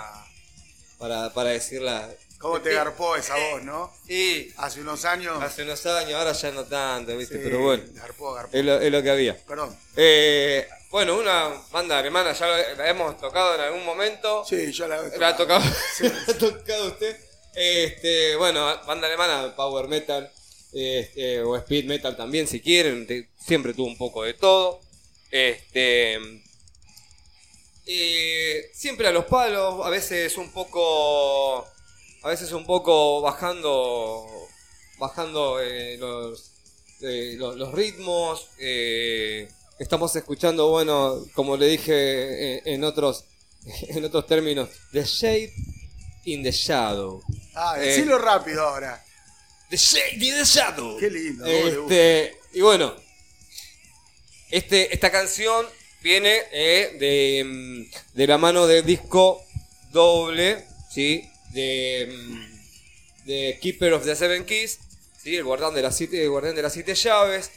[0.99, 2.07] para, para decirla.
[2.37, 3.91] ¿Cómo te garpó esa voz, no?
[4.05, 5.41] Sí, Hace unos años.
[5.41, 7.35] hace unos años, ahora ya no tanto, ¿viste?
[7.37, 8.55] sí, Pero bueno, Garpó, garpó.
[8.55, 9.37] es lo, es lo que había.
[9.45, 9.75] Perdón.
[9.95, 14.43] Eh, bueno, una banda alemana ya la hemos tocado en algún momento.
[14.45, 15.63] Sí, yo la, La ha tocado,
[15.95, 16.03] Sí.
[16.27, 17.17] la ha tocado usted.
[17.55, 20.31] Este, bueno, banda alemana, power metal,
[20.73, 23.07] este, o speed metal también, si quieren.
[23.39, 24.81] siempre tuvo un poco de todo.
[25.31, 26.19] Este,
[27.85, 31.65] eh, siempre a los palos, a veces un poco,
[32.23, 34.25] a veces un poco bajando,
[34.97, 36.51] bajando eh, los,
[37.01, 38.49] eh, los, los ritmos.
[39.81, 41.93] Eh, estamos escuchando, bueno, como le dije
[42.57, 43.25] eh, en otros,
[43.89, 45.53] en otros términos, The Shade
[46.25, 47.21] in the Shadow.
[47.55, 47.87] Ah, Eh.
[47.87, 49.03] decilo rápido ahora.
[49.69, 50.97] The Shade in the Shadow.
[50.97, 51.45] Qué lindo.
[51.45, 52.93] Este, y bueno,
[54.49, 55.65] este, esta canción
[56.03, 59.41] viene eh, de, mm, de la mano del disco
[59.91, 61.23] doble, ¿sí?
[61.53, 64.79] De, mm, de Keeper of the Seven Keys,
[65.23, 65.35] ¿sí?
[65.35, 67.49] El guardián de las siete, el guardián de las siete llaves,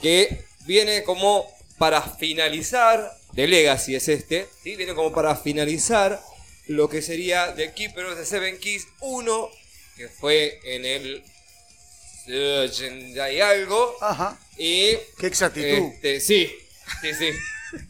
[0.00, 1.46] que viene como
[1.80, 4.76] para finalizar, The Legacy es este, ¿sí?
[4.76, 6.20] viene como para finalizar
[6.66, 9.50] lo que sería The Keeper of the Seven Keys 1,
[9.96, 11.24] que fue en el
[12.28, 14.38] 80 y algo, Ajá.
[14.58, 15.66] y Qué exactitud.
[15.94, 16.52] este, sí,
[17.00, 17.30] sí, sí.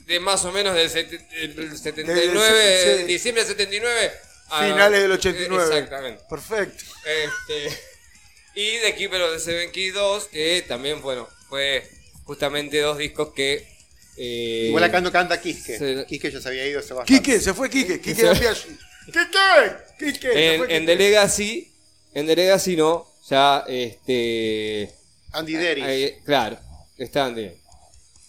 [0.06, 3.04] De más o menos del, sete- del 79, Desde- sí.
[3.04, 4.12] diciembre del 79.
[4.50, 5.64] a- Finales del 89.
[5.64, 6.22] Exactamente.
[6.30, 6.84] Perfecto.
[7.04, 7.78] Este,
[8.54, 11.88] y de Keeper of the Seven Keys 2, que también, bueno, fue
[12.24, 13.66] justamente dos discos que.
[14.22, 15.78] Eh, Igual acá no canta Kiske.
[15.78, 17.22] se- Kiske ya se había ido hace bastante.
[17.22, 18.00] Quique, se fue Quique.
[18.00, 18.54] Quique Se- se
[20.54, 20.86] en, en.
[20.86, 21.72] The Legacy,
[22.12, 24.90] en The Legacy no, ya este.
[25.32, 25.82] Andy Derry.
[25.82, 26.58] ahí- claro,
[26.98, 27.54] están bien.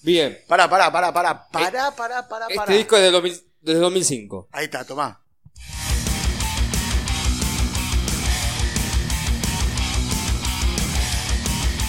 [0.03, 1.47] Bien, Pará, pará, pará, pará.
[1.51, 2.73] Pará, pará, pará, este pará.
[2.73, 4.47] disco es del 2000 desde 2005.
[4.51, 5.21] Ahí está, tomá.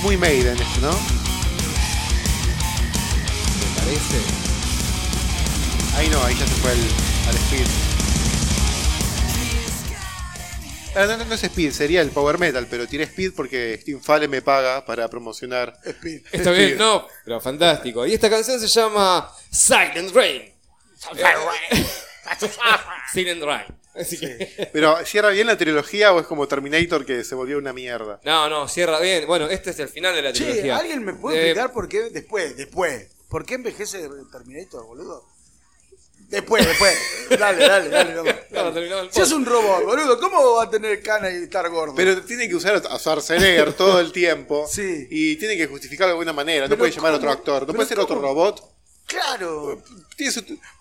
[0.02, 0.90] Muy Maiden este, ¿no?
[3.84, 4.16] ¿Me parece?
[5.96, 6.78] Ahí no, ahí ya se fue al,
[7.28, 7.66] al Speed.
[10.94, 13.98] Ah, no, no, no es Speed, sería el Power Metal, pero tiene Speed porque Steve
[14.02, 15.78] Fallen me paga para promocionar.
[15.84, 16.22] Speed.
[16.32, 18.06] Está bien, no, pero fantástico.
[18.06, 20.52] Y esta canción se llama Silent Rain.
[23.12, 23.64] Silent Rain.
[23.94, 24.70] Así que.
[24.72, 28.20] Pero ¿cierra bien la trilogía o es como Terminator que se volvió una mierda?
[28.24, 29.26] No, no, cierra bien.
[29.26, 30.76] Bueno, este es el final de la Che, trilogía.
[30.78, 33.08] ¿alguien me puede Eh, explicar por qué después, después?
[33.32, 35.24] ¿Por qué envejece Terminator, boludo?
[36.28, 36.94] Después, después.
[37.38, 38.14] dale, dale, dale.
[38.14, 39.08] dale.
[39.10, 41.94] Si es un robot, boludo, ¿cómo va a tener cana y estar gordo?
[41.94, 44.66] Pero tiene que usar a Schwarzenegger todo el tiempo.
[44.70, 45.08] Sí.
[45.10, 46.68] Y tiene que justificarlo de alguna manera.
[46.68, 47.66] No puede llamar a otro actor.
[47.66, 48.62] No puede ser otro robot.
[49.06, 49.82] claro.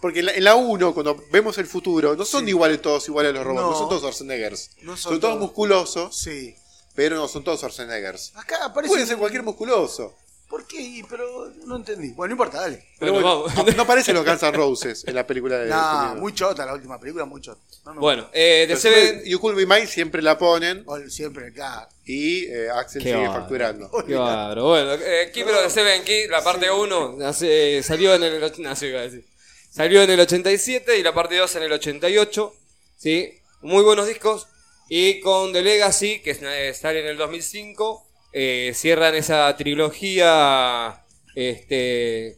[0.01, 3.31] Porque en la- en la 1, cuando vemos el futuro, no son iguales todos iguales
[3.31, 3.61] a los robots.
[3.63, 3.77] No, No.
[3.77, 4.71] son todos Schwarzeneggers.
[4.81, 5.39] No son son, todos todos.
[5.41, 6.53] musculosos, Sí.
[6.95, 8.33] pero no son todos Schwarzeneggers.
[8.35, 8.93] Acá aparece.
[8.93, 10.13] Puede ser cualquier musculoso.
[10.51, 11.03] ¿Por qué?
[11.09, 12.09] Pero no entendí.
[12.09, 12.85] Bueno, no importa, dale.
[12.99, 13.67] Pero Bueno, bueno, vamos.
[13.71, 15.69] no, no aparecen los Guns N' Roses en la película de.
[15.69, 17.59] Nah, de- muy chota la última película, muy chota.
[17.85, 18.01] No, no.
[18.01, 19.03] Bueno, eh, The Pero Seven.
[19.05, 21.87] siempre- You Could Be Mine siempre la ponen O el- Siempre acá.
[22.05, 23.39] y eh, Axel Qué sigue bárbaro.
[23.41, 23.91] facturando.
[24.05, 24.63] Qué bárbaro.
[24.67, 28.43] Bueno, eh, Keeper of the Seven Keys, la parte 1, hace- salió en el.
[28.43, 29.25] och- No, sí, iba a decir.
[29.71, 32.53] Salió en el 87 y la parte 2 en el 88.
[32.97, 33.39] ¿sí?
[33.61, 34.47] Muy buenos discos.
[34.89, 41.05] Y con The Legacy, que es- eh, sale en el 2005, eh, cierran esa trilogía.
[41.35, 42.37] Este.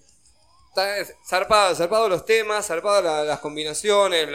[1.28, 4.28] Zarpado, zarpado los temas, zarpado la- las combinaciones,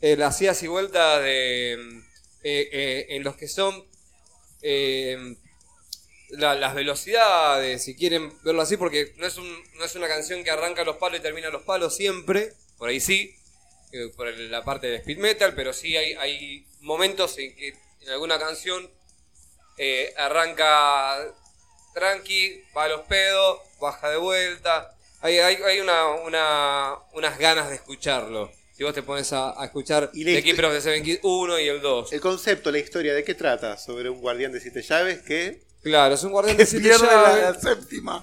[0.00, 1.78] eh, las idas y vueltas de.
[1.80, 1.98] mm,
[2.44, 3.84] eh, eh, en los que son.
[6.30, 10.96] la- las velocidades, si quieren verlo así, porque no es, una canción que arranca los
[10.96, 13.34] palos y termina los palos siempre, por ahí sí,
[14.16, 17.68] por la parte del speed metal, pero sí hay momentos en que
[18.00, 18.90] en alguna canción
[19.78, 21.16] eh, arranca
[21.92, 27.68] tranqui, va a los pedos, baja de vuelta, hay, hay, hay una, una- unas ganas
[27.68, 28.50] de escucharlo.
[28.76, 31.60] Si vos te pones a, a escuchar Y The Keeper of the Seven Keys 1
[31.60, 32.12] y el 2.
[32.12, 33.78] El concepto, la historia, ¿de qué trata?
[33.78, 35.62] Sobre un guardián de siete llaves que.
[35.84, 37.42] Claro, es un guardián de siete pierde la, llaves.
[37.42, 38.20] la séptima.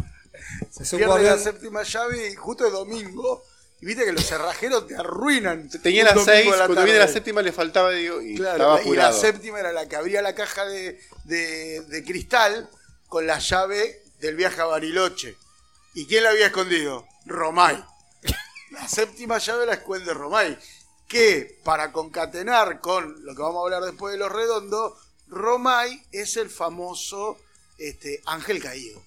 [0.79, 3.43] Es un Pierde guardián- la séptima llave y justo es domingo.
[3.81, 5.67] Y viste que los cerrajeros te arruinan.
[5.81, 8.95] Tenía las seis, la cuando viene la séptima le faltaba digo, y Claro, estaba y
[8.95, 12.69] la séptima era la que abría la caja de, de- de cristal
[13.07, 15.35] con la llave del viaje a Bariloche.
[15.95, 17.05] ¿Y quién la había escondido?
[17.25, 17.83] Romay.
[18.71, 20.57] La séptima llave la esconde Romay.
[21.07, 24.93] Que para concatenar con lo que vamos a hablar después de los redondos,
[25.27, 27.37] Romay es el famoso
[27.77, 29.01] este, ángel caído.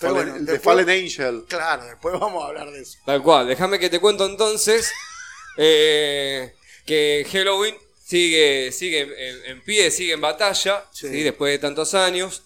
[0.00, 1.44] Pero Fallen- bueno, Fallen Angel.
[1.48, 2.98] Claro, después vamos a hablar de eso.
[3.04, 4.92] Tal cual, déjame que te cuento entonces
[5.56, 6.54] eh,
[6.86, 11.08] que Halloween sigue, sigue en, en pie, sigue en batalla, Sí.
[11.08, 11.22] ¿sí?
[11.22, 12.42] después de tantos años.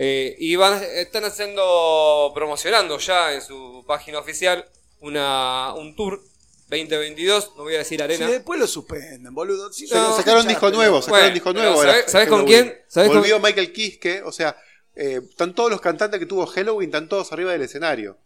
[0.00, 4.64] eh, y van, están haciendo, promocionando ya en su página oficial
[5.00, 6.20] una, un tour
[6.68, 8.28] 2022, no voy a decir Si arena.
[8.28, 9.72] después lo suspenden, boludo.
[9.72, 11.82] Si No, sacaron disco nuevo, sacaron Bueno, disco nuevo.
[11.82, 12.78] ¿sabés- ahora, sabés con quién?
[12.88, 14.54] ¿Sabés con- Volvió Michael Kiske, o sea,
[14.98, 18.18] eh, están todos los cantantes que tuvo Halloween, están todos arriba del escenario.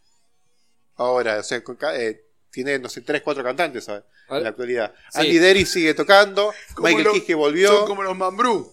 [0.97, 4.03] Ahora, o sea, con eh, tiene, no sé, tres, cuatro cantantes en
[4.43, 4.93] la actualidad.
[5.11, 5.21] Sí.
[5.21, 8.73] Andy Derry sigue tocando, Michael los- Kiske volvió, Son como los Mambrú.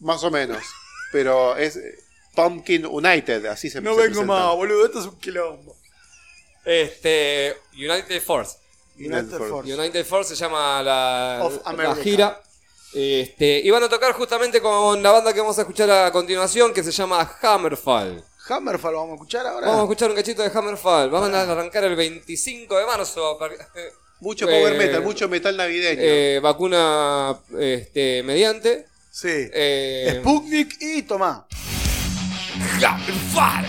[0.00, 0.62] más o menos.
[1.12, 1.98] Pero es eh,
[2.34, 4.84] Pumpkin United, así se No se vengo más, boludo.
[4.86, 5.76] Esto es un quilombo.
[6.64, 8.56] Este, United Force.
[8.98, 9.48] United Force.
[9.48, 9.74] Force.
[9.74, 12.02] United Force se llama la, Of la America.
[12.02, 12.42] gira.
[12.94, 16.72] Este, y van a tocar justamente con la banda que vamos a escuchar a continuación,
[16.72, 18.24] que se llama Hammerfall.
[18.48, 19.66] Hammerfall vamos a escuchar ahora.
[19.66, 21.10] Vamos a escuchar un cachito de Hammerfall.
[21.10, 23.38] Van a arrancar el 25 de marzo.
[24.20, 26.00] Mucho power Eh, metal, mucho metal navideño.
[26.02, 28.86] Eh, vacuna este, mediante.
[29.12, 29.28] Sí.
[29.30, 31.46] Eh, Sputnik y Tomá.
[32.82, 33.66] Hammerfall.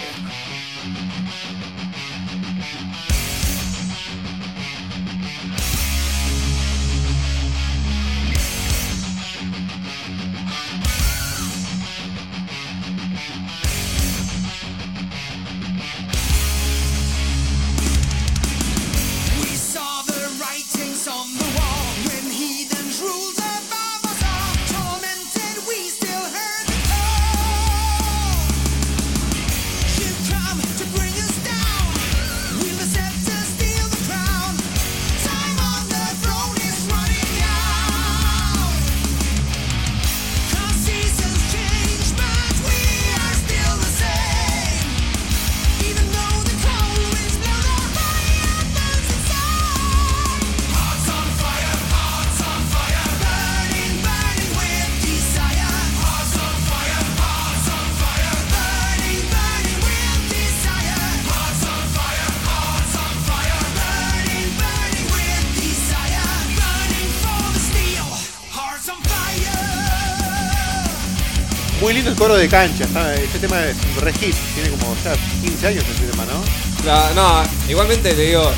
[71.99, 72.85] Lindo el coro de cancha.
[72.85, 76.41] está- este tema es un re hit, Tiene como ya 15 años este tema, ¿no?
[76.85, 78.49] La- no, igualmente te digo,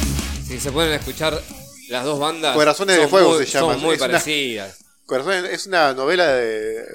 [0.48, 1.42] si se pueden escuchar
[1.90, 2.56] las dos bandas.
[2.56, 3.74] Corazones de Fuego muy- se llama.
[3.74, 4.78] Son muy Es una- parecidas.
[5.08, 6.86] Corazón es una novela de,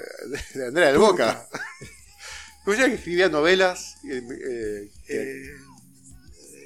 [0.53, 1.47] de Andrea del Boca.
[2.63, 3.95] ¿Cómo se llama que escribía novelas?
[4.09, 5.43] Eh, eh, que-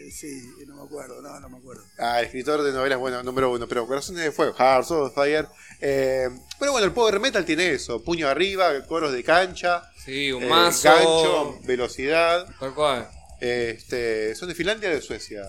[0.07, 0.60] Eh, sí, no
[0.91, 1.84] acuerdo, no, no me acuerdo.
[1.97, 5.47] Ah, escritor de novelas, bueno, número uno, pero Corazones de Fuego, Hearts of Fire.
[5.80, 10.43] Eh, pero bueno, el Power Metal tiene eso: puño arriba, coros de cancha, Sí, un
[10.43, 10.89] eh, mazo.
[10.89, 12.47] gancho, velocidad.
[12.59, 13.09] Tal cual.
[13.39, 15.43] Este, ¿Son de Finlandia o de Suecia?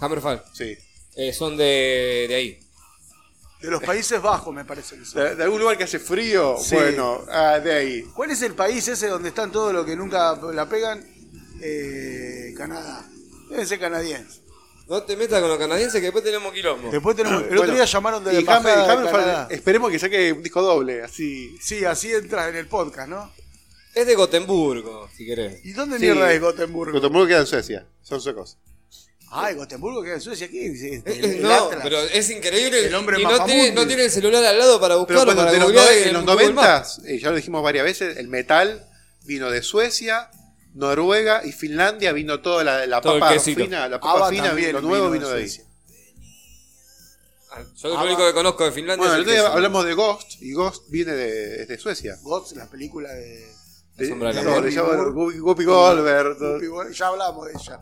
[0.00, 0.42] Hammerfall.
[0.54, 0.76] Sí.
[1.16, 2.60] Eh, son de, de ahí.
[3.60, 5.22] De los Países Bajos me parece que son.
[5.22, 6.56] ¿De, de algún lugar que hace frío?
[6.58, 6.74] Sí.
[6.74, 8.02] Bueno, ah, de ahí.
[8.14, 11.04] ¿Cuál es el país ese donde están todos los que nunca la pegan?
[11.62, 13.06] Eh, Canadá.
[13.56, 14.40] Deben ser canadienses.
[14.88, 16.90] No te metas con los canadienses que después tenemos quilombo.
[16.90, 17.42] Después tenemos.
[17.42, 19.48] El Bueno, otro día llamaron de la de Canadá.
[19.50, 21.56] esperemos que saque un disco doble, así.
[21.60, 23.32] Sí, así entras en el podcast, ¿no?
[23.94, 25.64] Es de Gotemburgo, si querés.
[25.64, 26.02] ¿Y dónde Sí.
[26.04, 26.92] mierda es Gotemburgo?
[26.92, 28.58] Gotemburgo queda en Suecia, son suecos.
[29.32, 30.48] Ay, Gotemburgo queda en Suecia.
[30.48, 30.94] ¿Qué dice?
[30.96, 31.80] Eh, El- eh, el no, Atlas.
[31.82, 32.86] pero es increíble.
[32.86, 35.46] El hombre y no tiene, no tiene el celular al lado para buscar Pero para
[35.50, 35.56] los, en
[36.08, 36.98] en los Maps.
[37.00, 38.86] 90, eh, ya lo dijimos varias veces, el metal
[39.24, 40.30] vino de Suecia,
[40.76, 44.80] Noruega y Finlandia, vino toda la, la Todo papa fina, la papa ABBA fina, lo
[44.82, 45.60] nuevo vino vino de de ahí.
[47.50, 50.52] Ah, Yo lo único que conozco de Finlandia Bueno, es el hablamos de Ghost y
[50.52, 52.18] Ghost viene de, es de Suecia.
[52.22, 53.46] Ghost, la película de.
[53.96, 56.92] De Whoopi Whoopi Goldberg.
[56.92, 57.80] Ya hablamos de ella.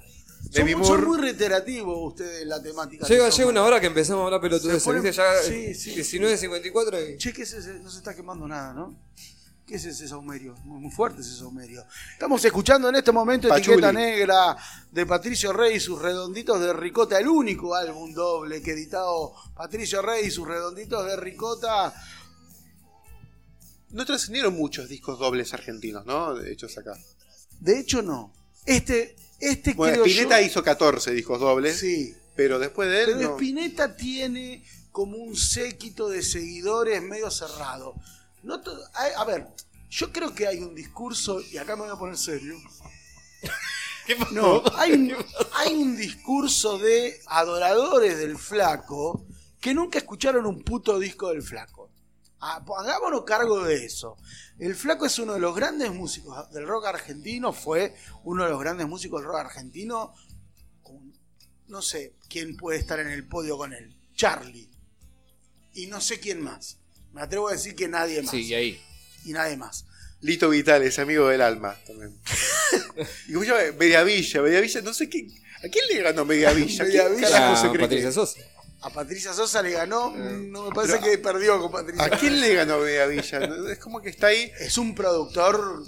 [0.52, 3.06] Son, son muy reiterativos ustedes en la temática.
[3.08, 6.18] Llega, que llega una hora que empezamos a hablar pelotudeces, Se sí, sí.
[6.20, 7.18] 19.54 y...
[7.18, 7.80] Che, ¿qué es ese?
[7.80, 8.94] No se está quemando nada, ¿no?
[9.66, 10.54] ¿Qué es ese saumerio?
[10.64, 11.84] Muy, muy fuerte ese saumerio.
[12.12, 13.72] Estamos escuchando en este momento Pachuli.
[13.78, 14.56] Etiqueta Negra
[14.92, 20.02] de Patricio Rey y sus redonditos de ricota, el único álbum doble que editado Patricio
[20.02, 21.94] Rey y sus redonditos de ricota.
[23.90, 26.38] No trascendieron muchos discos dobles argentinos, ¿no?
[26.40, 26.92] Hechos acá.
[27.60, 28.34] De hecho, no.
[28.66, 32.14] Este, este Bueno, Spinetta yo- hizo 14 discos dobles, Sí.
[32.36, 33.10] pero después de él.
[33.16, 33.34] Pero no.
[33.36, 37.94] Spinetta tiene como un séquito de seguidores medio cerrado.
[38.44, 38.60] No
[38.94, 39.48] a, a ver,
[39.90, 42.56] yo creo que hay un discurso, y acá me voy a poner serio.
[44.32, 45.14] No, hay un,
[45.54, 49.24] hay un discurso de adoradores del flaco
[49.58, 51.90] que nunca escucharon un puto disco del flaco.
[52.38, 54.18] Ah, Hagámonos cargo de eso.
[54.58, 58.60] El flaco es uno de los grandes músicos del rock argentino, fue uno de los
[58.60, 60.12] grandes músicos del rock argentino.
[61.68, 63.98] no sé quién puede estar en el podio con él.
[64.14, 64.70] Charlie.
[65.72, 66.78] Y no sé quién más.
[67.14, 68.30] Me atrevo a decir que nadie más.
[68.30, 68.82] Sí, y ahí.
[69.24, 69.86] Y nadie más.
[70.20, 72.18] Lito Vitales, amigo del alma también.
[73.28, 75.28] y como yo, Mediavilla, Mediavilla, no sé quién.
[75.58, 76.84] ¿A quién le ganó Mediavilla?
[76.84, 77.30] ¿Quién Mediavilla.
[77.30, 78.40] carajo Ah, Patricia Sosa.
[78.82, 80.10] A Patricia Sosa le ganó.
[80.10, 82.04] mm, No me parece pero- que perdió con Patricia.
[82.04, 83.40] ¿A quién le ganó Mediavilla?
[83.72, 84.50] Es como que está ahí.
[84.60, 85.82] Es un productor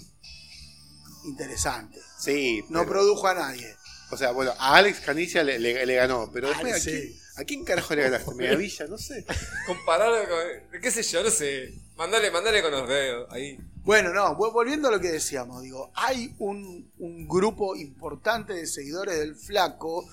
[1.24, 1.98] interesante.
[2.18, 3.74] Sí, No produjo a nadie.
[4.10, 7.02] O sea, bueno, a Alex Canicia le, le- le ganó, pero después Alex, ¿a, quién,
[7.12, 7.20] sí.
[7.36, 8.34] ¿A quién carajo le ganaste?
[8.34, 8.86] ¿Mediavilla?
[8.86, 9.24] No sé.
[9.66, 10.80] Compararlo con...
[10.80, 11.22] ¿Qué sé yo?
[11.22, 11.72] No sé.
[11.96, 13.26] Mandale, mandale con los dedos.
[13.30, 13.58] Ahí.
[13.84, 18.66] Bueno, no, vol- volviendo a lo que decíamos, digo, hay un, un grupo importante de
[18.66, 20.08] seguidores del Flaco.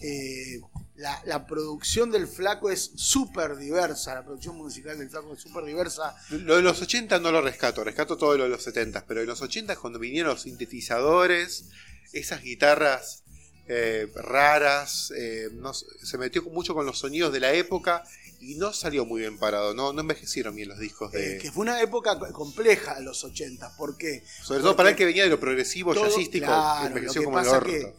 [0.00, 0.60] eh,
[0.96, 5.64] la, la producción del Flaco es súper diversa, la producción musical del Flaco es súper
[5.64, 6.14] diversa.
[6.30, 9.26] Lo de los 80 no lo rescato, rescato todo lo de los 70, pero en
[9.26, 11.66] los 80 cuando vinieron los sintetizadores,
[12.14, 13.24] esas guitarras
[13.68, 18.04] eh, raras, eh, no se metió mucho con los sonidos de la época
[18.40, 21.36] y no salió muy bien parado, no, no envejecieron bien los discos de...
[21.36, 24.22] eh, que fue una época co- compleja los 80, ¿por qué?
[24.42, 27.24] sobre todo para el que venía de lo progresivo, Todo- jazzístico, claro, envejeció lo que
[27.24, 27.70] como el pasa orto.
[27.70, 27.94] que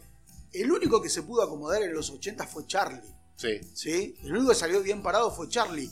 [0.60, 3.02] el único que se pudo acomodar en los 80 fue Charlie.
[3.36, 3.60] Sí.
[3.74, 4.16] ¿sí?
[4.24, 5.90] El único que salió bien parado fue Charlie.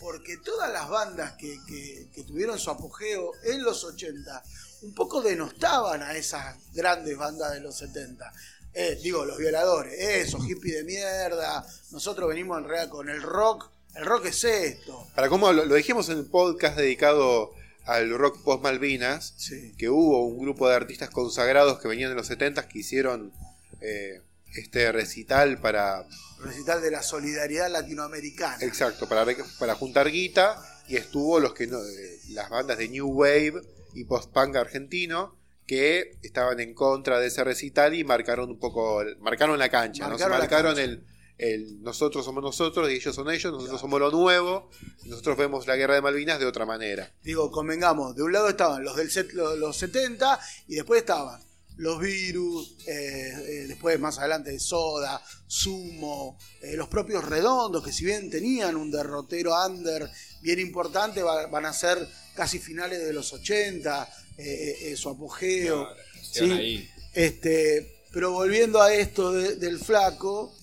[0.00, 4.42] Porque todas las bandas que, que- que tuvieron su apogeo en los 80
[4.82, 8.32] un poco denostaban a esas grandes bandas de los 70.
[8.74, 11.66] Eh, digo, los violadores, eso, hippie de mierda.
[11.90, 13.70] Nosotros venimos en realidad con el rock.
[13.94, 15.06] El rock es esto.
[15.14, 17.50] Para cómo lo, lo dijimos en el podcast dedicado
[17.84, 19.74] al rock post Malvinas, Sí.
[19.78, 23.32] que hubo un grupo de artistas consagrados que venían de los 70 que hicieron
[23.80, 24.20] eh,
[24.54, 26.04] este recital para
[26.40, 28.58] Recital de la solidaridad latinoamericana.
[28.64, 29.26] exacto para,
[29.58, 33.62] para juntar guita y estuvo los que no, eh, las bandas de New Wave
[33.94, 35.34] y post punk argentino
[35.68, 40.18] que estaban en contra de ese recital y marcaron un poco marcaron la cancha ¿no?
[40.18, 40.82] Se Marcaron la marcaron cancha.
[40.84, 41.04] el,
[41.38, 44.70] el nosotros somos nosotros y ellos son ellos nosotros somos lo nuevo
[45.04, 48.82] nosotros vemos la guerra de Malvinas de otra manera Digo, convengamos, de un lado estaban
[48.82, 51.40] los del set, los, los 70 y después estaban
[51.76, 58.04] los virus, eh, eh, después más adelante Soda, Sumo, eh, los propios redondos, que si
[58.04, 60.10] bien tenían un derrotero under
[60.42, 61.98] bien importante, va- van a ser
[62.34, 64.08] casi finales de los 80.
[64.38, 65.84] Eh, eh, su apogeo.
[65.84, 66.50] Claro, ¿sí?
[66.50, 66.90] ahí.
[67.12, 70.54] Este, pero volviendo a esto de- del flaco,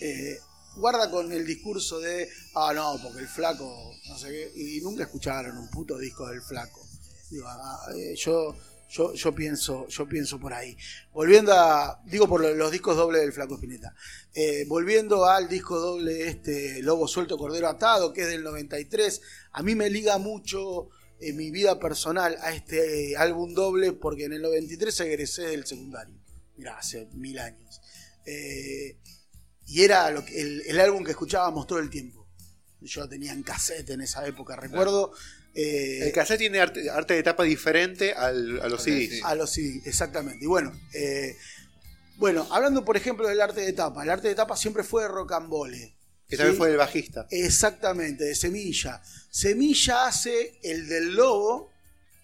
[0.00, 0.38] eh,
[0.76, 5.04] guarda con el discurso de, ah, no, porque el flaco, no sé qué, y nunca
[5.04, 6.86] escucharon un puto disco del flaco.
[7.30, 8.54] Digo, ah, yo,
[8.90, 10.76] yo, yo, pienso, yo pienso por ahí.
[11.12, 13.94] Volviendo a, digo por lo- los discos dobles del flaco Spinetta,
[14.66, 19.20] volviendo al disco doble este Lobo Suelto, Cordero Atado, que es del 93,
[19.52, 20.90] a mí me liga mucho
[21.20, 25.66] en mi vida personal a este eh, álbum doble porque en el 93 egresé del
[25.66, 26.14] secundario.
[26.56, 27.80] Mirá, hace mil años.
[28.26, 28.96] Eh,
[29.66, 32.26] y era lo que, el, el álbum que escuchábamos todo el tiempo.
[32.80, 35.12] Yo tenía en cassette en esa época, recuerdo.
[35.54, 39.10] eh, El cassette tiene arte, arte de tapa diferente al- a los CDs.
[39.10, 39.20] sí.
[39.24, 40.44] a los CD, exactamente.
[40.44, 41.34] Y bueno, eh,
[42.16, 45.08] bueno, hablando por ejemplo del arte de tapa, el arte de tapa siempre fue de
[45.08, 45.96] rocambole.
[46.34, 46.58] Que también ¿sí?
[46.58, 47.26] fue el bajista.
[47.30, 49.02] Exactamente, de Semilla.
[49.30, 51.70] Semilla hace el del lobo,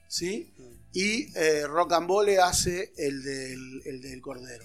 [0.09, 0.53] ¿sí?
[0.93, 4.65] Y eh, Rocambole hace el del, el del cordero.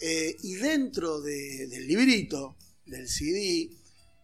[0.00, 3.70] Eh, y dentro de- del librito, del CD,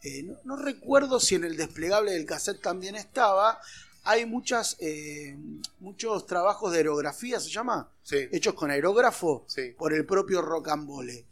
[0.03, 3.59] eh, no, no recuerdo si en el desplegable del cassette también estaba,
[4.05, 5.37] hay muchas, eh,
[5.81, 7.91] muchos trabajos de aerografía, ¿se llama?
[8.03, 8.17] Sí.
[8.33, 9.75] Hechos con aerógrafo Sí.
[9.79, 11.25] por el propio Rocambole.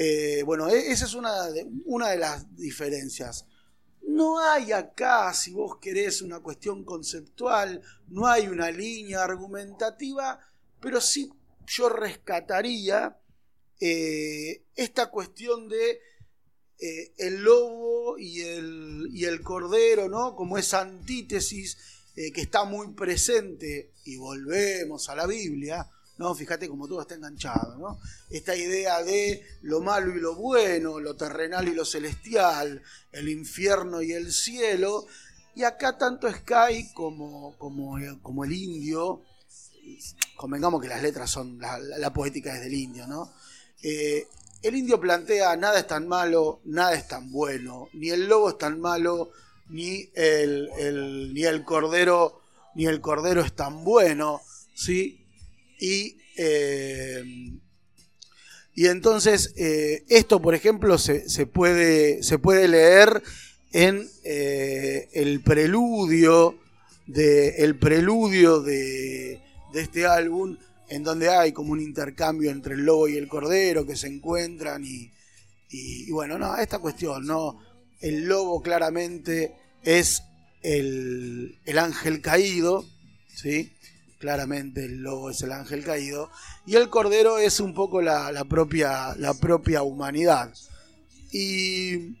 [0.00, 3.46] Eh, bueno, e- esa es una de, una de las diferencias.
[4.02, 10.38] No hay acá, si vos querés, una cuestión conceptual, no hay una línea argumentativa,
[10.80, 11.28] pero sí
[11.66, 13.18] yo rescataría
[13.80, 15.98] eh, esta cuestión de
[16.78, 20.36] eh, el lobo y el, y el cordero, ¿no?
[20.36, 21.76] Como esa antítesis
[22.14, 25.88] que está muy presente, y volvemos a la Biblia,
[26.18, 26.34] ¿no?
[26.34, 28.00] Fíjate como todo está enganchado, ¿no?
[28.30, 32.82] Esta idea de lo malo y lo bueno, lo terrenal y lo celestial,
[33.12, 35.06] el infierno y el cielo,
[35.54, 39.22] y acá tanto Sky como, como, como el indio,
[40.36, 43.32] convengamos que las letras son, la poética es del indio, ¿no?
[43.82, 44.26] Eh,
[44.62, 48.58] el indio plantea nada es tan malo, nada es tan bueno, ni el lobo es
[48.58, 49.30] tan malo,
[49.68, 52.40] ni el, el- ni el cordero,
[52.74, 54.40] ni el cordero es tan bueno,
[54.74, 55.17] ¿sí?
[55.78, 57.22] Y, eh,
[58.74, 63.22] y entonces eh, esto, por ejemplo, se, se puede, se puede leer
[63.72, 66.58] en eh, el preludio
[67.06, 69.40] de, el preludio de,
[69.72, 70.56] de este álbum,
[70.88, 74.84] en donde hay como un intercambio entre el lobo y el cordero que se encuentran
[74.84, 75.10] y,
[75.70, 77.60] y- y bueno, no, esta cuestión, no,
[78.00, 79.52] el lobo claramente
[79.82, 80.22] es
[80.62, 82.86] el, el ángel caído,
[83.34, 83.72] ¿sí?
[84.18, 86.30] Claramente el lobo es el ángel caído
[86.66, 90.52] y el cordero es un poco la, la propia, la propia humanidad.
[91.30, 92.16] Y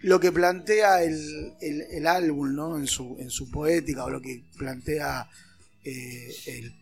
[0.00, 2.76] lo que plantea el, el- álbum ¿no?
[2.78, 5.28] en, su, en su poética, o lo que plantea
[5.84, 6.74] eh, el,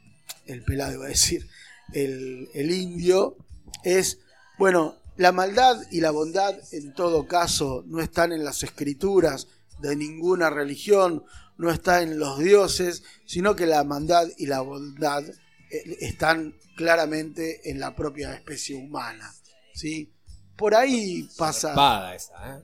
[0.47, 1.47] el pelado, iba a decir,
[1.93, 3.36] el, el indio,
[3.82, 4.19] es,
[4.59, 9.47] bueno, la maldad y la bondad en todo caso no están en las escrituras
[9.81, 11.24] de ninguna religión,
[11.56, 15.24] no está en los dioses, sino que la maldad y la bondad
[15.70, 19.32] eh, están claramente en la propia especie humana.
[19.74, 20.12] ¿sí?
[20.56, 21.68] Por ahí pasa...
[21.68, 22.62] Zarpada esa, ¿eh?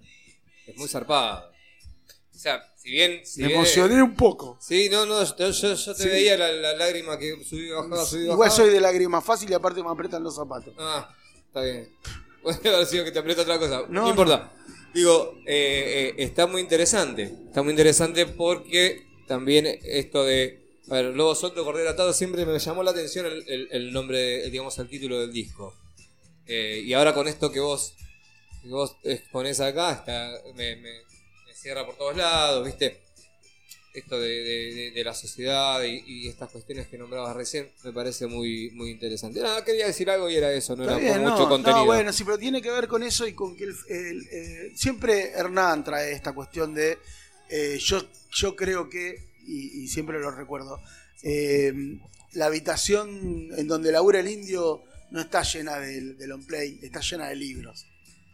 [0.67, 1.51] Es muy zarpada.
[2.35, 3.21] O sea, si bien.
[3.27, 4.57] Si Me bien- emocioné un poco.
[4.61, 6.09] Sí, no, no, yo, yo- yo te Sí.
[6.09, 8.33] veía la, la lágrima que subí bajaba, subí bajaba.
[8.35, 10.73] Igual soy de lágrima fácil y aparte me apretan los zapatos.
[10.79, 11.13] Ah,
[11.47, 11.89] está bien.
[12.43, 13.83] Puede haber sido que te aprieta otra cosa.
[13.89, 14.51] No, No, importa.
[14.95, 17.33] Digo, eh, eh, está muy interesante.
[17.47, 20.59] Está muy interesante porque también esto de.
[20.91, 24.77] A ver, Lobo Suelto, Cordero Atado, siempre me llamó la atención el nombre, el, digamos,
[24.79, 25.75] el título del disco.
[26.47, 27.95] Eh, y ahora con esto que vos,
[28.63, 31.03] que vos exponés acá, está, me, me-
[31.47, 33.01] me cierra por todos lados, ¿viste?
[33.93, 37.93] Esto de, de- de- de la sociedad y, y estas cuestiones que nombrabas recién me
[37.93, 39.41] parece muy, muy interesante.
[39.41, 41.81] Nada, quería decir algo y era eso, no Está era bien, por mucho contenido.
[41.81, 44.73] no, bueno, sí, pero tiene que ver con eso y con que el- el- eh,
[44.77, 46.99] siempre Hernán trae esta cuestión de
[47.49, 48.01] eh, yo,
[48.33, 50.81] yo creo que, y, y siempre lo recuerdo,
[51.25, 51.73] eh,
[52.35, 57.01] la habitación en donde labura el indio no está llena del, del on play, está
[57.01, 57.87] llena de libros.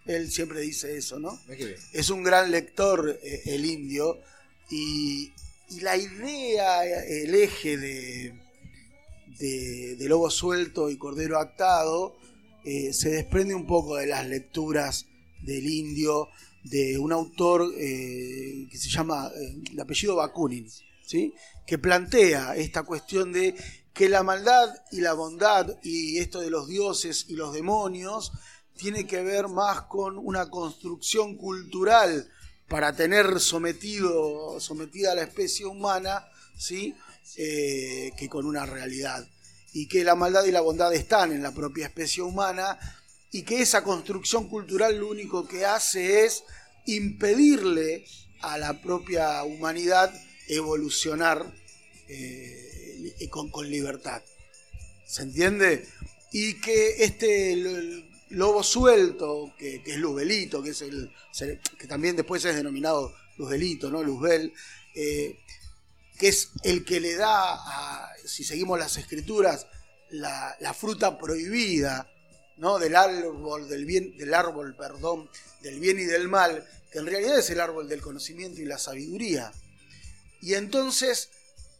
[0.05, 1.41] Él siempre dice eso, ¿no?
[1.95, 4.21] Es un gran lector eh, el indio
[4.71, 5.33] y,
[5.69, 8.35] y la idea, el eje de,
[10.09, 12.17] Lobo Suelto y Cordero Atado
[12.65, 15.07] eh, se desprende un poco de las lecturas
[15.43, 16.29] del indio
[16.65, 20.69] de un autor eh, que se llama, eh, el apellido Bakunin,
[21.05, 21.35] ¿sí?
[21.67, 23.55] que plantea esta cuestión de
[23.93, 28.33] que la maldad y la bondad y esto de los dioses y los demonios
[28.77, 32.31] tiene que ver más con una construcción cultural
[32.69, 36.27] para tener sometido, sometida a la especie humana,
[36.57, 36.95] ¿sí?
[37.37, 39.27] eh, que con una realidad.
[39.73, 42.79] Y que la maldad y la bondad están en la propia especie humana
[43.31, 46.45] y que esa construcción cultural lo único que hace es
[46.87, 48.07] impedirle
[48.41, 50.15] a la propia humanidad
[50.49, 51.53] evolucionar
[52.09, 54.23] eh, con, con libertad.
[55.07, 55.87] ¿Se entiende?
[56.33, 61.13] Y que este lobo suelto, que, es Luzbelito, que es el
[61.79, 64.03] que también después es denominado Luzbelito, ¿no?
[64.03, 64.53] Luzbel,
[64.95, 65.39] eh,
[66.19, 69.67] que es el que le da, a, si seguimos las escrituras,
[70.11, 72.11] la, la fruta prohibida,
[72.57, 72.79] ¿no?
[72.79, 75.29] Del árbol, del bien, del árbol, perdón,
[75.61, 78.79] del bien y del mal, que en realidad es el árbol del conocimiento y la
[78.79, 79.53] sabiduría.
[80.41, 81.31] Y entonces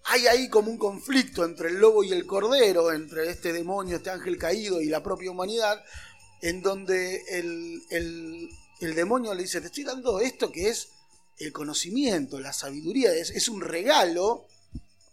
[0.05, 4.11] hay ahí como un conflicto entre el lobo y el cordero, entre este demonio, este
[4.11, 5.83] ángel caído y la propia humanidad,
[6.49, 8.49] en donde el, el-
[8.81, 10.89] el demonio le dice, te estoy dando esto que es
[11.39, 14.47] el conocimiento, la sabiduría, es, es un regalo,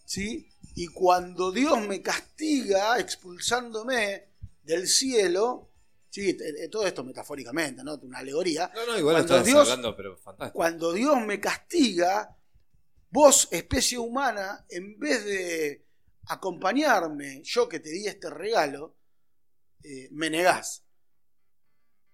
[0.05, 0.47] ¿sí?
[0.75, 4.25] Y cuando Dios me castiga expulsándome
[4.63, 5.69] del cielo,
[6.09, 6.29] ¿sí?
[6.31, 7.95] Eh, eh, todo esto metafóricamente, ¿no?
[7.95, 8.69] Una alegoría.
[8.75, 10.55] No, no, igual Cuando estás Dios- hablando, pero fantástico.
[10.57, 12.35] Cuando Dios me castiga,
[13.09, 15.85] vos, especie humana, en vez de
[16.27, 18.95] acompañarme, yo que te di este regalo,
[19.83, 20.82] eh, me negás.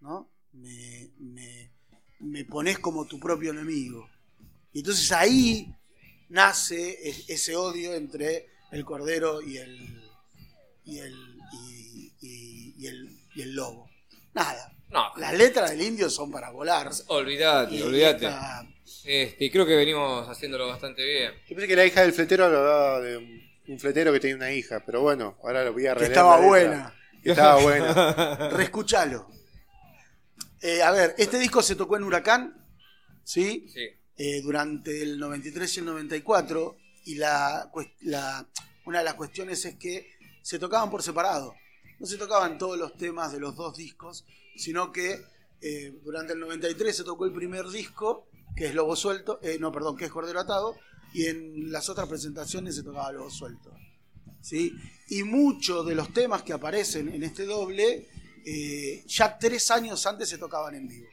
[0.01, 0.30] ¿No?
[0.53, 1.71] Me, me,
[2.19, 4.09] me pones como tu propio enemigo.
[4.73, 5.73] Y entonces ahí
[6.30, 6.97] nace
[7.27, 10.01] ese odio entre el cordero y el,
[10.85, 11.15] y el,
[11.53, 13.89] y, y- y el, y el lobo.
[14.34, 14.71] Nada.
[14.89, 16.89] No, Las letras del indio son para volar.
[17.07, 18.26] olvídate, olvídate.
[18.26, 18.67] esta-
[19.05, 21.31] Este, creo que venimos haciéndolo bastante bien.
[21.47, 24.51] Yo pensé que la hija del fletero hablaba de un- un fletero que tenía una
[24.51, 26.47] hija, pero bueno, ahora lo voy a que releer estaba la letra.
[26.49, 26.95] buena.
[27.23, 28.49] Que estaba buena.
[28.57, 29.27] Reescuchalo.
[30.61, 32.65] Eh, a ver, este disco se tocó en Huracán,
[33.23, 33.68] ¿sí?
[33.73, 33.88] Sí.
[34.18, 36.77] Eh, durante el 93 y el 94.
[37.06, 38.48] Y la, cues- la-
[38.86, 40.07] una de las cuestiones es que
[40.44, 41.56] se tocaban por separado.
[41.99, 44.26] No se tocaban todos los temas de los dos discos,
[44.56, 45.22] sino que
[45.61, 49.72] eh, durante el 93 se tocó el primer disco, que es Lobo Suelto, eh, no,
[49.72, 50.76] perdón, que es Cordero Atado,
[51.14, 53.73] y en las otras presentaciones se tocaba Lobo Suelto.
[54.41, 54.73] ¿sí?
[55.10, 58.07] Y muchos de los temas que aparecen en este doble,
[58.45, 61.07] eh, ya tres años antes se tocaban en vivo.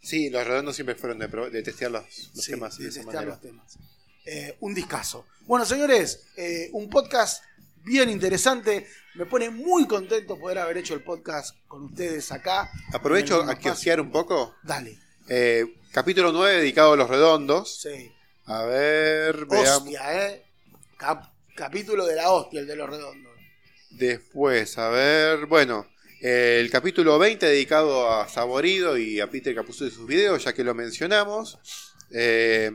[0.00, 2.04] Sí, los redondos siempre fueron de, de testear los,
[2.34, 3.32] los Sí, temas de de esa testear manera.
[3.32, 3.78] los temas.
[4.24, 5.26] Eh, un discazo.
[5.46, 7.42] Bueno, señores, eh, un podcast
[7.84, 8.86] bien interesante.
[9.14, 12.70] Me pone muy contento poder haber hecho el podcast con ustedes acá.
[12.92, 14.54] Aprovecho a quiosear un poco.
[14.62, 14.96] Dale.
[15.92, 17.80] Capítulo 9 dedicado a los redondos.
[17.82, 18.12] Sí.
[18.44, 19.82] A ver, veamos.
[19.82, 20.44] Hostia, ¿eh?
[20.96, 23.32] Cap- capítulo de la hostia, el de los redondos.
[23.90, 25.86] Después, a ver, bueno,
[26.20, 30.64] el capítulo 20 dedicado a Saborido y a Peter Capuzzo y sus videos, ya que
[30.64, 31.58] lo mencionamos.
[32.12, 32.72] Eh,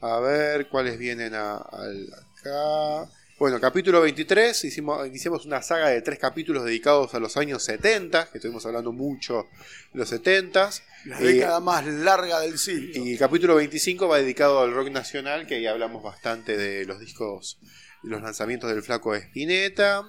[0.00, 3.08] a ver, ¿cuáles vienen a- acá?
[3.38, 8.26] Bueno, capítulo 23, hicimos, iniciamos una saga de tres capítulos dedicados a los años 70,
[8.30, 9.48] que estuvimos hablando mucho
[9.92, 10.70] de los 70.
[11.06, 13.02] La década más larga del siglo.
[13.04, 17.00] Y el capítulo 25 va dedicado al rock nacional, que ahí hablamos bastante de los
[17.00, 17.58] discos,
[18.04, 20.04] de los lanzamientos del Flaco Espineta.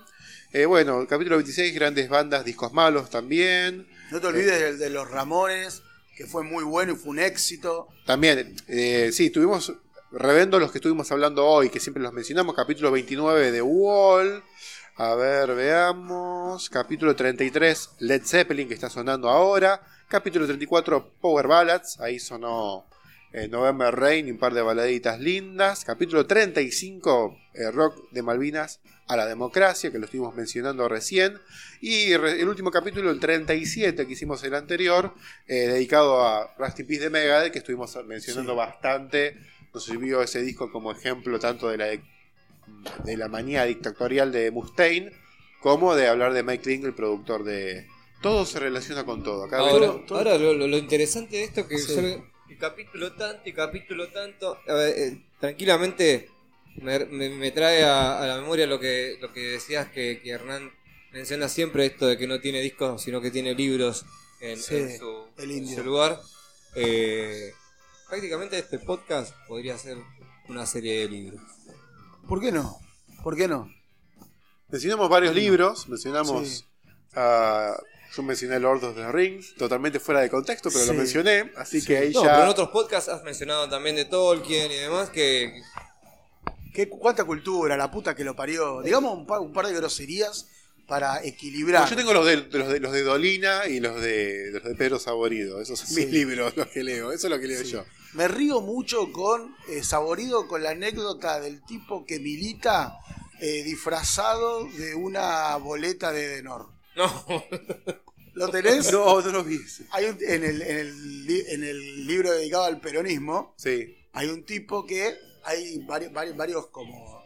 [0.56, 3.88] Eh, bueno, el capítulo 26, grandes bandas, discos malos también.
[4.12, 5.82] No te olvides del de los Ramones,
[6.16, 7.88] que fue muy bueno y fue un éxito.
[8.06, 9.74] También, eh, sí, tuvimos,
[10.12, 14.44] revendo los que estuvimos hablando hoy, que siempre los mencionamos, capítulo 29 de Wall.
[14.98, 16.70] A ver, veamos.
[16.70, 19.82] Capítulo 33, Led Zeppelin, que está sonando ahora.
[20.08, 22.00] Capítulo 34, Power Ballads.
[22.00, 22.86] Ahí sonó
[23.34, 25.84] eh, November Rain y un par de baladitas lindas.
[25.86, 31.38] Capítulo 35, eh, Rock de Malvinas a la democracia, que lo estuvimos mencionando recién.
[31.82, 35.14] Y re- el último capítulo, el 37, que hicimos el anterior,
[35.48, 38.58] eh, dedicado a Rusty Peace de Megadeth, que estuvimos mencionando Sí.
[38.58, 39.38] bastante.
[39.74, 45.12] Nos sirvió ese disco como ejemplo tanto de la, de la manía dictatorial de Mustaine,
[45.62, 47.88] como de hablar de Mike Ling, el productor de...
[48.22, 49.44] Todo se relaciona con todo.
[49.46, 52.24] Acá Ahora, ven- todo- ahora lo, interesante de esto es que Sí.
[52.50, 54.58] El capítulo tanto y capítulo tanto.
[54.68, 56.30] a ver, eh, tranquilamente
[56.78, 60.30] me, me- me trae a, a la memoria lo que, lo que decías que, que
[60.32, 60.72] Hernán
[61.12, 64.06] menciona siempre esto de que no tiene discos, sino que tiene libros
[64.42, 66.20] en, Sí, en su, en lugar.
[66.76, 67.54] Eh,
[68.10, 69.98] prácticamente este podcast podría ser
[70.50, 71.42] una serie de libros.
[72.28, 72.80] ¿Por qué no?
[73.24, 73.72] ¿Por qué no?
[74.70, 76.66] Mencionamos varios libros, mencionamos Sí.
[77.16, 77.76] a...
[78.16, 81.88] Yo mencioné Lord of the Rings, totalmente fuera de contexto, pero lo mencioné, así Sí.
[81.88, 82.32] que ahí No, ya...
[82.32, 85.62] pero en otros podcasts has mencionado también de Tolkien y demás que
[86.74, 87.78] ¿Qué, ¿Cuánta cultura?
[87.78, 88.82] La puta que lo parió.
[88.82, 90.48] Digamos un par, un par de groserías
[90.88, 91.88] para equilibrar.
[91.88, 94.98] Yo tengo los de, los de, los de Dolina y los de, los de Pedro
[94.98, 95.62] Saborido.
[95.62, 97.12] Esos son mis libros los que leo.
[97.12, 97.86] Eso es lo que leo yo.
[98.14, 102.98] Me río mucho con eh, Saborido con la anécdota del tipo que milita
[103.40, 106.73] eh, disfrazado de una boleta de Denor.
[106.96, 107.26] No.
[108.34, 108.92] ¿Lo tenés?
[108.92, 109.60] No, no lo vi.
[109.92, 113.96] Hay un- en, el, en, el, en el libro dedicado al peronismo, Sí.
[114.14, 117.24] hay un tipo que hay varios, varios, varios como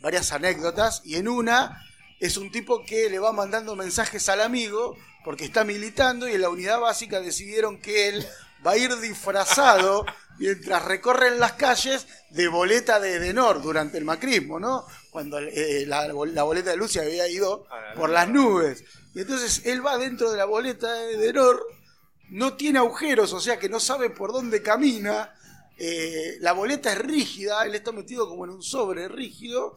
[0.00, 1.84] varias anécdotas y en una
[2.20, 6.40] es un tipo que le va mandando mensajes al amigo porque está militando y en
[6.42, 8.26] la unidad básica decidieron que él
[8.66, 10.06] va a ir disfrazado
[10.38, 14.86] mientras recorren las calles de boleta de Denor durante el macrismo, ¿no?
[15.10, 17.66] Cuando eh, la, la boleta de Lucia había ido
[17.96, 18.84] por las nubes.
[19.14, 21.60] Y entonces él va dentro de la boleta de Denor,
[22.28, 25.34] no tiene agujeros, o sea que no sabe por dónde camina.
[25.78, 29.74] eh, la boleta es rígida, él está metido como en un sobre rígido.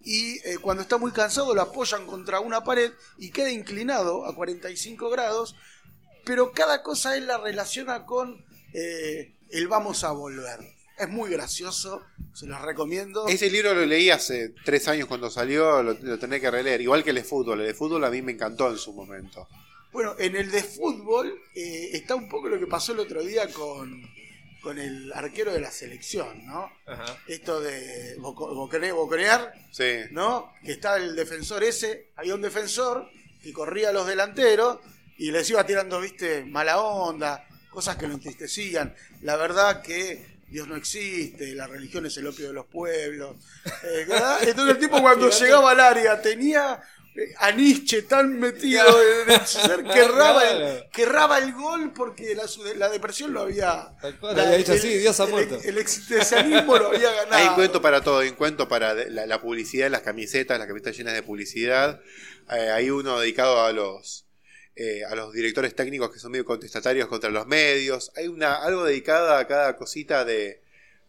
[0.00, 4.34] Y eh, cuando está muy cansado lo apoyan contra una pared y queda inclinado a
[4.34, 5.56] 45 grados.
[6.26, 10.73] Pero cada cosa él la relaciona con el vamos a volver.
[10.96, 12.02] Es muy gracioso,
[12.32, 13.26] se los recomiendo.
[13.26, 16.80] Ese libro lo leí hace tres años cuando salió, lo, lo tenía que releer.
[16.80, 17.60] Igual que el de fútbol.
[17.60, 19.48] El de fútbol a mí me encantó en su momento.
[19.92, 23.48] Bueno, en el de fútbol eh, está un poco lo que pasó el otro día
[23.52, 24.02] con,
[24.60, 26.70] con el arquero de la selección, ¿no?
[26.86, 27.04] Ajá.
[27.28, 30.00] Esto de boco- bocone- boconear, Sí.
[30.12, 30.52] ¿no?
[30.64, 33.08] Que está el defensor ese, había un defensor
[33.42, 34.78] que corría a los delanteros
[35.18, 38.94] y les iba tirando, viste, mala onda, cosas que lo entristecían.
[39.22, 43.36] La verdad que Dios no existe, la religión es el opio de los pueblos.
[43.82, 44.38] Eh, ¿verdad?
[44.48, 46.80] Entonces el tipo cuando llegaba al área tenía
[47.16, 48.84] eh, a Nietzsche tan metido
[49.22, 52.36] en el ser que erraba el, que erraba el gol porque
[52.76, 53.96] la, depresión lo había...
[54.20, 55.58] Cual, la- había dicho el- así, Dios ha muerto.
[55.64, 57.34] El, existencialismo lo había ganado.
[57.34, 61.22] Hay cuento para todo, hay cuento para la publicidad, las camisetas, las camisetas llenas de
[61.24, 62.00] publicidad.
[62.50, 64.23] Eh, hay uno dedicado a los
[64.76, 68.12] eh, a los directores técnicos que son medio contestatarios contra los medios.
[68.16, 70.60] Hay una algo dedicado a cada cosita de,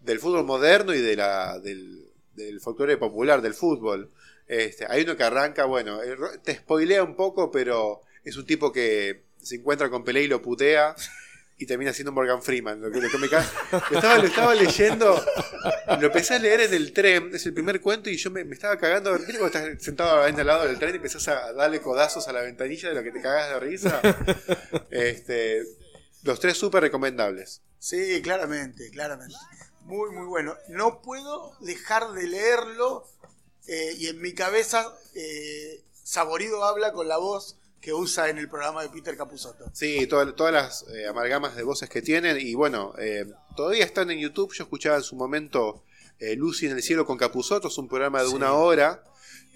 [0.01, 2.05] del fútbol moderno y de la, del,
[2.35, 4.11] del folclore popular del fútbol.
[4.47, 8.71] Este, hay uno que arranca, bueno, eh, te spoilea un poco, pero es un tipo
[8.71, 10.95] que se encuentra con Pelé y lo putea.
[11.57, 12.81] Y termina siendo Morgan Freeman.
[12.81, 13.09] Lo me lo
[13.97, 15.23] estaba, lo estaba leyendo
[15.99, 18.77] lo empecé a leer en el tren, es el primer cuento, y yo me, estaba
[18.77, 19.13] cagando.
[19.17, 22.41] ¿Viste cuando estás sentado al lado del tren y empezás a darle codazos a la
[22.41, 24.01] ventanilla de lo que te cagas de risa?
[24.89, 25.63] este,
[26.23, 27.61] los tres súper recomendables.
[27.79, 29.35] Sí, claramente, claramente.
[29.81, 30.55] Muy, muy bueno.
[30.69, 33.07] No puedo dejar de leerlo
[33.67, 38.49] eh, y en mi cabeza eh, Saborido habla con la voz que usa en el
[38.49, 39.69] programa de Peter Capusotto.
[39.71, 43.25] Sí, toda- todas las eh, amalgamas de voces que tienen, y bueno, eh,
[43.55, 44.51] todavía están en YouTube.
[44.53, 45.83] Yo escuchaba en su momento
[46.19, 48.33] eh, Lucy en el cielo con Capusotto, es un programa de Sí.
[48.35, 49.03] una hora.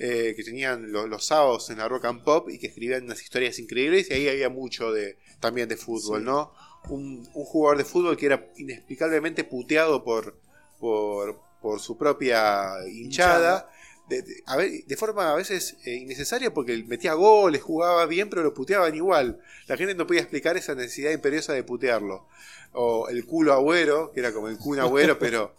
[0.01, 3.21] eh, que tenían lo- los sábados en la Rock and Pop y que escribían unas
[3.21, 6.25] historias increíbles y ahí había mucho de también de fútbol, Sí.
[6.25, 6.53] ¿no?
[6.87, 10.39] Un, un jugador de fútbol que era inexplicablemente puteado por,
[10.79, 13.69] por, por su propia hinchada,
[14.09, 18.43] de, de- a de forma a veces eh, innecesaria porque metía goles, jugaba bien, pero
[18.43, 19.39] lo puteaban igual.
[19.67, 22.27] La gente no podía explicar esa necesidad imperiosa de putearlo.
[22.73, 25.53] O el culo agüero, que era como el Kun agüero, pero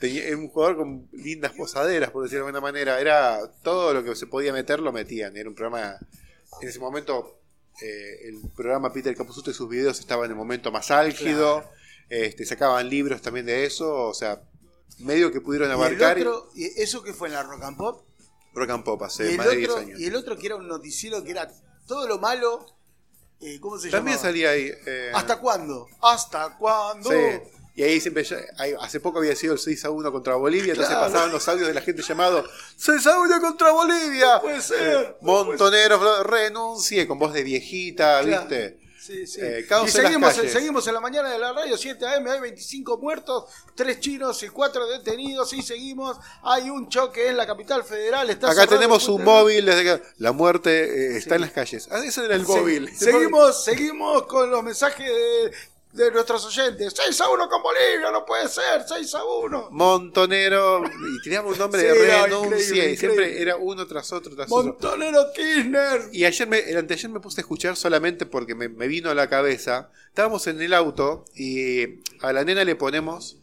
[0.00, 3.00] era un jugador con lindas posaderas, por decirlo de alguna manera.
[3.00, 5.36] Era todo lo que se podía meter, lo metían.
[5.36, 5.96] Era un programa,
[6.60, 7.38] en ese momento,
[7.82, 11.64] eh, el programa Peter Capusotto y sus videos estaban en el momento más álgido.
[12.10, 14.42] Este, sacaban libros también de eso, o sea,
[14.98, 17.76] medio que pudieron Y el abarcar otro, y eso que fue en la Rock and
[17.76, 18.04] Pop,
[18.54, 20.00] Rock and Pop hace más de 10 otro, años.
[20.00, 21.50] y el otro que era un noticiero que era
[21.86, 22.66] todo lo malo,
[23.40, 24.28] eh, ¿cómo se También llamaba?
[24.30, 24.70] salía ahí.
[24.86, 25.88] eh, ¿Hasta cuándo?
[26.00, 27.10] ¿Hasta cuándo?
[27.10, 27.16] Sí.
[27.76, 28.24] Y ahí siempre,
[28.80, 31.10] hace poco había sido el 6 a 1 contra Bolivia, entonces Claro.
[31.12, 32.44] pasaban los audios de la gente llamado
[32.76, 34.40] 6 a 1 contra Bolivia.
[34.40, 35.16] Puede ser.
[35.20, 38.42] Montoneros renuncie con voz de viejita, Claro.
[38.48, 38.78] ¿viste?
[39.04, 39.38] Sí, sí.
[39.42, 40.52] Eh, y en seguimos, calles.
[40.52, 43.44] seguimos en la mañana de la radio, 7 AM, hay 25 muertos,
[43.74, 48.30] 3 chinos y 4 detenidos, y seguimos, hay un choque en la capital federal.
[48.30, 50.70] Está Acá tenemos un móvil, desde que- la muerte
[51.14, 51.34] eh, está Sí.
[51.34, 51.88] en las calles.
[51.90, 52.96] Ah, ese era el móvil.
[52.96, 55.52] Seguimos, seguimos con los mensajes de,
[55.94, 56.92] de nuestros oyentes.
[56.96, 59.68] 6 a 1 con Bolivia, no puede ser, 6 a 1.
[59.70, 64.50] Montonero, y teníamos un nombre Sí, de increíble, y siempre era uno tras otro, tras
[64.50, 64.64] otro.
[64.72, 66.02] Montonero Kirchner.
[66.12, 69.14] Y ayer, me, el anteayer me puse a escuchar solamente porque me, me vino a
[69.14, 69.90] la cabeza.
[70.08, 73.38] Estábamos en el auto y a la nena le ponemos,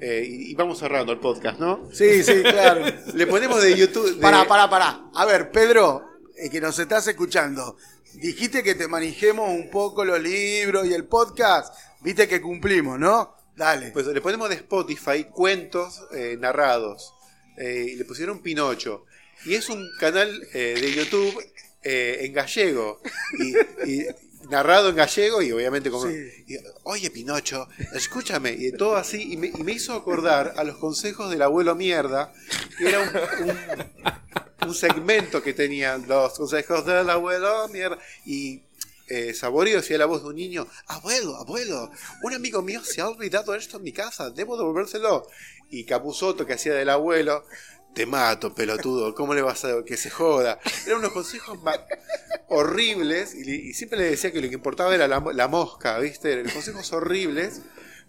[0.00, 1.88] eh, y, y vamos cerrando el podcast, ¿no?
[1.92, 2.84] Sí, sí, claro.
[3.14, 4.14] Le ponemos de YouTube.
[4.14, 5.10] de- Pará, pará, pará.
[5.14, 6.04] A ver, Pedro,
[6.36, 7.76] eh, que nos estás escuchando.
[8.14, 11.74] Dijiste que te manejemos un poco los libros y el podcast.
[12.00, 13.34] Viste que cumplimos, ¿no?
[13.56, 13.90] Dale.
[13.90, 17.12] Pues le ponemos de Spotify cuentos eh, narrados.
[17.56, 19.04] Eh, y le pusieron Pinocho.
[19.44, 21.42] Y es un canal eh, de YouTube
[21.82, 23.00] eh, en gallego.
[23.38, 24.06] Y, y
[24.50, 26.06] narrado en gallego y obviamente como...
[26.06, 26.14] Sí.
[26.46, 28.52] y, Oye, Pinocho, escúchame.
[28.52, 29.32] Y todo así.
[29.32, 32.32] Y me, y me hizo acordar a los consejos del abuelo mierda,
[32.78, 33.08] que era un,
[33.48, 37.98] un- un segmento que tenían los consejos del abuelo mierda.
[38.24, 38.62] Y
[39.08, 41.90] eh, Saborio hacía la voz de un niño, abuelo, abuelo,
[42.22, 45.26] un amigo mío se ha olvidado esto en mi casa, debo devolvérselo.
[45.70, 47.44] Y Capuzoto, que hacía del abuelo,
[47.94, 50.60] te mato, pelotudo, ¿cómo le vas a que se joda?
[50.86, 51.58] Eran unos consejos
[52.48, 56.32] horribles y, siempre le decía que lo que importaba era la, mo- la mosca, ¿viste?
[56.32, 57.62] Eran consejos horribles,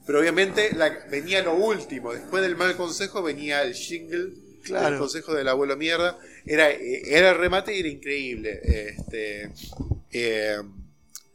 [0.05, 4.33] pero obviamente la- venía lo último, después del mal consejo venía el jingle.
[4.63, 4.95] Claro.
[4.95, 8.59] El consejo del abuelo mierda era, eh, era el remate y era increíble.
[8.63, 9.49] Este,
[10.11, 10.57] eh,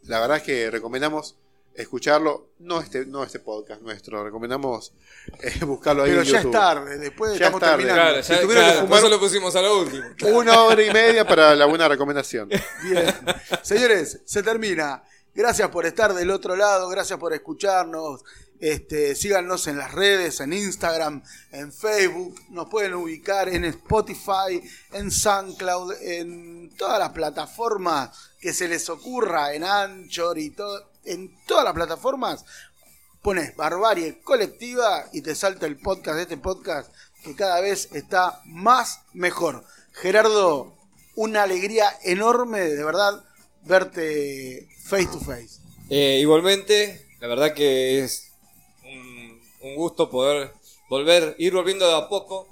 [0.05, 1.37] la verdad es que recomendamos
[1.75, 4.93] escucharlo, no este, no este podcast nuestro, recomendamos
[5.41, 7.77] eh, buscarlo ahí Pero en ya es tarde, después Ya estamos es tarde.
[7.85, 8.11] terminando.
[8.11, 10.05] Claro, Si ya, tuvieron que claro, fumar- por eso lo pusimos a lo último.
[10.35, 12.49] Una hora y media para la buena recomendación.
[12.49, 13.07] Bien.
[13.63, 15.03] Señores, se termina.
[15.35, 18.23] Gracias por estar del otro lado, gracias por escucharnos.
[18.63, 21.21] Este, síganos en las redes, en Instagram,
[21.51, 22.41] en Facebook.
[22.51, 24.63] Nos pueden ubicar en Spotify,
[24.93, 28.11] en SoundCloud, en todas las plataformas
[28.41, 30.55] que se les ocurra, en Anchor y.
[31.05, 32.45] En todas las plataformas
[33.21, 36.93] pones barbarie colectiva y te salta el podcast de este podcast
[37.25, 39.65] que cada vez está más mejor.
[39.91, 40.79] Gerardo,
[41.17, 43.25] una alegría enorme de verdad
[43.65, 45.59] verte face to face.
[45.91, 48.32] Eh, igualmente, la verdad que es
[49.63, 50.51] un, gusto poder
[50.89, 52.47] volver, ir volviendo de a poco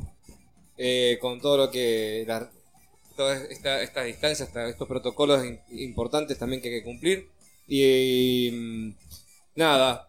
[0.78, 2.50] eh, con todo lo que la-
[3.16, 7.28] todas esta- estas distancias, esta- estos protocolos in- importantes también que hay que cumplir.
[7.68, 8.90] Y, mm,
[9.56, 10.08] nada,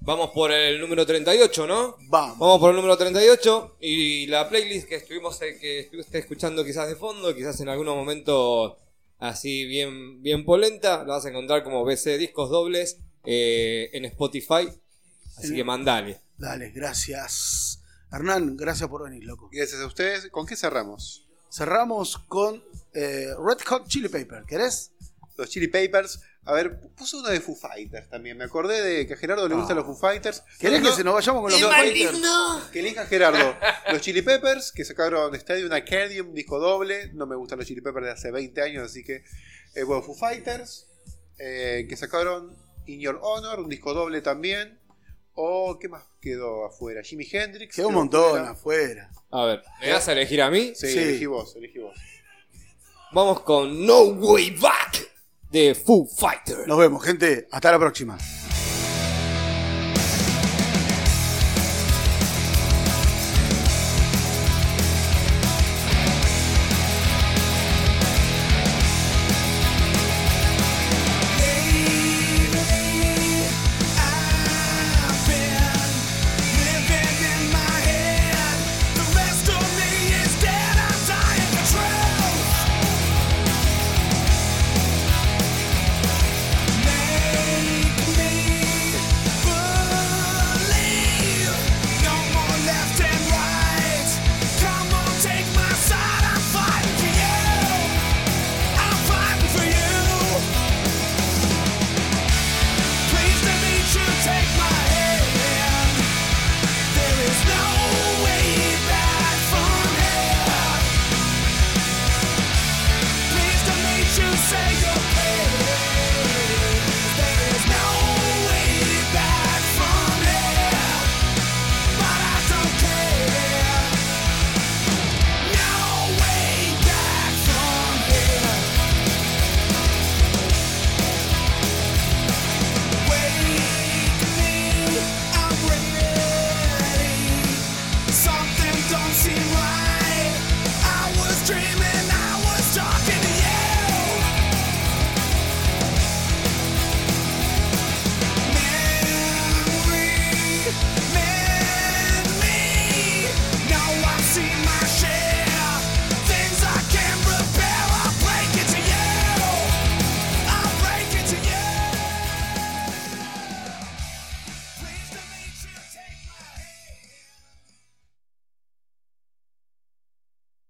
[0.00, 1.96] vamos por el número 38, ¿no?
[2.08, 2.38] Vamos.
[2.38, 6.88] Vamos por el número 38 y la playlist que estuvimos eh, que estuviste escuchando quizás
[6.88, 8.74] de fondo, quizás en algunos momentos
[9.18, 14.68] así bien bien polenta, la vas a encontrar como BC Discos Dobles eh, en Spotify.
[15.36, 16.18] Así que mandale.
[16.40, 17.82] Dale, gracias.
[18.10, 19.48] Hernán, gracias por venir, loco.
[19.52, 20.28] Gracias a ustedes.
[20.30, 21.28] ¿Con qué cerramos?
[21.52, 22.62] Cerramos con
[22.94, 24.92] eh, Red Hot Chili Pepper, ¿querés?
[25.36, 26.20] Los Chili Papers.
[26.44, 28.38] A ver, puso uno de Foo Fighters también.
[28.38, 29.80] Me acordé de que a Gerardo le gustan Ah.
[29.80, 30.42] los Foo Fighters.
[30.58, 32.70] ¿Querés No, que se nos vayamos con los no, Foo no, Fighters?
[32.72, 33.54] Que elija Gerardo.
[33.92, 37.12] Los Chili Peppers, que sacaron Stadium Arcadium, disco doble.
[37.12, 39.22] No me gustan los Chili Peppers de hace 20 años, así que.
[39.74, 40.86] Eh, bueno, Foo Fighters,
[41.38, 42.56] eh, que sacaron
[42.86, 44.79] In Your Honor, un disco doble también.
[45.34, 47.02] O, ¿qué más quedó afuera?
[47.02, 47.76] Jimi Hendrix.
[47.76, 48.50] Quedó un montón afuera.
[48.50, 49.10] afuera.
[49.30, 50.72] A ver, ¿me vas a elegir a mí?
[50.74, 50.98] Sí, Sí.
[50.98, 51.96] elegí vos, elegí vos.
[53.12, 55.08] Vamos con No Way Back
[55.50, 56.66] de Foo Fighters.
[56.66, 57.48] Nos vemos, gente.
[57.50, 58.16] Hasta la próxima.